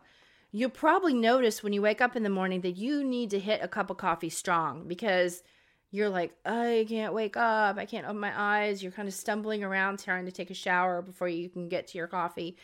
you'll 0.54 0.70
probably 0.70 1.14
notice 1.14 1.62
when 1.62 1.74
you 1.74 1.82
wake 1.82 2.00
up 2.00 2.16
in 2.16 2.24
the 2.24 2.30
morning 2.30 2.62
that 2.62 2.78
you 2.78 3.04
need 3.04 3.30
to 3.32 3.40
hit 3.40 3.60
a 3.62 3.68
cup 3.68 3.90
of 3.90 3.98
coffee 3.98 4.30
strong 4.30 4.88
because 4.88 5.44
you're 5.92 6.08
like, 6.08 6.34
I 6.46 6.86
can't 6.88 7.14
wake 7.14 7.36
up. 7.36 7.78
I 7.78 7.86
can't 7.86 8.06
open 8.06 8.22
my 8.22 8.32
eyes. 8.34 8.82
You're 8.82 8.94
kind 8.94 9.10
of 9.10 9.14
stumbling 9.14 9.66
around 9.66 10.00
trying 10.00 10.24
to 10.28 10.32
take 10.32 10.50
a 10.50 10.54
shower 10.54 11.02
before 11.02 11.28
you 11.28 11.50
can 11.50 11.68
get 11.68 11.86
to 11.88 11.98
your 11.98 12.08
coffee. 12.08 12.56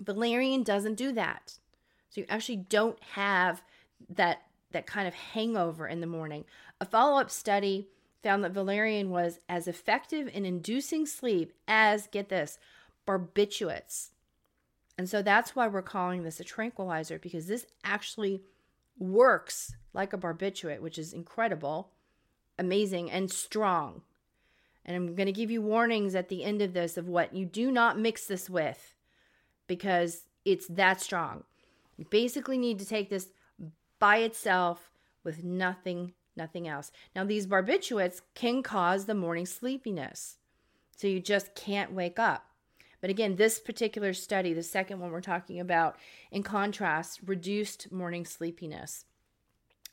Valerian 0.00 0.62
doesn't 0.62 0.94
do 0.94 1.12
that. 1.12 1.58
So 2.08 2.22
you 2.22 2.26
actually 2.30 2.56
don't 2.56 2.98
have 3.12 3.62
that 4.08 4.40
that 4.72 4.86
kind 4.86 5.06
of 5.06 5.12
hangover 5.12 5.86
in 5.86 6.00
the 6.00 6.06
morning. 6.06 6.46
A 6.80 6.86
follow-up 6.86 7.30
study 7.30 7.88
found 8.22 8.44
that 8.44 8.52
valerian 8.52 9.10
was 9.10 9.38
as 9.48 9.66
effective 9.66 10.28
in 10.28 10.44
inducing 10.44 11.06
sleep 11.06 11.52
as 11.66 12.06
get 12.08 12.28
this, 12.28 12.58
barbiturates. 13.06 14.10
And 14.98 15.08
so 15.08 15.22
that's 15.22 15.56
why 15.56 15.66
we're 15.66 15.82
calling 15.82 16.22
this 16.22 16.40
a 16.40 16.44
tranquilizer 16.44 17.18
because 17.18 17.46
this 17.46 17.66
actually 17.84 18.42
works 18.98 19.74
like 19.94 20.12
a 20.12 20.18
barbiturate, 20.18 20.80
which 20.80 20.98
is 20.98 21.12
incredible, 21.12 21.90
amazing, 22.58 23.10
and 23.10 23.30
strong. 23.30 24.02
And 24.84 24.96
I'm 24.96 25.14
going 25.14 25.26
to 25.26 25.32
give 25.32 25.50
you 25.50 25.62
warnings 25.62 26.14
at 26.14 26.28
the 26.28 26.44
end 26.44 26.60
of 26.62 26.74
this 26.74 26.96
of 26.96 27.08
what 27.08 27.34
you 27.34 27.46
do 27.46 27.70
not 27.70 27.98
mix 27.98 28.26
this 28.26 28.50
with 28.50 28.94
because 29.66 30.24
it's 30.44 30.66
that 30.68 31.00
strong. 31.00 31.44
You 31.96 32.06
basically 32.10 32.58
need 32.58 32.78
to 32.78 32.86
take 32.86 33.08
this 33.08 33.28
by 33.98 34.18
itself 34.18 34.90
with 35.24 35.44
nothing 35.44 36.12
nothing 36.36 36.68
else. 36.68 36.90
Now 37.14 37.24
these 37.24 37.46
barbiturates 37.46 38.20
can 38.34 38.62
cause 38.62 39.06
the 39.06 39.14
morning 39.14 39.46
sleepiness. 39.46 40.36
So 40.96 41.06
you 41.06 41.20
just 41.20 41.54
can't 41.54 41.92
wake 41.92 42.18
up. 42.18 42.46
But 43.00 43.10
again, 43.10 43.36
this 43.36 43.58
particular 43.58 44.12
study, 44.12 44.52
the 44.52 44.62
second 44.62 45.00
one 45.00 45.10
we're 45.10 45.22
talking 45.22 45.58
about, 45.58 45.96
in 46.30 46.42
contrast, 46.42 47.20
reduced 47.24 47.90
morning 47.90 48.26
sleepiness. 48.26 49.06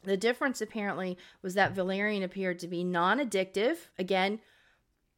The 0.04 0.18
difference 0.18 0.62
apparently 0.62 1.18
was 1.42 1.54
that 1.54 1.74
valerian 1.74 2.24
appeared 2.24 2.60
to 2.60 2.68
be 2.68 2.84
non 2.84 3.20
addictive. 3.20 3.78
Again, 3.98 4.40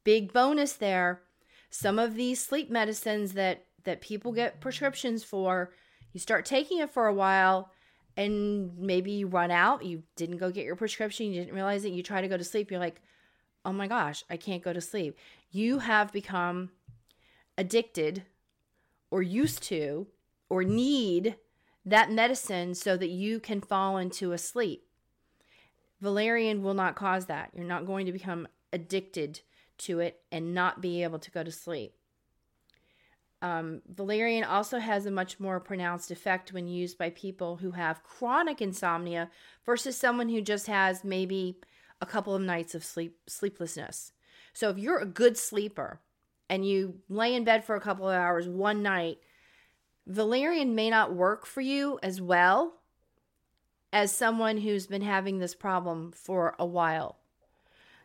big 0.03 0.31
bonus 0.31 0.73
there. 0.73 1.21
Some 1.69 1.99
of 1.99 2.15
these 2.15 2.43
sleep 2.43 2.69
medicines 2.69 3.33
that, 3.33 3.65
that 3.83 4.01
people 4.01 4.31
get 4.31 4.61
prescriptions 4.61 5.23
for, 5.23 5.71
you 6.13 6.19
start 6.19 6.45
taking 6.45 6.79
it 6.79 6.89
for 6.89 7.07
a 7.07 7.13
while 7.13 7.71
and 8.17 8.77
maybe 8.77 9.11
you 9.11 9.27
run 9.27 9.51
out, 9.51 9.85
you 9.85 10.03
didn't 10.15 10.37
go 10.37 10.51
get 10.51 10.65
your 10.65 10.75
prescription, 10.75 11.27
you 11.27 11.39
didn't 11.39 11.53
realize 11.53 11.85
it, 11.85 11.93
you 11.93 12.03
try 12.03 12.21
to 12.21 12.27
go 12.27 12.37
to 12.37 12.43
sleep, 12.43 12.69
you're 12.69 12.79
like, 12.79 13.01
oh 13.65 13.73
my 13.73 13.87
gosh, 13.87 14.23
I 14.29 14.37
can't 14.37 14.63
go 14.63 14.73
to 14.73 14.81
sleep. 14.81 15.17
You 15.51 15.79
have 15.79 16.11
become 16.11 16.71
addicted 17.57 18.23
or 19.11 19.21
used 19.21 19.63
to 19.63 20.07
or 20.49 20.63
need 20.63 21.35
that 21.85 22.11
medicine 22.11 22.75
so 22.75 22.97
that 22.97 23.09
you 23.09 23.39
can 23.39 23.61
fall 23.61 23.97
into 23.97 24.31
a 24.31 24.37
sleep. 24.37 24.85
Valerian 26.01 26.63
will 26.63 26.73
not 26.73 26.95
cause 26.95 27.25
that. 27.25 27.51
You're 27.53 27.65
not 27.65 27.85
going 27.85 28.05
to 28.05 28.11
become 28.11 28.47
addicted 28.71 29.41
to 29.79 29.99
it 29.99 30.21
and 30.31 30.53
not 30.53 30.81
be 30.81 31.03
able 31.03 31.19
to 31.19 31.31
go 31.31 31.43
to 31.43 31.51
sleep. 31.51 31.93
Um, 33.41 33.81
valerian 33.87 34.43
also 34.43 34.79
has 34.79 35.05
a 35.05 35.11
much 35.11 35.39
more 35.39 35.59
pronounced 35.61 36.11
effect 36.11 36.51
when 36.51 36.67
used 36.67 36.97
by 36.97 37.09
people 37.09 37.57
who 37.57 37.71
have 37.71 38.03
chronic 38.03 38.61
insomnia 38.61 39.29
versus 39.65 39.95
someone 39.95 40.27
who 40.27 40.41
just 40.41 40.67
has 40.67 41.05
maybe 41.05 41.57
a 42.01 42.05
couple 42.05 42.35
of 42.35 42.41
nights 42.41 42.75
of 42.75 42.83
sleep 42.83 43.17
sleeplessness. 43.27 44.11
So 44.51 44.69
if 44.69 44.77
you're 44.77 44.99
a 44.99 45.05
good 45.05 45.37
sleeper 45.37 46.01
and 46.49 46.67
you 46.67 46.95
lay 47.07 47.33
in 47.33 47.45
bed 47.45 47.63
for 47.63 47.75
a 47.75 47.81
couple 47.81 48.09
of 48.09 48.15
hours 48.15 48.47
one 48.47 48.83
night, 48.83 49.19
valerian 50.05 50.75
may 50.75 50.89
not 50.89 51.13
work 51.13 51.45
for 51.45 51.61
you 51.61 51.97
as 52.03 52.19
well 52.19 52.73
as 53.93 54.11
someone 54.11 54.57
who's 54.57 54.85
been 54.85 55.01
having 55.01 55.39
this 55.39 55.55
problem 55.55 56.11
for 56.11 56.55
a 56.59 56.65
while. 56.65 57.17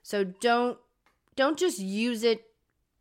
So 0.03 0.23
don't 0.25 0.79
don't 1.35 1.59
just 1.59 1.81
use 1.81 2.23
it 2.23 2.45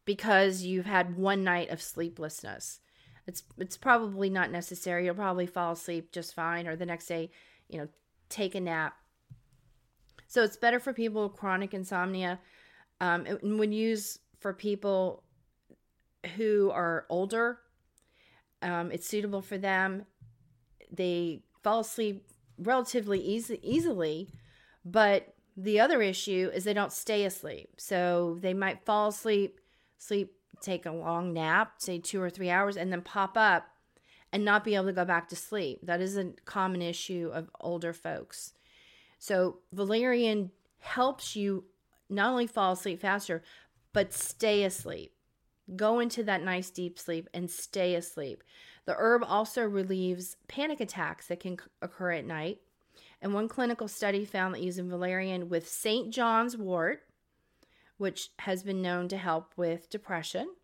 because 0.06 0.64
you've 0.64 0.86
had 0.86 1.18
one 1.18 1.44
night 1.44 1.70
of 1.70 1.82
sleeplessness. 1.82 2.80
It's 3.26 3.44
it's 3.58 3.78
probably 3.78 4.30
not 4.30 4.52
necessary. 4.52 5.06
You'll 5.06 5.16
probably 5.16 5.46
fall 5.46 5.74
asleep 5.74 6.12
just 6.12 6.34
fine 6.34 6.68
or 6.68 6.76
the 6.76 6.86
next 6.86 7.08
day, 7.08 7.32
you 7.70 7.78
know, 7.78 7.88
take 8.30 8.56
a 8.56 8.60
nap. 8.60 8.96
So 10.28 10.44
it's 10.44 10.58
better 10.58 10.80
for 10.80 10.94
people 10.94 11.24
with 11.24 11.38
chronic 11.38 11.74
insomnia. 11.74 12.40
Um, 13.00 13.26
and 13.26 13.60
when 13.60 13.72
used 13.72 14.20
for 14.40 14.54
people 14.54 15.24
who 16.36 16.72
are 16.72 17.06
older, 17.10 17.60
um, 18.62 18.92
it's 18.92 19.08
suitable 19.08 19.42
for 19.42 19.58
them. 19.58 20.06
They 20.92 21.44
fall 21.64 21.82
asleep 21.82 22.26
relatively 22.58 23.20
easy, 23.20 23.60
easily, 23.62 24.30
but 24.86 25.34
the 25.56 25.80
other 25.80 26.02
issue 26.02 26.50
is 26.54 26.64
they 26.64 26.74
don't 26.74 26.92
stay 26.92 27.26
asleep. 27.26 27.70
So 27.78 28.38
they 28.42 28.54
might 28.54 28.86
fall 28.86 29.10
asleep, 29.10 29.60
sleep, 30.06 30.34
take 30.62 30.86
a 30.86 30.92
long 30.92 31.34
nap, 31.34 31.74
say 31.78 32.00
two 32.00 32.22
or 32.22 32.30
three 32.30 32.50
hours, 32.50 32.78
and 32.78 32.92
then 32.92 33.02
pop 33.02 33.38
up 33.38 33.66
and 34.32 34.44
not 34.44 34.64
be 34.64 34.76
able 34.76 34.86
to 34.86 34.94
go 34.94 35.06
back 35.06 35.30
to 35.30 35.36
sleep. 35.36 35.80
That 35.84 36.02
is 36.02 36.18
a 36.18 36.34
common 36.46 36.82
issue 36.82 37.30
of 37.34 37.50
older 37.62 37.94
folks. 37.94 38.54
So 39.20 39.60
valerian 39.72 40.52
helps 40.80 41.36
you 41.36 41.66
not 42.10 42.32
only 42.32 42.48
fall 42.48 42.74
asleep 42.74 43.00
faster, 43.00 43.44
but 43.94 44.14
stay 44.14 44.64
asleep. 44.64 45.14
Go 45.76 46.00
into 46.00 46.24
that 46.24 46.44
nice 46.44 46.70
deep 46.70 47.00
sleep 47.00 47.30
and 47.34 47.50
stay 47.50 47.96
asleep. 47.96 48.44
The 48.86 48.96
herb 48.98 49.24
also 49.26 49.64
relieves 49.64 50.36
panic 50.48 50.82
attacks 50.82 51.28
that 51.28 51.40
can 51.40 51.58
occur 51.82 52.12
at 52.12 52.26
night. 52.26 52.60
And 53.22 53.34
one 53.34 53.48
clinical 53.48 53.88
study 53.88 54.26
found 54.26 54.54
that 54.54 54.62
using 54.62 54.90
valerian 54.90 55.48
with 55.48 55.70
St. 55.70 56.12
John's 56.12 56.58
wort, 56.58 57.04
which 58.04 58.32
has 58.40 58.64
been 58.64 58.82
known 58.82 59.08
to 59.08 59.16
help 59.16 59.54
with 59.56 59.90
depression, 59.90 60.56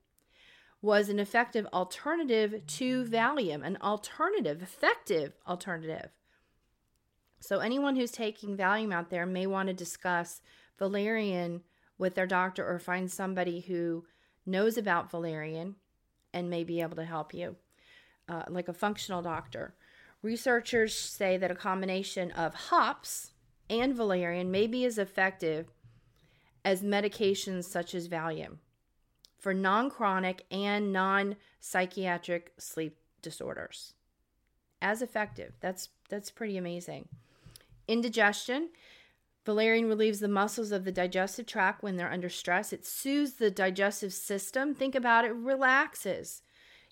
was 0.82 1.08
an 1.08 1.20
effective 1.20 1.66
alternative 1.72 2.62
to 2.68 3.06
Valium, 3.06 3.66
an 3.66 3.78
alternative, 3.82 4.62
effective 4.62 5.32
alternative. 5.48 6.10
So, 7.40 7.60
anyone 7.60 7.96
who's 7.96 8.12
taking 8.12 8.58
Valium 8.58 8.94
out 8.94 9.10
there 9.10 9.26
may 9.26 9.48
want 9.48 9.68
to 9.68 9.74
discuss 9.74 10.42
valerian 10.78 11.62
with 11.98 12.16
their 12.16 12.28
doctor 12.28 12.68
or 12.68 12.78
find 12.78 13.10
somebody 13.10 13.62
who 13.62 14.04
knows 14.46 14.78
about 14.78 15.10
valerian 15.10 15.76
and 16.34 16.50
may 16.50 16.66
be 16.66 16.82
able 16.82 16.98
to 16.98 17.06
help 17.06 17.34
you, 17.34 17.56
uh, 18.28 18.44
like 18.50 18.68
a 18.68 18.74
functional 18.74 19.22
doctor. 19.22 19.76
Researchers 20.22 20.94
say 20.94 21.38
that 21.38 21.52
a 21.52 21.56
combination 21.56 22.32
of 22.32 22.54
hops 22.54 23.32
and 23.70 23.96
valerian 23.96 24.52
may 24.52 24.68
be 24.68 24.84
as 24.84 24.98
effective 24.98 25.72
as 26.64 26.84
medications 26.84 27.66
such 27.66 27.95
as 27.95 28.07
Valium 28.07 28.57
for 29.38 29.53
non 29.53 29.89
chronic 29.89 30.45
and 30.51 30.91
non 30.91 31.36
psychiatric 31.60 32.53
sleep 32.57 32.97
disorders. 33.22 33.93
As 34.82 35.01
effective. 35.01 35.53
That's 35.60 35.89
that's 36.10 36.32
pretty 36.32 36.57
amazing. 36.57 37.07
Indigestion 37.88 38.70
Valerian 39.45 39.88
relieves 39.88 40.20
the 40.20 40.28
muscles 40.28 40.72
of 40.72 40.84
the 40.84 40.91
digestive 40.91 41.45
tract 41.45 41.82
when 41.82 41.95
they're 41.95 42.12
under 42.12 42.30
stress. 42.30 42.72
It 42.72 42.86
soothes 42.86 43.34
the 43.34 43.49
digestive 43.49 44.14
system. 44.14 44.76
Think 44.76 44.95
about 44.95 45.26
it, 45.26 45.32
relaxes. 45.32 46.43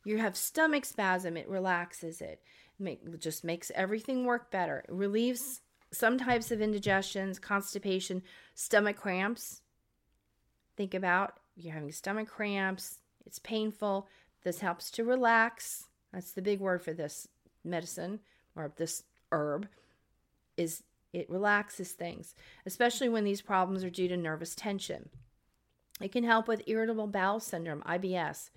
you 0.04 0.18
have 0.18 0.38
stomach 0.38 0.86
spasm, 0.86 1.38
it 1.38 1.48
relaxes 1.48 2.22
it. 2.22 2.42
Make, 2.80 3.20
just 3.20 3.44
makes 3.44 3.72
everything 3.76 4.26
work 4.26 4.50
better. 4.50 4.84
It 4.88 4.94
relieves 4.94 5.62
some 5.92 6.18
types 6.18 6.52
of 6.52 6.62
indigestions, 6.62 7.40
constipation, 7.40 8.22
stomach 8.56 8.98
cramps. 8.98 9.62
Think 10.76 10.94
about 10.94 11.40
you're 11.56 11.74
having 11.74 11.92
stomach 11.92 12.28
cramps, 12.28 13.00
it's 13.26 13.40
painful. 13.40 14.08
This 14.44 14.60
helps 14.60 14.92
to 14.92 15.04
relax. 15.04 15.88
That's 16.14 16.32
the 16.32 16.42
big 16.42 16.60
word 16.60 16.82
for 16.82 16.94
this 16.94 17.28
medicine 17.64 18.20
or 18.56 18.72
this 18.78 19.04
herb 19.32 19.68
is 20.56 20.84
it 21.14 21.30
relaxes 21.30 21.92
things, 21.92 22.36
especially 22.66 23.10
when 23.10 23.24
these 23.24 23.42
problems 23.42 23.84
are 23.84 23.90
due 23.90 24.08
to 24.08 24.18
nervous 24.18 24.56
tension. 24.56 25.10
It 26.02 26.12
can 26.12 26.24
help 26.24 26.48
with 26.48 26.64
irritable 26.68 27.08
bowel 27.08 27.40
syndrome, 27.40 27.82
IBS. 27.82 28.50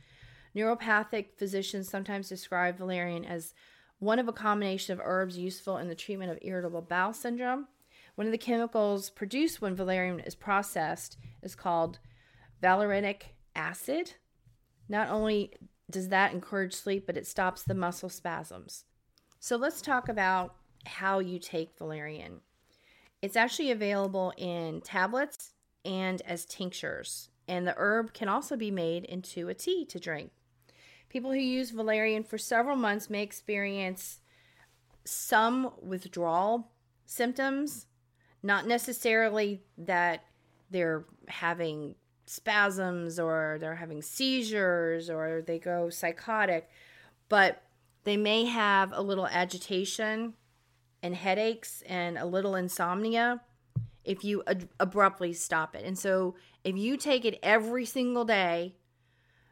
Naturopathic 0.54 1.36
physicians 1.36 1.88
sometimes 1.88 2.28
describe 2.28 2.76
valerian 2.76 3.24
as 3.24 3.54
one 4.00 4.18
of 4.18 4.28
a 4.28 4.32
combination 4.32 4.92
of 4.92 5.00
herbs 5.04 5.38
useful 5.38 5.76
in 5.76 5.88
the 5.88 5.94
treatment 5.94 6.32
of 6.32 6.38
irritable 6.42 6.82
bowel 6.82 7.12
syndrome. 7.12 7.68
One 8.16 8.26
of 8.26 8.32
the 8.32 8.38
chemicals 8.38 9.10
produced 9.10 9.62
when 9.62 9.76
valerian 9.76 10.20
is 10.20 10.34
processed 10.34 11.16
is 11.42 11.54
called 11.54 12.00
valerianic 12.60 13.34
acid. 13.54 14.14
Not 14.88 15.08
only 15.08 15.52
does 15.90 16.08
that 16.08 16.32
encourage 16.32 16.74
sleep, 16.74 17.06
but 17.06 17.16
it 17.16 17.26
stops 17.26 17.62
the 17.62 17.74
muscle 17.74 18.08
spasms. 18.08 18.84
So 19.38 19.56
let's 19.56 19.82
talk 19.82 20.08
about 20.08 20.56
how 20.86 21.18
you 21.18 21.38
take 21.38 21.76
valerian. 21.76 22.40
It's 23.22 23.36
actually 23.36 23.70
available 23.70 24.32
in 24.36 24.80
tablets 24.80 25.52
and 25.84 26.22
as 26.22 26.46
tinctures, 26.46 27.28
and 27.46 27.66
the 27.66 27.74
herb 27.76 28.14
can 28.14 28.28
also 28.28 28.56
be 28.56 28.70
made 28.70 29.04
into 29.04 29.48
a 29.48 29.54
tea 29.54 29.84
to 29.86 29.98
drink. 29.98 30.30
People 31.10 31.32
who 31.32 31.38
use 31.38 31.70
valerian 31.72 32.22
for 32.22 32.38
several 32.38 32.76
months 32.76 33.10
may 33.10 33.22
experience 33.22 34.20
some 35.04 35.72
withdrawal 35.82 36.70
symptoms, 37.04 37.86
not 38.42 38.66
necessarily 38.66 39.60
that 39.76 40.24
they're 40.70 41.04
having 41.26 41.96
spasms 42.26 43.18
or 43.18 43.58
they're 43.60 43.74
having 43.74 44.00
seizures 44.00 45.10
or 45.10 45.42
they 45.42 45.58
go 45.58 45.90
psychotic, 45.90 46.70
but 47.28 47.64
they 48.04 48.16
may 48.16 48.44
have 48.44 48.92
a 48.92 49.02
little 49.02 49.26
agitation 49.26 50.34
and 51.02 51.16
headaches 51.16 51.82
and 51.86 52.18
a 52.18 52.24
little 52.24 52.54
insomnia 52.54 53.40
if 54.04 54.22
you 54.22 54.44
ad- 54.46 54.68
abruptly 54.78 55.32
stop 55.32 55.74
it. 55.74 55.84
And 55.84 55.98
so 55.98 56.36
if 56.62 56.76
you 56.76 56.96
take 56.96 57.24
it 57.24 57.40
every 57.42 57.84
single 57.84 58.24
day 58.24 58.76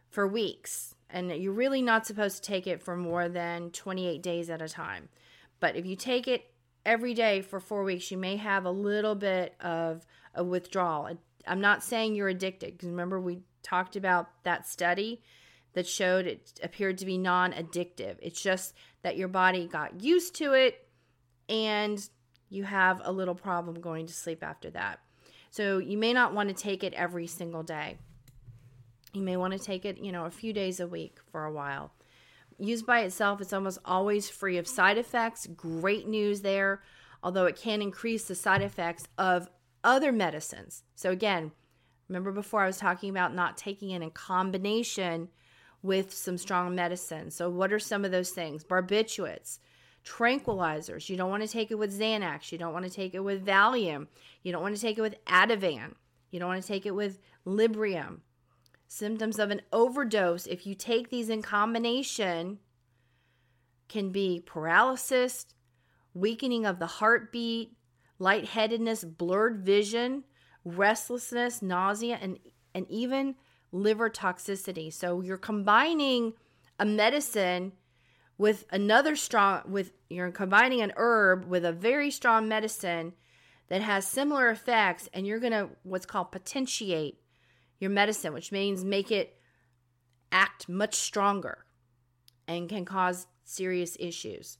for 0.09 0.27
weeks, 0.27 0.95
and 1.11 1.31
you're 1.31 1.53
really 1.53 1.83
not 1.83 2.07
supposed 2.07 2.37
to 2.37 2.43
take 2.43 2.67
it 2.67 2.83
for 2.83 2.97
more 2.97 3.29
than 3.29 3.71
28 3.71 4.23
days 4.23 4.51
at 4.51 4.63
a 4.63 4.69
time. 4.69 5.09
But 5.61 5.77
if 5.77 5.87
you 5.87 5.97
take 5.97 6.29
it 6.29 6.51
every 6.85 7.15
day 7.15 7.43
for 7.43 7.61
four 7.61 7.85
weeks, 7.85 8.11
you 8.11 8.19
may 8.19 8.37
have 8.37 8.65
a 8.65 8.71
little 8.71 9.15
bit 9.15 9.55
of 9.61 10.07
a 10.35 10.45
withdrawal. 10.45 11.11
I'm 11.47 11.61
not 11.61 11.83
saying 11.83 12.15
you're 12.15 12.29
addicted 12.29 12.73
because 12.73 12.89
remember, 12.89 13.21
we 13.21 13.41
talked 13.63 13.97
about 13.97 14.29
that 14.45 14.67
study 14.67 15.23
that 15.73 15.87
showed 15.87 16.27
it 16.27 16.59
appeared 16.63 16.99
to 16.99 17.07
be 17.07 17.19
non 17.19 17.53
addictive. 17.53 18.17
It's 18.21 18.41
just 18.41 18.75
that 19.03 19.17
your 19.17 19.29
body 19.29 19.67
got 19.67 20.03
used 20.03 20.35
to 20.37 20.53
it 20.53 20.87
and 21.49 22.07
you 22.51 22.65
have 22.65 23.01
a 23.05 23.13
little 23.13 23.35
problem 23.35 23.81
going 23.81 24.07
to 24.07 24.13
sleep 24.13 24.43
after 24.43 24.71
that. 24.71 25.01
So 25.51 25.79
you 25.79 25.97
may 25.97 26.13
not 26.13 26.35
want 26.35 26.49
to 26.49 26.55
take 26.55 26.85
it 26.85 26.95
every 26.95 27.27
single 27.27 27.63
day. 27.63 27.99
You 29.13 29.23
may 29.23 29.37
want 29.37 29.53
to 29.55 29.59
take 29.59 29.85
it, 29.85 29.99
you 29.99 30.13
know, 30.13 30.27
a 30.27 30.31
few 30.31 30.53
days 30.53 30.81
a 30.81 30.87
week 30.87 31.19
for 31.31 31.45
a 31.45 31.53
while. 31.53 31.93
Used 32.59 32.87
by 32.87 33.01
itself, 33.01 33.41
it's 33.41 33.53
almost 33.53 33.79
always 33.85 34.29
free 34.29 34.59
of 34.59 34.67
side 34.67 34.99
effects. 34.99 35.47
Great 35.47 36.09
news 36.09 36.41
there, 36.43 36.83
although 37.23 37.47
it 37.47 37.57
can 37.57 37.81
increase 37.81 38.25
the 38.25 38.35
side 38.35 38.63
effects 38.63 39.07
of 39.17 39.49
other 39.85 40.13
medicines. 40.13 40.83
So, 40.95 41.11
again, 41.11 41.53
remember 42.09 42.33
before 42.33 42.63
I 42.63 42.67
was 42.67 42.79
talking 42.79 43.11
about 43.11 43.35
not 43.35 43.57
taking 43.57 43.91
it 43.91 44.03
in 44.03 44.11
combination 44.11 45.29
with 45.83 46.13
some 46.13 46.37
strong 46.37 46.75
medicine. 46.75 47.31
So, 47.31 47.49
what 47.49 47.73
are 47.73 47.79
some 47.79 48.05
of 48.05 48.11
those 48.11 48.31
things? 48.31 48.65
Barbiturates, 48.65 49.59
tranquilizers. 50.05 51.09
You 51.09 51.17
don't 51.17 51.31
want 51.31 51.45
to 51.45 51.49
take 51.49 51.71
it 51.71 51.79
with 51.79 51.99
Xanax. 51.99 52.51
You 52.51 52.59
don't 52.59 52.73
want 52.73 52.85
to 52.85 52.91
take 52.91 53.15
it 53.15 53.21
with 53.21 53.47
Valium. 53.47 54.09
You 54.43 54.53
don't 54.53 54.63
want 54.63 54.75
to 54.75 54.81
take 54.81 54.99
it 54.99 55.03
with 55.03 55.25
Ativan. 55.27 55.95
You 56.31 56.41
don't 56.41 56.49
want 56.49 56.63
to 56.63 56.69
take 56.69 56.87
it 56.87 56.95
with 56.95 57.21
Librium. 57.47 58.19
Symptoms 58.89 59.39
of 59.39 59.51
an 59.51 59.61
overdose, 59.71 60.47
if 60.47 60.67
you 60.67 60.75
take 60.75 61.11
these 61.11 61.29
in 61.29 61.43
combination, 61.43 62.59
can 63.87 64.11
be 64.11 64.43
paralysis, 64.45 65.47
weakening 66.15 66.65
of 66.65 66.79
the 66.79 66.87
heartbeat, 66.87 67.77
lightheadedness, 68.19 69.05
blurred 69.05 69.65
vision, 69.65 70.25
restlessness, 70.65 71.61
nausea, 71.61 72.19
and, 72.21 72.39
and 72.75 72.87
even 72.91 73.35
liver 73.73 74.09
toxicity. 74.09 74.91
So 74.91 75.21
you're 75.21 75.37
combining 75.37 76.33
a 76.79 76.87
medicine 76.87 77.73
with 78.39 78.65
another 78.71 79.17
strong 79.17 79.63
with 79.67 79.93
you're 80.09 80.31
combining 80.31 80.81
an 80.81 80.93
herb 80.97 81.45
with 81.45 81.65
a 81.65 81.73
very 81.73 82.11
strong 82.11 82.49
medicine 82.49 83.13
that 83.69 83.83
has 83.83 84.07
similar 84.07 84.49
effects 84.49 85.09
and 85.13 85.27
you're 85.27 85.41
going 85.41 85.53
to 85.53 85.69
what's 85.83 86.07
called 86.07 86.33
potentiate 86.33 87.21
your 87.79 87.91
medicine, 87.91 88.33
which 88.33 88.53
means 88.53 88.85
make 88.85 89.11
it 89.11 89.39
act 90.33 90.69
much 90.69 90.95
stronger 90.95 91.65
and 92.47 92.69
can 92.69 92.85
cause 92.85 93.27
serious 93.45 93.97
issues. 93.99 94.59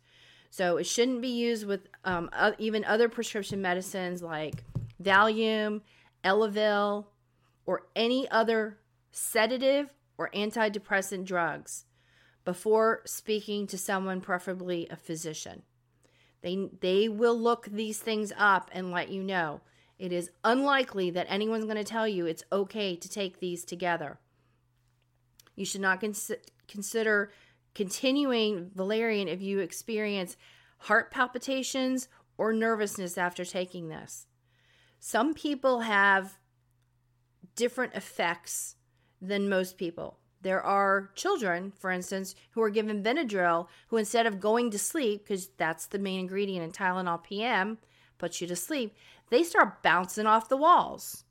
So 0.51 0.77
it 0.77 0.85
shouldn't 0.85 1.21
be 1.21 1.29
used 1.29 1.67
with 1.67 1.89
um, 2.05 2.31
uh, 2.33 2.53
even 2.59 2.85
other 2.85 3.09
prescription 3.09 3.61
medicines 3.61 4.23
like 4.23 4.65
Valium, 5.03 5.83
Elavil, 6.25 7.07
or 7.67 7.87
any 7.95 8.29
other 8.31 8.79
sedative 9.11 9.93
or 10.17 10.31
antidepressant 10.35 11.25
drugs 11.25 11.85
before 12.45 13.03
speaking 13.05 13.67
to 13.67 13.77
someone, 13.77 14.21
preferably 14.21 14.89
a 14.91 14.97
physician. 14.97 15.63
They, 16.41 16.69
they 16.81 17.09
will 17.09 17.39
look 17.39 17.67
these 17.67 17.99
things 17.99 18.33
up 18.37 18.71
and 18.73 18.91
let 18.91 19.11
you 19.11 19.23
know. 19.23 19.61
It 19.99 20.13
is 20.13 20.31
unlikely 20.45 21.11
that 21.11 21.27
anyone's 21.29 21.65
going 21.65 21.77
to 21.77 21.85
tell 21.85 22.07
you 22.07 22.27
it's 22.27 22.45
okay 22.53 22.95
to 22.97 23.09
take 23.09 23.41
these 23.41 23.65
together. 23.65 24.19
You 25.57 25.65
should 25.65 25.81
not 25.81 26.01
cons- 26.01 26.31
consider 26.69 27.33
continuing 27.75 28.71
valerian 28.75 29.29
if 29.29 29.43
you 29.43 29.59
experience 29.59 30.37
heart 30.79 31.11
palpitations 31.11 32.09
or 32.37 32.53
nervousness 32.53 33.19
after 33.19 33.45
taking 33.45 33.89
this. 33.89 34.27
Some 35.01 35.35
people 35.35 35.81
have 35.81 36.39
different 37.57 37.95
effects 37.95 38.77
than 39.21 39.49
most 39.49 39.77
people. 39.77 40.19
There 40.41 40.63
are 40.63 41.11
children, 41.17 41.73
for 41.77 41.91
instance, 41.91 42.37
who 42.53 42.63
are 42.63 42.71
given 42.71 43.03
Benadryl, 43.03 43.67
who 43.89 43.97
instead 43.97 44.27
of 44.27 44.39
going 44.39 44.71
to 44.71 44.79
sleep, 44.79 45.25
because 45.25 45.49
that's 45.57 45.87
the 45.87 45.99
main 45.99 46.21
ingredient 46.21 46.65
in 46.65 46.71
Tylenol 46.71 47.23
PM, 47.25 47.79
puts 48.19 48.41
you 48.41 48.47
to 48.47 48.57
sleep, 48.57 48.95
they 49.31 49.43
start 49.43 49.83
bouncing 49.83 50.27
off 50.27 50.49
the 50.49 50.57
walls. 50.57 51.25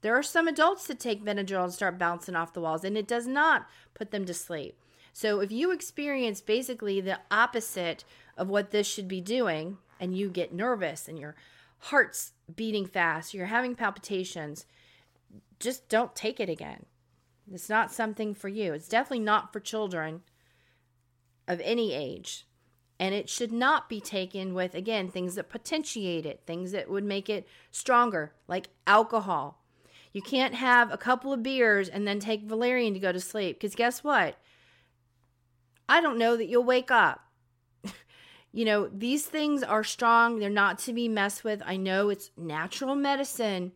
There 0.00 0.16
are 0.16 0.22
some 0.22 0.46
adults 0.46 0.86
that 0.86 1.00
take 1.00 1.24
Benadryl 1.24 1.64
and 1.64 1.72
start 1.72 1.98
bouncing 1.98 2.36
off 2.36 2.52
the 2.52 2.60
walls, 2.60 2.84
and 2.84 2.96
it 2.96 3.08
does 3.08 3.26
not 3.26 3.66
put 3.94 4.10
them 4.10 4.24
to 4.26 4.34
sleep. 4.34 4.78
So 5.12 5.40
if 5.40 5.50
you 5.50 5.72
experience 5.72 6.40
basically 6.40 7.00
the 7.00 7.18
opposite 7.30 8.04
of 8.36 8.48
what 8.48 8.70
this 8.70 8.86
should 8.86 9.08
be 9.08 9.20
doing, 9.20 9.78
and 10.00 10.16
you 10.16 10.30
get 10.30 10.52
nervous 10.52 11.08
and 11.08 11.18
your 11.18 11.34
heart's 11.78 12.32
beating 12.54 12.86
fast, 12.86 13.34
you're 13.34 13.46
having 13.46 13.74
palpitations, 13.74 14.66
just 15.58 15.88
don't 15.88 16.14
take 16.14 16.38
it 16.40 16.48
again. 16.48 16.86
It's 17.52 17.68
not 17.68 17.92
something 17.92 18.34
for 18.34 18.48
you. 18.48 18.74
It's 18.74 18.88
definitely 18.88 19.24
not 19.24 19.52
for 19.52 19.60
children 19.60 20.22
of 21.46 21.60
any 21.64 21.94
age. 21.94 22.46
And 23.00 23.14
it 23.14 23.28
should 23.28 23.52
not 23.52 23.88
be 23.88 24.00
taken 24.00 24.54
with, 24.54 24.74
again, 24.74 25.08
things 25.08 25.36
that 25.36 25.48
potentiate 25.48 26.26
it, 26.26 26.42
things 26.46 26.72
that 26.72 26.90
would 26.90 27.04
make 27.04 27.30
it 27.30 27.46
stronger, 27.70 28.32
like 28.48 28.68
alcohol. 28.86 29.62
You 30.12 30.22
can't 30.22 30.54
have 30.54 30.92
a 30.92 30.98
couple 30.98 31.32
of 31.32 31.42
beers 31.42 31.88
and 31.88 32.08
then 32.08 32.18
take 32.18 32.42
valerian 32.42 32.94
to 32.94 33.00
go 33.00 33.12
to 33.12 33.20
sleep. 33.20 33.56
Because 33.56 33.76
guess 33.76 34.02
what? 34.02 34.36
I 35.88 36.00
don't 36.00 36.18
know 36.18 36.36
that 36.36 36.48
you'll 36.48 36.64
wake 36.64 36.90
up. 36.90 37.20
you 38.52 38.64
know, 38.64 38.88
these 38.88 39.26
things 39.26 39.62
are 39.62 39.84
strong. 39.84 40.38
They're 40.38 40.50
not 40.50 40.78
to 40.80 40.92
be 40.92 41.08
messed 41.08 41.44
with. 41.44 41.62
I 41.64 41.76
know 41.76 42.08
it's 42.08 42.30
natural 42.36 42.96
medicine, 42.96 43.72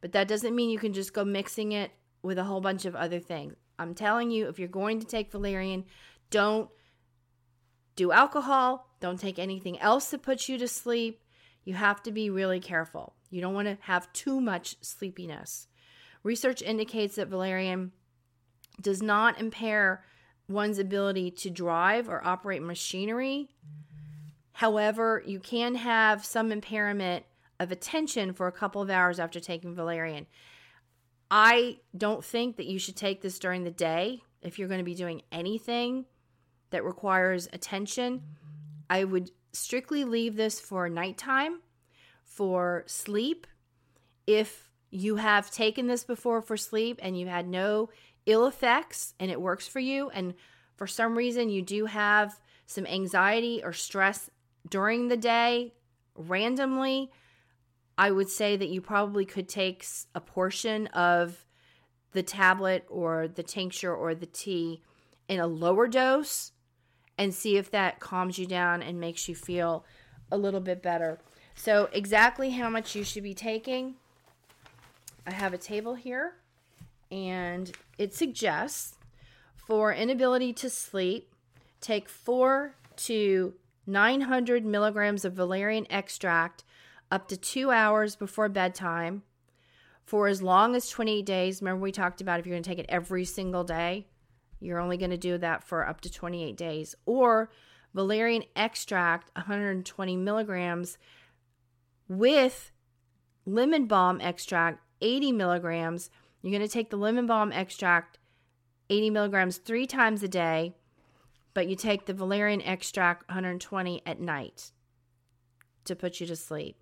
but 0.00 0.12
that 0.12 0.28
doesn't 0.28 0.54
mean 0.54 0.70
you 0.70 0.78
can 0.78 0.92
just 0.92 1.14
go 1.14 1.24
mixing 1.24 1.72
it 1.72 1.92
with 2.22 2.38
a 2.38 2.44
whole 2.44 2.60
bunch 2.60 2.84
of 2.86 2.96
other 2.96 3.20
things. 3.20 3.54
I'm 3.78 3.94
telling 3.94 4.30
you, 4.30 4.48
if 4.48 4.58
you're 4.58 4.68
going 4.68 5.00
to 5.00 5.06
take 5.06 5.30
valerian, 5.30 5.84
don't 6.30 6.68
do 7.96 8.12
alcohol, 8.12 8.88
don't 9.00 9.20
take 9.20 9.38
anything 9.38 9.78
else 9.80 10.10
that 10.10 10.22
puts 10.22 10.48
you 10.48 10.58
to 10.58 10.68
sleep. 10.68 11.20
You 11.64 11.74
have 11.74 12.02
to 12.04 12.12
be 12.12 12.30
really 12.30 12.60
careful. 12.60 13.14
You 13.30 13.40
don't 13.40 13.54
want 13.54 13.68
to 13.68 13.78
have 13.82 14.12
too 14.12 14.40
much 14.40 14.76
sleepiness. 14.80 15.68
Research 16.22 16.62
indicates 16.62 17.16
that 17.16 17.28
valerian 17.28 17.92
does 18.80 19.02
not 19.02 19.40
impair 19.40 20.04
one's 20.48 20.78
ability 20.78 21.30
to 21.30 21.50
drive 21.50 22.08
or 22.08 22.26
operate 22.26 22.62
machinery. 22.62 23.48
However, 24.52 25.22
you 25.26 25.40
can 25.40 25.74
have 25.74 26.24
some 26.24 26.52
impairment 26.52 27.24
of 27.60 27.72
attention 27.72 28.32
for 28.32 28.46
a 28.46 28.52
couple 28.52 28.82
of 28.82 28.90
hours 28.90 29.18
after 29.18 29.40
taking 29.40 29.74
valerian. 29.74 30.26
I 31.30 31.78
don't 31.96 32.24
think 32.24 32.56
that 32.56 32.66
you 32.66 32.78
should 32.78 32.96
take 32.96 33.22
this 33.22 33.38
during 33.38 33.64
the 33.64 33.70
day 33.70 34.22
if 34.42 34.58
you're 34.58 34.68
going 34.68 34.78
to 34.78 34.84
be 34.84 34.94
doing 34.94 35.22
anything 35.32 36.04
that 36.70 36.84
requires 36.84 37.48
attention. 37.52 38.22
I 38.90 39.04
would 39.04 39.30
strictly 39.52 40.04
leave 40.04 40.36
this 40.36 40.60
for 40.60 40.88
nighttime, 40.88 41.60
for 42.24 42.84
sleep. 42.86 43.46
If 44.26 44.70
you 44.90 45.16
have 45.16 45.50
taken 45.50 45.86
this 45.86 46.04
before 46.04 46.40
for 46.42 46.56
sleep 46.56 46.98
and 47.02 47.18
you 47.18 47.26
had 47.26 47.48
no 47.48 47.90
ill 48.26 48.46
effects 48.46 49.14
and 49.20 49.30
it 49.30 49.40
works 49.40 49.68
for 49.68 49.80
you, 49.80 50.10
and 50.10 50.34
for 50.76 50.86
some 50.86 51.16
reason 51.16 51.48
you 51.48 51.62
do 51.62 51.86
have 51.86 52.38
some 52.66 52.86
anxiety 52.86 53.60
or 53.62 53.72
stress 53.72 54.30
during 54.68 55.08
the 55.08 55.16
day 55.16 55.74
randomly, 56.16 57.10
I 57.96 58.10
would 58.10 58.28
say 58.28 58.56
that 58.56 58.68
you 58.68 58.80
probably 58.80 59.24
could 59.24 59.48
take 59.48 59.86
a 60.14 60.20
portion 60.20 60.88
of 60.88 61.44
the 62.12 62.22
tablet 62.22 62.84
or 62.88 63.28
the 63.28 63.42
tincture 63.42 63.94
or 63.94 64.14
the 64.14 64.26
tea 64.26 64.82
in 65.28 65.40
a 65.40 65.46
lower 65.46 65.86
dose 65.86 66.52
and 67.18 67.34
see 67.34 67.56
if 67.56 67.70
that 67.70 68.00
calms 68.00 68.38
you 68.38 68.46
down 68.46 68.82
and 68.82 69.00
makes 69.00 69.28
you 69.28 69.34
feel 69.34 69.84
a 70.30 70.36
little 70.36 70.60
bit 70.60 70.82
better. 70.82 71.18
So, 71.54 71.88
exactly 71.92 72.50
how 72.50 72.68
much 72.68 72.96
you 72.96 73.04
should 73.04 73.22
be 73.22 73.34
taking, 73.34 73.94
I 75.26 75.32
have 75.32 75.54
a 75.54 75.58
table 75.58 75.94
here 75.94 76.34
and 77.10 77.70
it 77.96 78.14
suggests 78.14 78.96
for 79.56 79.92
inability 79.92 80.52
to 80.54 80.68
sleep, 80.68 81.32
take 81.80 82.08
four 82.08 82.74
to 82.96 83.54
900 83.86 84.64
milligrams 84.64 85.24
of 85.24 85.34
valerian 85.34 85.86
extract 85.90 86.64
up 87.10 87.28
to 87.28 87.36
two 87.36 87.70
hours 87.70 88.16
before 88.16 88.48
bedtime 88.48 89.22
for 90.04 90.26
as 90.26 90.42
long 90.42 90.74
as 90.74 90.88
28 90.88 91.24
days. 91.24 91.62
Remember, 91.62 91.82
we 91.82 91.92
talked 91.92 92.20
about 92.20 92.40
if 92.40 92.46
you're 92.46 92.54
going 92.54 92.62
to 92.62 92.68
take 92.68 92.78
it 92.78 92.86
every 92.88 93.24
single 93.24 93.64
day, 93.64 94.06
you're 94.64 94.80
only 94.80 94.96
going 94.96 95.10
to 95.10 95.16
do 95.16 95.36
that 95.38 95.62
for 95.62 95.86
up 95.86 96.00
to 96.00 96.10
28 96.10 96.56
days. 96.56 96.94
Or 97.04 97.50
valerian 97.92 98.44
extract, 98.56 99.30
120 99.36 100.16
milligrams, 100.16 100.98
with 102.08 102.72
lemon 103.46 103.86
balm 103.86 104.20
extract, 104.20 104.80
80 105.00 105.32
milligrams. 105.32 106.10
You're 106.42 106.50
going 106.50 106.66
to 106.66 106.72
take 106.72 106.90
the 106.90 106.96
lemon 106.96 107.26
balm 107.26 107.52
extract, 107.52 108.18
80 108.88 109.10
milligrams, 109.10 109.58
three 109.58 109.86
times 109.86 110.22
a 110.22 110.28
day, 110.28 110.74
but 111.52 111.68
you 111.68 111.76
take 111.76 112.06
the 112.06 112.14
valerian 112.14 112.62
extract, 112.62 113.28
120 113.28 114.02
at 114.06 114.20
night 114.20 114.72
to 115.84 115.94
put 115.94 116.20
you 116.20 116.26
to 116.26 116.36
sleep. 116.36 116.76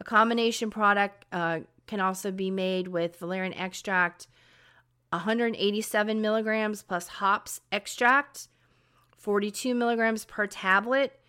A 0.00 0.04
combination 0.04 0.70
product 0.70 1.26
uh, 1.30 1.60
can 1.86 2.00
also 2.00 2.30
be 2.30 2.50
made 2.50 2.88
with 2.88 3.18
valerian 3.18 3.54
extract, 3.54 4.26
187 5.12 6.20
milligrams 6.20 6.82
plus 6.82 7.06
hops 7.08 7.60
extract, 7.70 8.48
42 9.18 9.74
milligrams 9.74 10.24
per 10.24 10.46
tablet, 10.46 11.20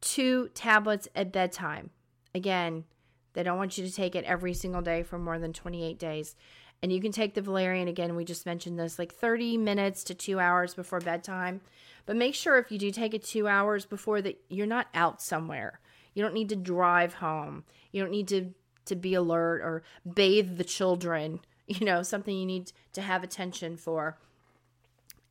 two 0.00 0.48
tablets 0.54 1.08
at 1.14 1.32
bedtime. 1.32 1.90
Again, 2.34 2.84
they 3.32 3.42
don't 3.42 3.56
want 3.56 3.78
you 3.78 3.86
to 3.86 3.92
take 3.92 4.14
it 4.14 4.24
every 4.24 4.54
single 4.54 4.82
day 4.82 5.02
for 5.02 5.18
more 5.18 5.38
than 5.38 5.52
28 5.52 5.98
days. 5.98 6.36
And 6.82 6.92
you 6.92 7.00
can 7.00 7.12
take 7.12 7.34
the 7.34 7.40
valerian 7.40 7.88
again, 7.88 8.16
we 8.16 8.24
just 8.24 8.44
mentioned 8.44 8.78
this, 8.78 8.98
like 8.98 9.14
30 9.14 9.56
minutes 9.56 10.04
to 10.04 10.14
two 10.14 10.38
hours 10.40 10.74
before 10.74 11.00
bedtime. 11.00 11.60
But 12.04 12.16
make 12.16 12.34
sure 12.34 12.58
if 12.58 12.72
you 12.72 12.78
do 12.78 12.90
take 12.90 13.14
it 13.14 13.22
two 13.22 13.46
hours 13.46 13.86
before 13.86 14.20
that 14.22 14.38
you're 14.48 14.66
not 14.66 14.88
out 14.92 15.22
somewhere. 15.22 15.80
You 16.14 16.22
don't 16.22 16.34
need 16.34 16.48
to 16.50 16.56
drive 16.56 17.14
home. 17.14 17.64
You 17.92 18.02
don't 18.02 18.10
need 18.10 18.28
to 18.28 18.52
to 18.84 18.96
be 18.96 19.14
alert 19.14 19.60
or 19.62 19.84
bathe 20.12 20.56
the 20.56 20.64
children. 20.64 21.40
You 21.80 21.86
know, 21.86 22.02
something 22.02 22.36
you 22.36 22.46
need 22.46 22.72
to 22.92 23.00
have 23.00 23.24
attention 23.24 23.76
for. 23.76 24.18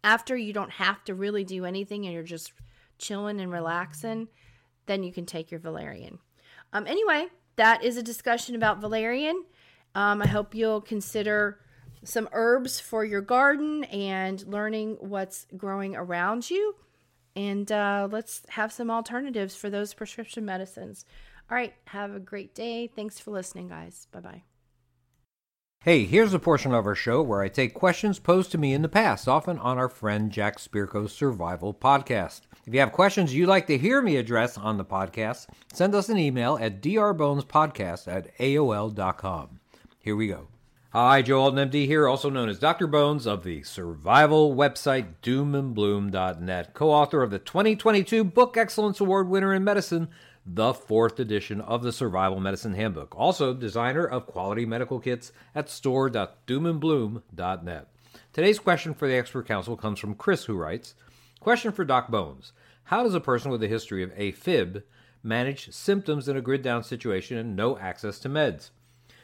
After 0.04 0.36
you 0.36 0.54
don't 0.54 0.72
have 0.72 1.04
to 1.04 1.14
really 1.14 1.44
do 1.44 1.66
anything 1.66 2.06
and 2.06 2.14
you're 2.14 2.24
just 2.24 2.54
chilling 2.98 3.40
and 3.40 3.52
relaxing, 3.52 4.28
then 4.88 5.04
you 5.04 5.14
can 5.14 5.26
take 5.26 5.52
your 5.52 5.60
valerian. 5.60 6.20
Um, 6.74 6.88
anyway, 6.88 7.28
that 7.58 7.84
is 7.84 7.98
a 7.98 8.04
discussion 8.04 8.56
about 8.56 8.80
valerian. 8.80 9.44
Um, 9.94 10.22
I 10.22 10.28
hope 10.28 10.56
you'll 10.56 10.82
consider 10.82 11.60
some 12.04 12.28
herbs 12.32 12.80
for 12.80 13.06
your 13.06 13.22
garden 13.22 13.84
and 13.86 14.46
learning 14.48 14.98
what's 15.00 15.46
growing 15.56 15.96
around 15.96 16.50
you. 16.50 16.76
And 17.36 17.72
uh, 17.72 18.08
let's 18.12 18.42
have 18.50 18.72
some 18.72 18.90
alternatives 18.90 19.56
for 19.56 19.70
those 19.70 19.94
prescription 19.94 20.46
medicines. 20.46 21.06
All 21.50 21.56
right, 21.56 21.74
have 21.86 22.16
a 22.16 22.20
great 22.20 22.56
day. 22.56 22.88
Thanks 22.88 23.20
for 23.20 23.32
listening, 23.32 23.68
guys. 23.68 24.08
Bye 24.12 24.20
bye. 24.20 24.44
Hey, 25.84 26.06
here's 26.06 26.32
a 26.36 26.38
portion 26.38 26.76
of 26.76 26.86
our 26.86 26.94
show 26.94 27.24
where 27.24 27.42
I 27.42 27.50
take 27.50 27.74
questions 27.74 28.20
posed 28.20 28.52
to 28.52 28.60
me 28.60 28.72
in 28.72 28.84
the 28.84 28.88
past, 28.88 29.28
often 29.28 29.58
on 29.58 29.80
our 29.80 29.90
friend 29.90 30.32
Jack 30.32 30.60
Spirko's 30.60 31.12
Survival 31.12 31.74
Podcast. 31.74 32.42
If 32.68 32.76
you 32.76 32.80
have 32.82 32.92
questions 32.92 33.34
you'd 33.34 33.50
like 33.50 33.66
to 33.66 33.80
hear 33.80 34.00
me 34.00 34.18
address 34.18 34.60
on 34.60 34.78
the 34.78 34.86
podcast, 34.86 35.48
send 35.74 35.96
us 35.96 36.08
an 36.08 36.20
email 36.20 36.56
at 36.62 36.84
drbonespodcast 36.84 38.08
at 38.08 38.38
aol.com. 38.38 39.60
Here 39.98 40.16
we 40.16 40.28
go. 40.28 40.50
Hi, 40.92 41.24
Joe 41.24 41.40
Alton, 41.40 41.72
MD 41.72 41.88
here, 41.88 42.08
also 42.08 42.30
known 42.30 42.48
as 42.48 42.60
Dr. 42.60 42.86
Bones 42.86 43.26
of 43.26 43.44
the 43.44 43.64
survival 43.64 44.56
website 44.56 45.14
doomandbloom.net, 45.24 46.76
co 46.76 46.92
author 46.92 47.24
of 47.24 47.32
the 47.32 47.40
2022 47.40 48.24
Book 48.24 48.56
Excellence 48.56 49.00
Award 49.00 49.30
winner 49.30 49.52
in 49.52 49.64
medicine, 49.64 50.10
the 50.46 50.74
fourth 50.74 51.20
edition 51.20 51.62
of 51.62 51.84
the 51.84 51.92
Survival 51.92 52.40
Medicine 52.40 52.74
Handbook, 52.74 53.16
also 53.16 53.54
designer 53.54 54.06
of 54.06 54.26
quality 54.26 54.66
medical 54.66 55.00
kits 55.00 55.32
at 55.54 55.70
store.doomandbloom.net. 55.70 57.88
Today's 58.34 58.60
question 58.60 58.94
for 58.94 59.08
the 59.08 59.16
expert 59.16 59.48
council 59.48 59.78
comes 59.78 60.00
from 60.00 60.16
Chris, 60.16 60.46
who 60.46 60.56
writes 60.56 60.96
Question 61.40 61.72
for 61.72 61.86
Doc 61.86 62.10
Bones 62.10 62.54
How 62.86 63.04
does 63.04 63.14
a 63.14 63.20
person 63.20 63.52
with 63.52 63.64
a 63.64 63.68
history 63.68 64.04
of 64.04 64.14
AFib 64.16 64.84
manage 65.24 65.72
symptoms 65.72 66.28
in 66.28 66.36
a 66.36 66.42
grid 66.42 66.62
down 66.62 66.84
situation 66.84 67.38
and 67.38 67.56
no 67.56 67.78
access 67.78 68.20
to 68.20 68.30
meds? 68.30 68.72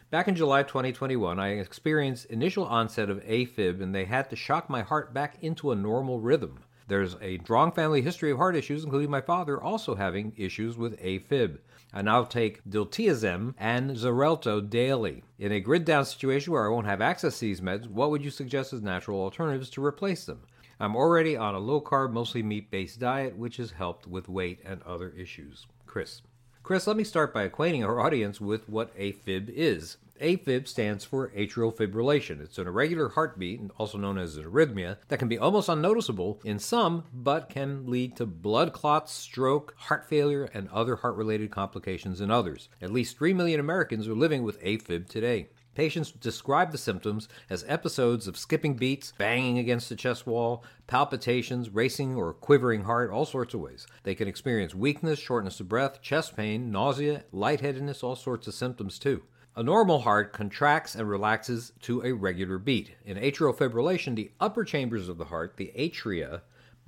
Back 0.09 0.27
in 0.27 0.35
July 0.35 0.63
2021, 0.63 1.39
I 1.39 1.49
experienced 1.49 2.27
initial 2.27 2.63
onset 2.63 3.09
of 3.09 3.23
AFib 3.23 3.81
and 3.81 3.93
they 3.93 4.05
had 4.05 4.29
to 4.29 4.35
shock 4.35 4.69
my 4.69 4.81
heart 4.81 5.13
back 5.13 5.37
into 5.41 5.71
a 5.71 5.75
normal 5.75 6.21
rhythm. 6.21 6.63
There's 6.87 7.17
a 7.21 7.39
strong 7.39 7.73
family 7.73 8.01
history 8.01 8.31
of 8.31 8.37
heart 8.37 8.55
issues, 8.55 8.85
including 8.85 9.11
my 9.11 9.19
father 9.19 9.61
also 9.61 9.95
having 9.95 10.31
issues 10.37 10.77
with 10.77 10.97
AFib. 11.01 11.57
I 11.93 12.01
now 12.01 12.23
take 12.23 12.63
diltiazem 12.63 13.55
and 13.57 13.91
Xarelto 13.91 14.69
daily. 14.69 15.23
In 15.37 15.51
a 15.51 15.59
grid 15.59 15.83
down 15.83 16.05
situation 16.05 16.53
where 16.53 16.65
I 16.65 16.69
won't 16.69 16.87
have 16.87 17.01
access 17.01 17.39
to 17.39 17.45
these 17.45 17.59
meds, 17.59 17.87
what 17.87 18.09
would 18.09 18.23
you 18.23 18.31
suggest 18.31 18.71
as 18.71 18.81
natural 18.81 19.21
alternatives 19.21 19.69
to 19.71 19.85
replace 19.85 20.25
them? 20.25 20.43
I'm 20.79 20.95
already 20.95 21.35
on 21.35 21.55
a 21.55 21.59
low 21.59 21.81
carb, 21.81 22.11
mostly 22.13 22.41
meat 22.41 22.71
based 22.71 22.99
diet, 22.99 23.35
which 23.35 23.57
has 23.57 23.71
helped 23.71 24.07
with 24.07 24.29
weight 24.29 24.59
and 24.63 24.81
other 24.83 25.09
issues. 25.09 25.65
Chris. 25.85 26.21
Chris, 26.63 26.87
let 26.87 26.97
me 26.97 27.03
start 27.03 27.33
by 27.33 27.43
acquainting 27.43 27.83
our 27.83 27.99
audience 27.99 28.39
with 28.39 28.69
what 28.69 28.97
AFib 28.97 29.49
is. 29.49 29.97
AFib 30.19 30.67
stands 30.67 31.03
for 31.03 31.29
atrial 31.29 31.75
fibrillation. 31.75 32.41
It's 32.41 32.57
an 32.57 32.67
irregular 32.67 33.09
heartbeat, 33.09 33.61
also 33.77 33.97
known 33.97 34.17
as 34.17 34.37
an 34.37 34.45
arrhythmia, 34.45 34.97
that 35.07 35.19
can 35.19 35.27
be 35.27 35.37
almost 35.37 35.69
unnoticeable 35.69 36.39
in 36.43 36.59
some, 36.59 37.03
but 37.13 37.49
can 37.49 37.87
lead 37.87 38.15
to 38.17 38.25
blood 38.25 38.73
clots, 38.73 39.13
stroke, 39.13 39.73
heart 39.77 40.07
failure, 40.07 40.49
and 40.53 40.69
other 40.69 40.97
heart 40.97 41.15
related 41.15 41.51
complications 41.51 42.21
in 42.21 42.31
others. 42.31 42.69
At 42.81 42.91
least 42.91 43.17
3 43.17 43.33
million 43.33 43.59
Americans 43.59 44.07
are 44.07 44.15
living 44.15 44.43
with 44.43 44.61
AFib 44.61 45.07
today. 45.07 45.49
Patients 45.77 46.11
describe 46.11 46.71
the 46.71 46.77
symptoms 46.79 47.29
as 47.51 47.63
episodes 47.67 48.27
of 48.27 48.35
skipping 48.35 48.73
beats, 48.73 49.13
banging 49.19 49.59
against 49.59 49.89
the 49.89 49.95
chest 49.95 50.25
wall, 50.25 50.63
palpitations, 50.87 51.69
racing 51.69 52.15
or 52.15 52.33
quivering 52.33 52.85
heart, 52.85 53.11
all 53.11 53.25
sorts 53.25 53.53
of 53.53 53.59
ways. 53.59 53.85
They 54.01 54.15
can 54.15 54.27
experience 54.27 54.73
weakness, 54.73 55.19
shortness 55.19 55.59
of 55.59 55.69
breath, 55.69 56.01
chest 56.01 56.35
pain, 56.35 56.71
nausea, 56.71 57.25
lightheadedness, 57.31 58.01
all 58.01 58.15
sorts 58.15 58.47
of 58.47 58.55
symptoms 58.55 58.97
too. 58.97 59.21
A 59.57 59.63
normal 59.63 60.01
heart 60.01 60.33
contracts 60.33 60.93
and 60.93 61.09
relaxes 61.09 61.73
to 61.81 62.03
a 62.03 62.13
regular 62.13 62.59
beat. 62.59 62.91
In 63.03 63.17
atrial 63.17 63.57
fibrillation, 63.57 64.15
the 64.15 64.29
upper 64.39 64.63
chambers 64.63 65.09
of 65.09 65.17
the 65.17 65.25
heart, 65.25 65.57
the 65.57 65.71
atria, 65.75 66.41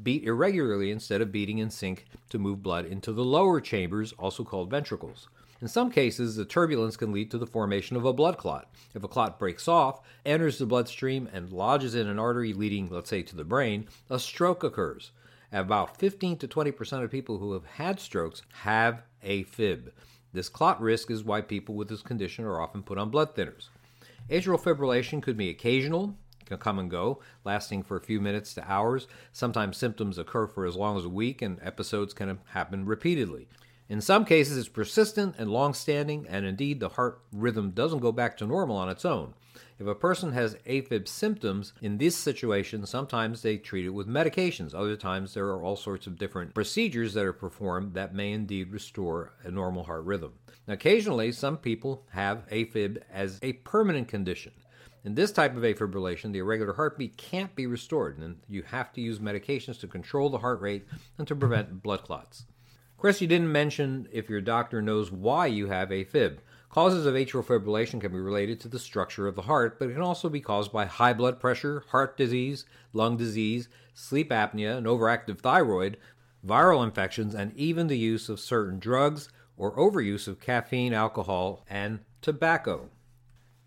beat 0.04 0.24
irregularly 0.24 0.92
instead 0.92 1.20
of 1.20 1.32
beating 1.32 1.58
in 1.58 1.72
sync 1.72 2.06
to 2.30 2.38
move 2.38 2.62
blood 2.62 2.86
into 2.86 3.12
the 3.12 3.26
lower 3.26 3.60
chambers, 3.60 4.14
also 4.20 4.44
called 4.44 4.70
ventricles. 4.70 5.30
In 5.60 5.68
some 5.68 5.90
cases, 5.90 6.36
the 6.36 6.46
turbulence 6.46 6.96
can 6.96 7.12
lead 7.12 7.32
to 7.32 7.40
the 7.40 7.48
formation 7.48 7.98
of 7.98 8.06
a 8.06 8.14
blood 8.14 8.38
clot. 8.38 8.72
If 8.94 9.04
a 9.04 9.08
clot 9.08 9.40
breaks 9.40 9.68
off, 9.68 10.02
enters 10.24 10.60
the 10.60 10.68
bloodstream, 10.68 11.28
and 11.34 11.52
lodges 11.52 11.96
in 11.96 12.06
an 12.06 12.20
artery 12.20 12.54
leading, 12.54 12.88
let's 12.90 13.10
say, 13.10 13.24
to 13.24 13.36
the 13.36 13.44
brain, 13.44 13.88
a 14.12 14.20
stroke 14.20 14.64
occurs. 14.64 15.10
About 15.52 15.98
15 15.98 16.38
to 16.38 16.48
20 16.48 16.72
percent 16.74 17.04
of 17.04 17.10
people 17.10 17.40
who 17.40 17.54
have 17.54 17.66
had 17.66 18.00
strokes 18.00 18.44
have 18.62 19.02
AFib. 19.26 19.90
This 20.32 20.50
clot 20.50 20.80
risk 20.80 21.10
is 21.10 21.24
why 21.24 21.42
people 21.42 21.76
with 21.76 21.90
this 21.90 22.02
condition 22.02 22.46
are 22.46 22.62
often 22.62 22.84
put 22.84 22.98
on 22.98 23.10
blood 23.10 23.36
thinners. 23.36 23.70
Atrial 24.30 24.62
fibrillation 24.62 25.24
could 25.24 25.38
be 25.38 25.50
occasional, 25.50 26.16
can 26.46 26.58
come 26.58 26.78
and 26.78 26.90
go, 26.90 27.20
lasting 27.44 27.84
for 27.84 27.98
a 27.98 28.02
few 28.02 28.22
minutes 28.22 28.54
to 28.54 28.72
hours. 28.72 29.08
Sometimes 29.32 29.78
symptoms 29.78 30.18
occur 30.18 30.48
for 30.48 30.66
as 30.66 30.76
long 30.76 30.98
as 30.98 31.06
a 31.06 31.10
week, 31.10 31.42
and 31.42 31.60
episodes 31.64 32.14
can 32.14 32.40
happen 32.50 32.86
repeatedly. 32.86 33.48
In 33.90 34.02
some 34.02 34.24
cases, 34.24 34.56
it's 34.56 34.70
persistent 34.70 35.34
and 35.40 35.50
long 35.50 35.74
standing, 35.74 36.28
and 36.30 36.46
indeed, 36.46 36.80
the 36.80 36.90
heart 36.90 37.24
rhythm 37.34 37.72
doesn't 37.72 38.02
go 38.02 38.12
back 38.12 38.38
to 38.38 38.46
normal 38.46 38.78
on 38.78 38.88
its 38.88 39.04
own. 39.04 39.34
If 39.80 39.88
a 39.88 39.96
person 39.96 40.32
has 40.34 40.58
AFib 40.68 41.08
symptoms 41.08 41.74
in 41.82 41.98
this 41.98 42.16
situation, 42.16 42.86
sometimes 42.86 43.42
they 43.42 43.58
treat 43.58 43.88
it 43.88 43.90
with 43.90 44.08
medications. 44.08 44.76
Other 44.76 44.96
times, 44.96 45.34
there 45.34 45.48
are 45.48 45.64
all 45.64 45.76
sorts 45.76 46.06
of 46.06 46.20
different 46.20 46.54
procedures 46.54 47.16
that 47.16 47.26
are 47.26 47.34
performed 47.34 47.96
that 47.96 48.14
may 48.14 48.32
indeed 48.32 48.72
restore 48.72 49.34
a 49.44 49.50
normal 49.50 49.86
heart 49.86 50.06
rhythm. 50.06 50.34
Now, 50.68 50.76
occasionally, 50.76 51.32
some 51.32 51.58
people 51.58 52.06
have 52.12 52.48
AFib 52.50 53.02
as 53.12 53.40
a 53.42 53.54
permanent 53.54 54.08
condition. 54.08 54.52
In 55.04 55.16
this 55.16 55.32
type 55.32 55.58
of 55.58 55.64
afibrillation, 55.64 56.32
the 56.32 56.40
irregular 56.40 56.74
heartbeat 56.74 57.18
can't 57.18 57.56
be 57.56 57.66
restored, 57.66 58.20
and 58.20 58.38
you 58.48 58.62
have 58.62 58.94
to 58.94 59.02
use 59.02 59.18
medications 59.18 59.80
to 59.80 59.88
control 59.88 60.30
the 60.30 60.38
heart 60.38 60.62
rate 60.62 60.86
and 61.18 61.28
to 61.28 61.36
prevent 61.36 61.82
blood 61.82 62.04
clots. 62.04 62.46
Chris, 63.00 63.22
you 63.22 63.28
didn't 63.28 63.50
mention 63.50 64.10
if 64.12 64.30
your 64.30 64.42
doctor 64.42 64.82
knows 64.82 65.10
why 65.10 65.46
you 65.46 65.68
have 65.68 65.88
AFib. 65.88 66.40
Causes 66.70 67.06
of 67.06 67.14
atrial 67.16 67.46
fibrillation 67.46 68.02
can 68.02 68.12
be 68.12 68.20
related 68.20 68.60
to 68.60 68.68
the 68.68 68.78
structure 68.78 69.26
of 69.26 69.36
the 69.36 69.44
heart, 69.44 69.80
but 69.80 69.88
it 69.88 69.94
can 69.94 70.02
also 70.02 70.28
be 70.28 70.42
caused 70.42 70.74
by 70.74 70.86
high 70.86 71.14
blood 71.14 71.40
pressure, 71.40 71.86
heart 71.92 72.18
disease, 72.18 72.66
lung 72.92 73.16
disease, 73.16 73.70
sleep 73.94 74.32
apnea, 74.32 74.78
an 74.78 74.84
overactive 74.84 75.40
thyroid, 75.40 75.96
viral 76.46 76.84
infections, 76.84 77.34
and 77.34 77.56
even 77.56 77.88
the 77.88 77.98
use 77.98 78.28
of 78.28 78.38
certain 78.38 78.80
drugs 78.80 79.30
or 79.56 79.78
overuse 79.78 80.28
of 80.28 80.42
caffeine, 80.42 80.94
alcohol, 80.94 81.66
and 81.70 82.00
tobacco. 82.22 82.90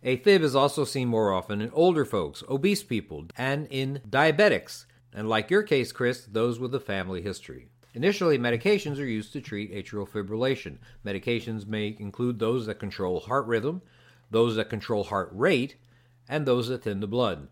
AFib 0.05 0.43
is 0.43 0.55
also 0.55 0.85
seen 0.85 1.09
more 1.09 1.33
often 1.33 1.63
in 1.63 1.71
older 1.71 2.05
folks, 2.05 2.45
obese 2.51 2.83
people, 2.83 3.25
and 3.39 3.67
in 3.71 4.03
diabetics, 4.07 4.85
and 5.15 5.27
like 5.27 5.51
your 5.51 5.63
case, 5.63 5.91
Chris, 5.91 6.27
those 6.31 6.61
with 6.61 6.75
a 6.75 6.81
family 6.81 7.23
history. 7.23 7.72
Initially, 7.95 8.39
medications 8.39 8.99
are 8.99 9.05
used 9.05 9.33
to 9.35 9.41
treat 9.41 9.73
atrial 9.73 10.09
fibrillation. 10.09 10.79
Medications 11.05 11.67
may 11.67 11.95
include 11.99 12.39
those 12.39 12.67
that 12.67 12.79
control 12.79 13.21
heart 13.21 13.47
rhythm, 13.47 13.83
those 14.31 14.57
that 14.57 14.71
control 14.71 15.05
heart 15.05 15.29
rate, 15.33 15.77
and 16.29 16.47
those 16.47 16.69
that 16.69 16.83
thin 16.85 17.01
the 17.01 17.07
blood. 17.07 17.49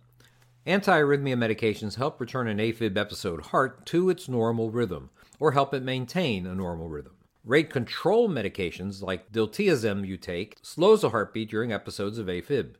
Antiarrhythmia 0.66 1.36
medications 1.36 1.96
help 1.96 2.20
return 2.20 2.48
an 2.48 2.58
AFib 2.58 2.96
episode 2.96 3.46
heart 3.46 3.84
to 3.86 4.08
its 4.08 4.28
normal 4.28 4.70
rhythm, 4.70 5.10
or 5.38 5.52
help 5.52 5.74
it 5.74 5.82
maintain 5.82 6.46
a 6.46 6.54
normal 6.54 6.88
rhythm. 6.88 7.14
Rate 7.44 7.70
control 7.70 8.28
medications 8.28 9.02
like 9.02 9.32
diltiazem 9.32 10.06
you 10.06 10.16
take 10.16 10.58
slows 10.62 11.00
the 11.00 11.10
heartbeat 11.10 11.50
during 11.50 11.72
episodes 11.72 12.18
of 12.18 12.26
AFib. 12.26 12.74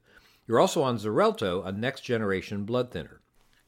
You're 0.46 0.60
also 0.60 0.82
on 0.82 0.98
Xarelto, 0.98 1.66
a 1.66 1.72
next 1.72 2.02
generation 2.02 2.64
blood 2.64 2.90
thinner. 2.90 3.19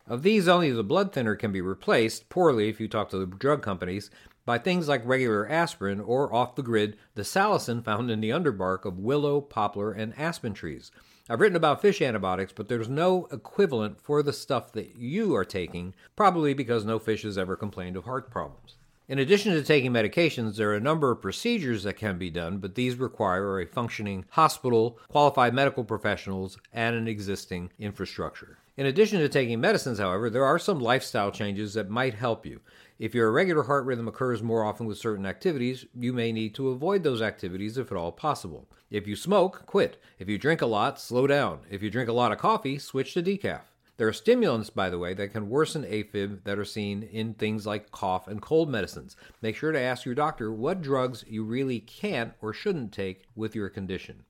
Of 0.06 0.22
these, 0.22 0.48
only 0.48 0.70
the 0.70 0.82
blood 0.82 1.12
thinner 1.12 1.36
can 1.36 1.52
be 1.52 1.60
replaced, 1.60 2.28
poorly 2.28 2.68
if 2.68 2.80
you 2.80 2.88
talk 2.88 3.08
to 3.10 3.18
the 3.18 3.26
drug 3.26 3.62
companies, 3.62 4.10
by 4.44 4.58
things 4.58 4.88
like 4.88 5.06
regular 5.06 5.48
aspirin 5.48 6.00
or 6.00 6.34
off 6.34 6.56
the 6.56 6.62
grid, 6.62 6.96
the 7.14 7.22
salicin 7.22 7.84
found 7.84 8.10
in 8.10 8.20
the 8.20 8.30
underbark 8.30 8.84
of 8.84 8.98
willow, 8.98 9.40
poplar, 9.40 9.92
and 9.92 10.12
aspen 10.18 10.54
trees. 10.54 10.90
I've 11.30 11.40
written 11.40 11.56
about 11.56 11.80
fish 11.80 12.02
antibiotics, 12.02 12.52
but 12.52 12.68
there's 12.68 12.88
no 12.88 13.26
equivalent 13.30 14.00
for 14.00 14.22
the 14.22 14.32
stuff 14.32 14.72
that 14.72 14.96
you 14.96 15.36
are 15.36 15.44
taking, 15.44 15.94
probably 16.16 16.52
because 16.52 16.84
no 16.84 16.98
fish 16.98 17.22
has 17.22 17.38
ever 17.38 17.54
complained 17.54 17.96
of 17.96 18.04
heart 18.04 18.28
problems. 18.28 18.74
In 19.08 19.20
addition 19.20 19.52
to 19.52 19.62
taking 19.62 19.92
medications, 19.92 20.56
there 20.56 20.70
are 20.70 20.76
a 20.76 20.80
number 20.80 21.12
of 21.12 21.22
procedures 21.22 21.84
that 21.84 21.96
can 21.96 22.18
be 22.18 22.30
done, 22.30 22.58
but 22.58 22.74
these 22.74 22.96
require 22.96 23.60
a 23.60 23.66
functioning 23.66 24.24
hospital, 24.30 24.98
qualified 25.08 25.54
medical 25.54 25.84
professionals, 25.84 26.58
and 26.72 26.96
an 26.96 27.06
existing 27.06 27.70
infrastructure. 27.78 28.58
In 28.74 28.86
addition 28.86 29.20
to 29.20 29.28
taking 29.28 29.60
medicines, 29.60 29.98
however, 29.98 30.30
there 30.30 30.46
are 30.46 30.58
some 30.58 30.80
lifestyle 30.80 31.30
changes 31.30 31.74
that 31.74 31.90
might 31.90 32.14
help 32.14 32.46
you. 32.46 32.62
If 32.98 33.14
your 33.14 33.28
irregular 33.28 33.64
heart 33.64 33.84
rhythm 33.84 34.08
occurs 34.08 34.42
more 34.42 34.64
often 34.64 34.86
with 34.86 34.96
certain 34.96 35.26
activities, 35.26 35.84
you 35.94 36.14
may 36.14 36.32
need 36.32 36.54
to 36.54 36.70
avoid 36.70 37.02
those 37.02 37.20
activities 37.20 37.76
if 37.76 37.92
at 37.92 37.98
all 37.98 38.12
possible. 38.12 38.66
If 38.90 39.06
you 39.06 39.14
smoke, 39.14 39.66
quit. 39.66 40.00
If 40.18 40.26
you 40.30 40.38
drink 40.38 40.62
a 40.62 40.66
lot, 40.66 40.98
slow 40.98 41.26
down. 41.26 41.60
If 41.68 41.82
you 41.82 41.90
drink 41.90 42.08
a 42.08 42.14
lot 42.14 42.32
of 42.32 42.38
coffee, 42.38 42.78
switch 42.78 43.12
to 43.12 43.22
decaf. 43.22 43.60
There 43.98 44.08
are 44.08 44.12
stimulants, 44.14 44.70
by 44.70 44.88
the 44.88 44.98
way, 44.98 45.12
that 45.14 45.32
can 45.32 45.50
worsen 45.50 45.84
AFib 45.84 46.44
that 46.44 46.58
are 46.58 46.64
seen 46.64 47.02
in 47.02 47.34
things 47.34 47.66
like 47.66 47.90
cough 47.90 48.26
and 48.26 48.40
cold 48.40 48.70
medicines. 48.70 49.16
Make 49.42 49.54
sure 49.54 49.72
to 49.72 49.78
ask 49.78 50.06
your 50.06 50.14
doctor 50.14 50.50
what 50.50 50.80
drugs 50.80 51.26
you 51.28 51.44
really 51.44 51.80
can't 51.80 52.32
or 52.40 52.54
shouldn't 52.54 52.92
take 52.92 53.26
with 53.36 53.54
your 53.54 53.68
condition. 53.68 54.24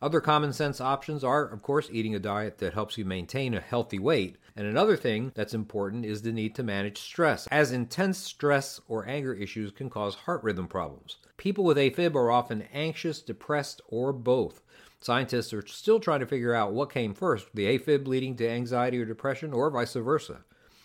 Other 0.00 0.20
common 0.20 0.52
sense 0.52 0.80
options 0.80 1.24
are, 1.24 1.44
of 1.44 1.60
course, 1.60 1.88
eating 1.90 2.14
a 2.14 2.20
diet 2.20 2.58
that 2.58 2.74
helps 2.74 2.96
you 2.96 3.04
maintain 3.04 3.52
a 3.52 3.60
healthy 3.60 3.98
weight. 3.98 4.36
And 4.54 4.64
another 4.64 4.96
thing 4.96 5.32
that's 5.34 5.54
important 5.54 6.04
is 6.04 6.22
the 6.22 6.32
need 6.32 6.54
to 6.54 6.62
manage 6.62 6.98
stress, 6.98 7.48
as 7.48 7.72
intense 7.72 8.18
stress 8.18 8.80
or 8.86 9.08
anger 9.08 9.34
issues 9.34 9.72
can 9.72 9.90
cause 9.90 10.14
heart 10.14 10.44
rhythm 10.44 10.68
problems. 10.68 11.16
People 11.36 11.64
with 11.64 11.76
AFib 11.76 12.14
are 12.14 12.30
often 12.30 12.62
anxious, 12.72 13.20
depressed, 13.22 13.80
or 13.88 14.12
both. 14.12 14.62
Scientists 15.00 15.52
are 15.52 15.66
still 15.66 15.98
trying 15.98 16.20
to 16.20 16.26
figure 16.26 16.54
out 16.54 16.72
what 16.72 16.92
came 16.92 17.14
first 17.14 17.46
the 17.54 17.78
AFib 17.78 18.06
leading 18.06 18.36
to 18.36 18.48
anxiety 18.48 19.00
or 19.00 19.04
depression, 19.04 19.52
or 19.52 19.68
vice 19.70 19.94
versa. 19.94 20.44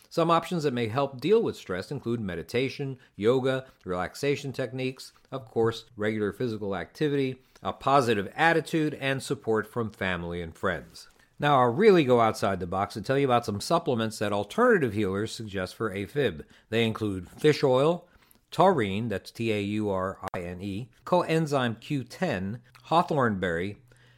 Some 0.10 0.30
options 0.30 0.62
that 0.64 0.74
may 0.74 0.88
help 0.88 1.20
deal 1.20 1.42
with 1.42 1.56
stress 1.56 1.92
include 1.92 2.20
meditation, 2.20 2.98
yoga, 3.16 3.66
relaxation 3.84 4.54
techniques, 4.54 5.12
of 5.32 5.50
course, 5.50 5.86
regular 5.98 6.32
physical 6.32 6.76
activity, 6.76 7.42
a 7.64 7.74
positive 7.74 8.32
attitude, 8.36 8.94
and 9.00 9.24
support 9.24 9.66
from 9.66 9.90
family 9.90 10.42
and 10.42 10.56
friends. 10.56 11.10
Now, 11.40 11.60
I'll 11.60 11.74
really 11.74 12.04
go 12.04 12.22
outside 12.22 12.60
the 12.60 12.68
box 12.68 12.96
and 12.96 13.06
tell 13.06 13.18
you 13.18 13.26
about 13.26 13.46
some 13.46 13.60
supplements 13.60 14.20
that 14.20 14.32
alternative 14.32 14.94
healers 14.94 15.32
suggest 15.34 15.76
for 15.76 15.92
AFib. 15.92 16.44
They 16.70 16.86
include 16.86 17.30
fish 17.30 17.64
oil, 17.64 18.08
taurine, 18.52 19.10
that's 19.10 19.32
T 19.32 19.52
A 19.52 19.60
U 19.62 19.90
R 19.90 20.20
I 20.34 20.42
N 20.42 20.62
E, 20.62 20.90
coenzyme 21.06 21.82
Q10, 21.82 22.60
hawthorn 22.84 23.40
berry, 23.40 23.78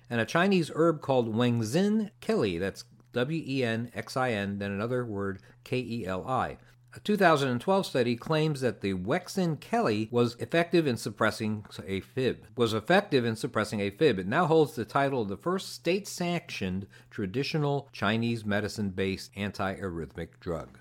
and 0.09 0.21
a 0.21 0.25
Chinese 0.25 0.69
herb 0.75 1.01
called 1.01 1.33
Wenxin 1.33 2.11
Keli, 2.21 2.59
that's 2.59 2.83
W 3.13 3.43
E 3.45 3.63
N 3.63 3.89
X 3.95 4.17
I 4.17 4.31
N, 4.31 4.59
then 4.59 4.71
another 4.71 5.05
word 5.05 5.39
K 5.63 5.79
E 5.79 6.05
L 6.05 6.27
I. 6.27 6.57
A 6.95 6.99
2012 7.01 7.85
study 7.85 8.15
claims 8.15 8.61
that 8.61 8.79
the 8.79 8.93
Wenxin 8.93 9.57
Keli 9.59 10.09
was 10.13 10.37
effective 10.39 10.87
in 10.87 10.95
suppressing 10.95 11.63
AFib. 11.63 12.37
Was 12.55 12.73
effective 12.73 13.25
in 13.25 13.35
suppressing 13.35 13.79
AFib. 13.79 14.17
It 14.17 14.27
now 14.27 14.45
holds 14.45 14.75
the 14.75 14.85
title 14.85 15.21
of 15.21 15.27
the 15.27 15.35
first 15.35 15.73
state-sanctioned 15.73 16.87
traditional 17.11 17.89
Chinese 17.91 18.45
medicine-based 18.45 19.31
anti-arrhythmic 19.35 20.39
drug. 20.39 20.79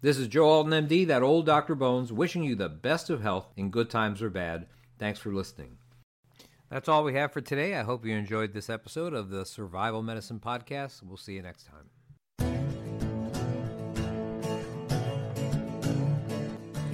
This 0.00 0.18
is 0.18 0.26
Joe 0.26 0.48
Alton, 0.48 0.88
MD, 0.88 1.06
that 1.06 1.22
old 1.22 1.46
Dr. 1.46 1.76
Bones, 1.76 2.12
wishing 2.12 2.42
you 2.42 2.56
the 2.56 2.68
best 2.68 3.08
of 3.08 3.22
health 3.22 3.46
in 3.56 3.70
good 3.70 3.88
times 3.88 4.20
or 4.22 4.30
bad. 4.30 4.66
Thanks 4.98 5.20
for 5.20 5.32
listening. 5.32 5.78
That's 6.70 6.88
all 6.88 7.04
we 7.04 7.14
have 7.14 7.32
for 7.32 7.40
today. 7.40 7.76
I 7.76 7.84
hope 7.84 8.04
you 8.04 8.16
enjoyed 8.16 8.52
this 8.52 8.68
episode 8.68 9.14
of 9.14 9.30
the 9.30 9.46
Survival 9.46 10.02
Medicine 10.02 10.40
Podcast. 10.40 11.04
We'll 11.04 11.16
see 11.16 11.34
you 11.34 11.42
next 11.42 11.68
time. 11.68 11.90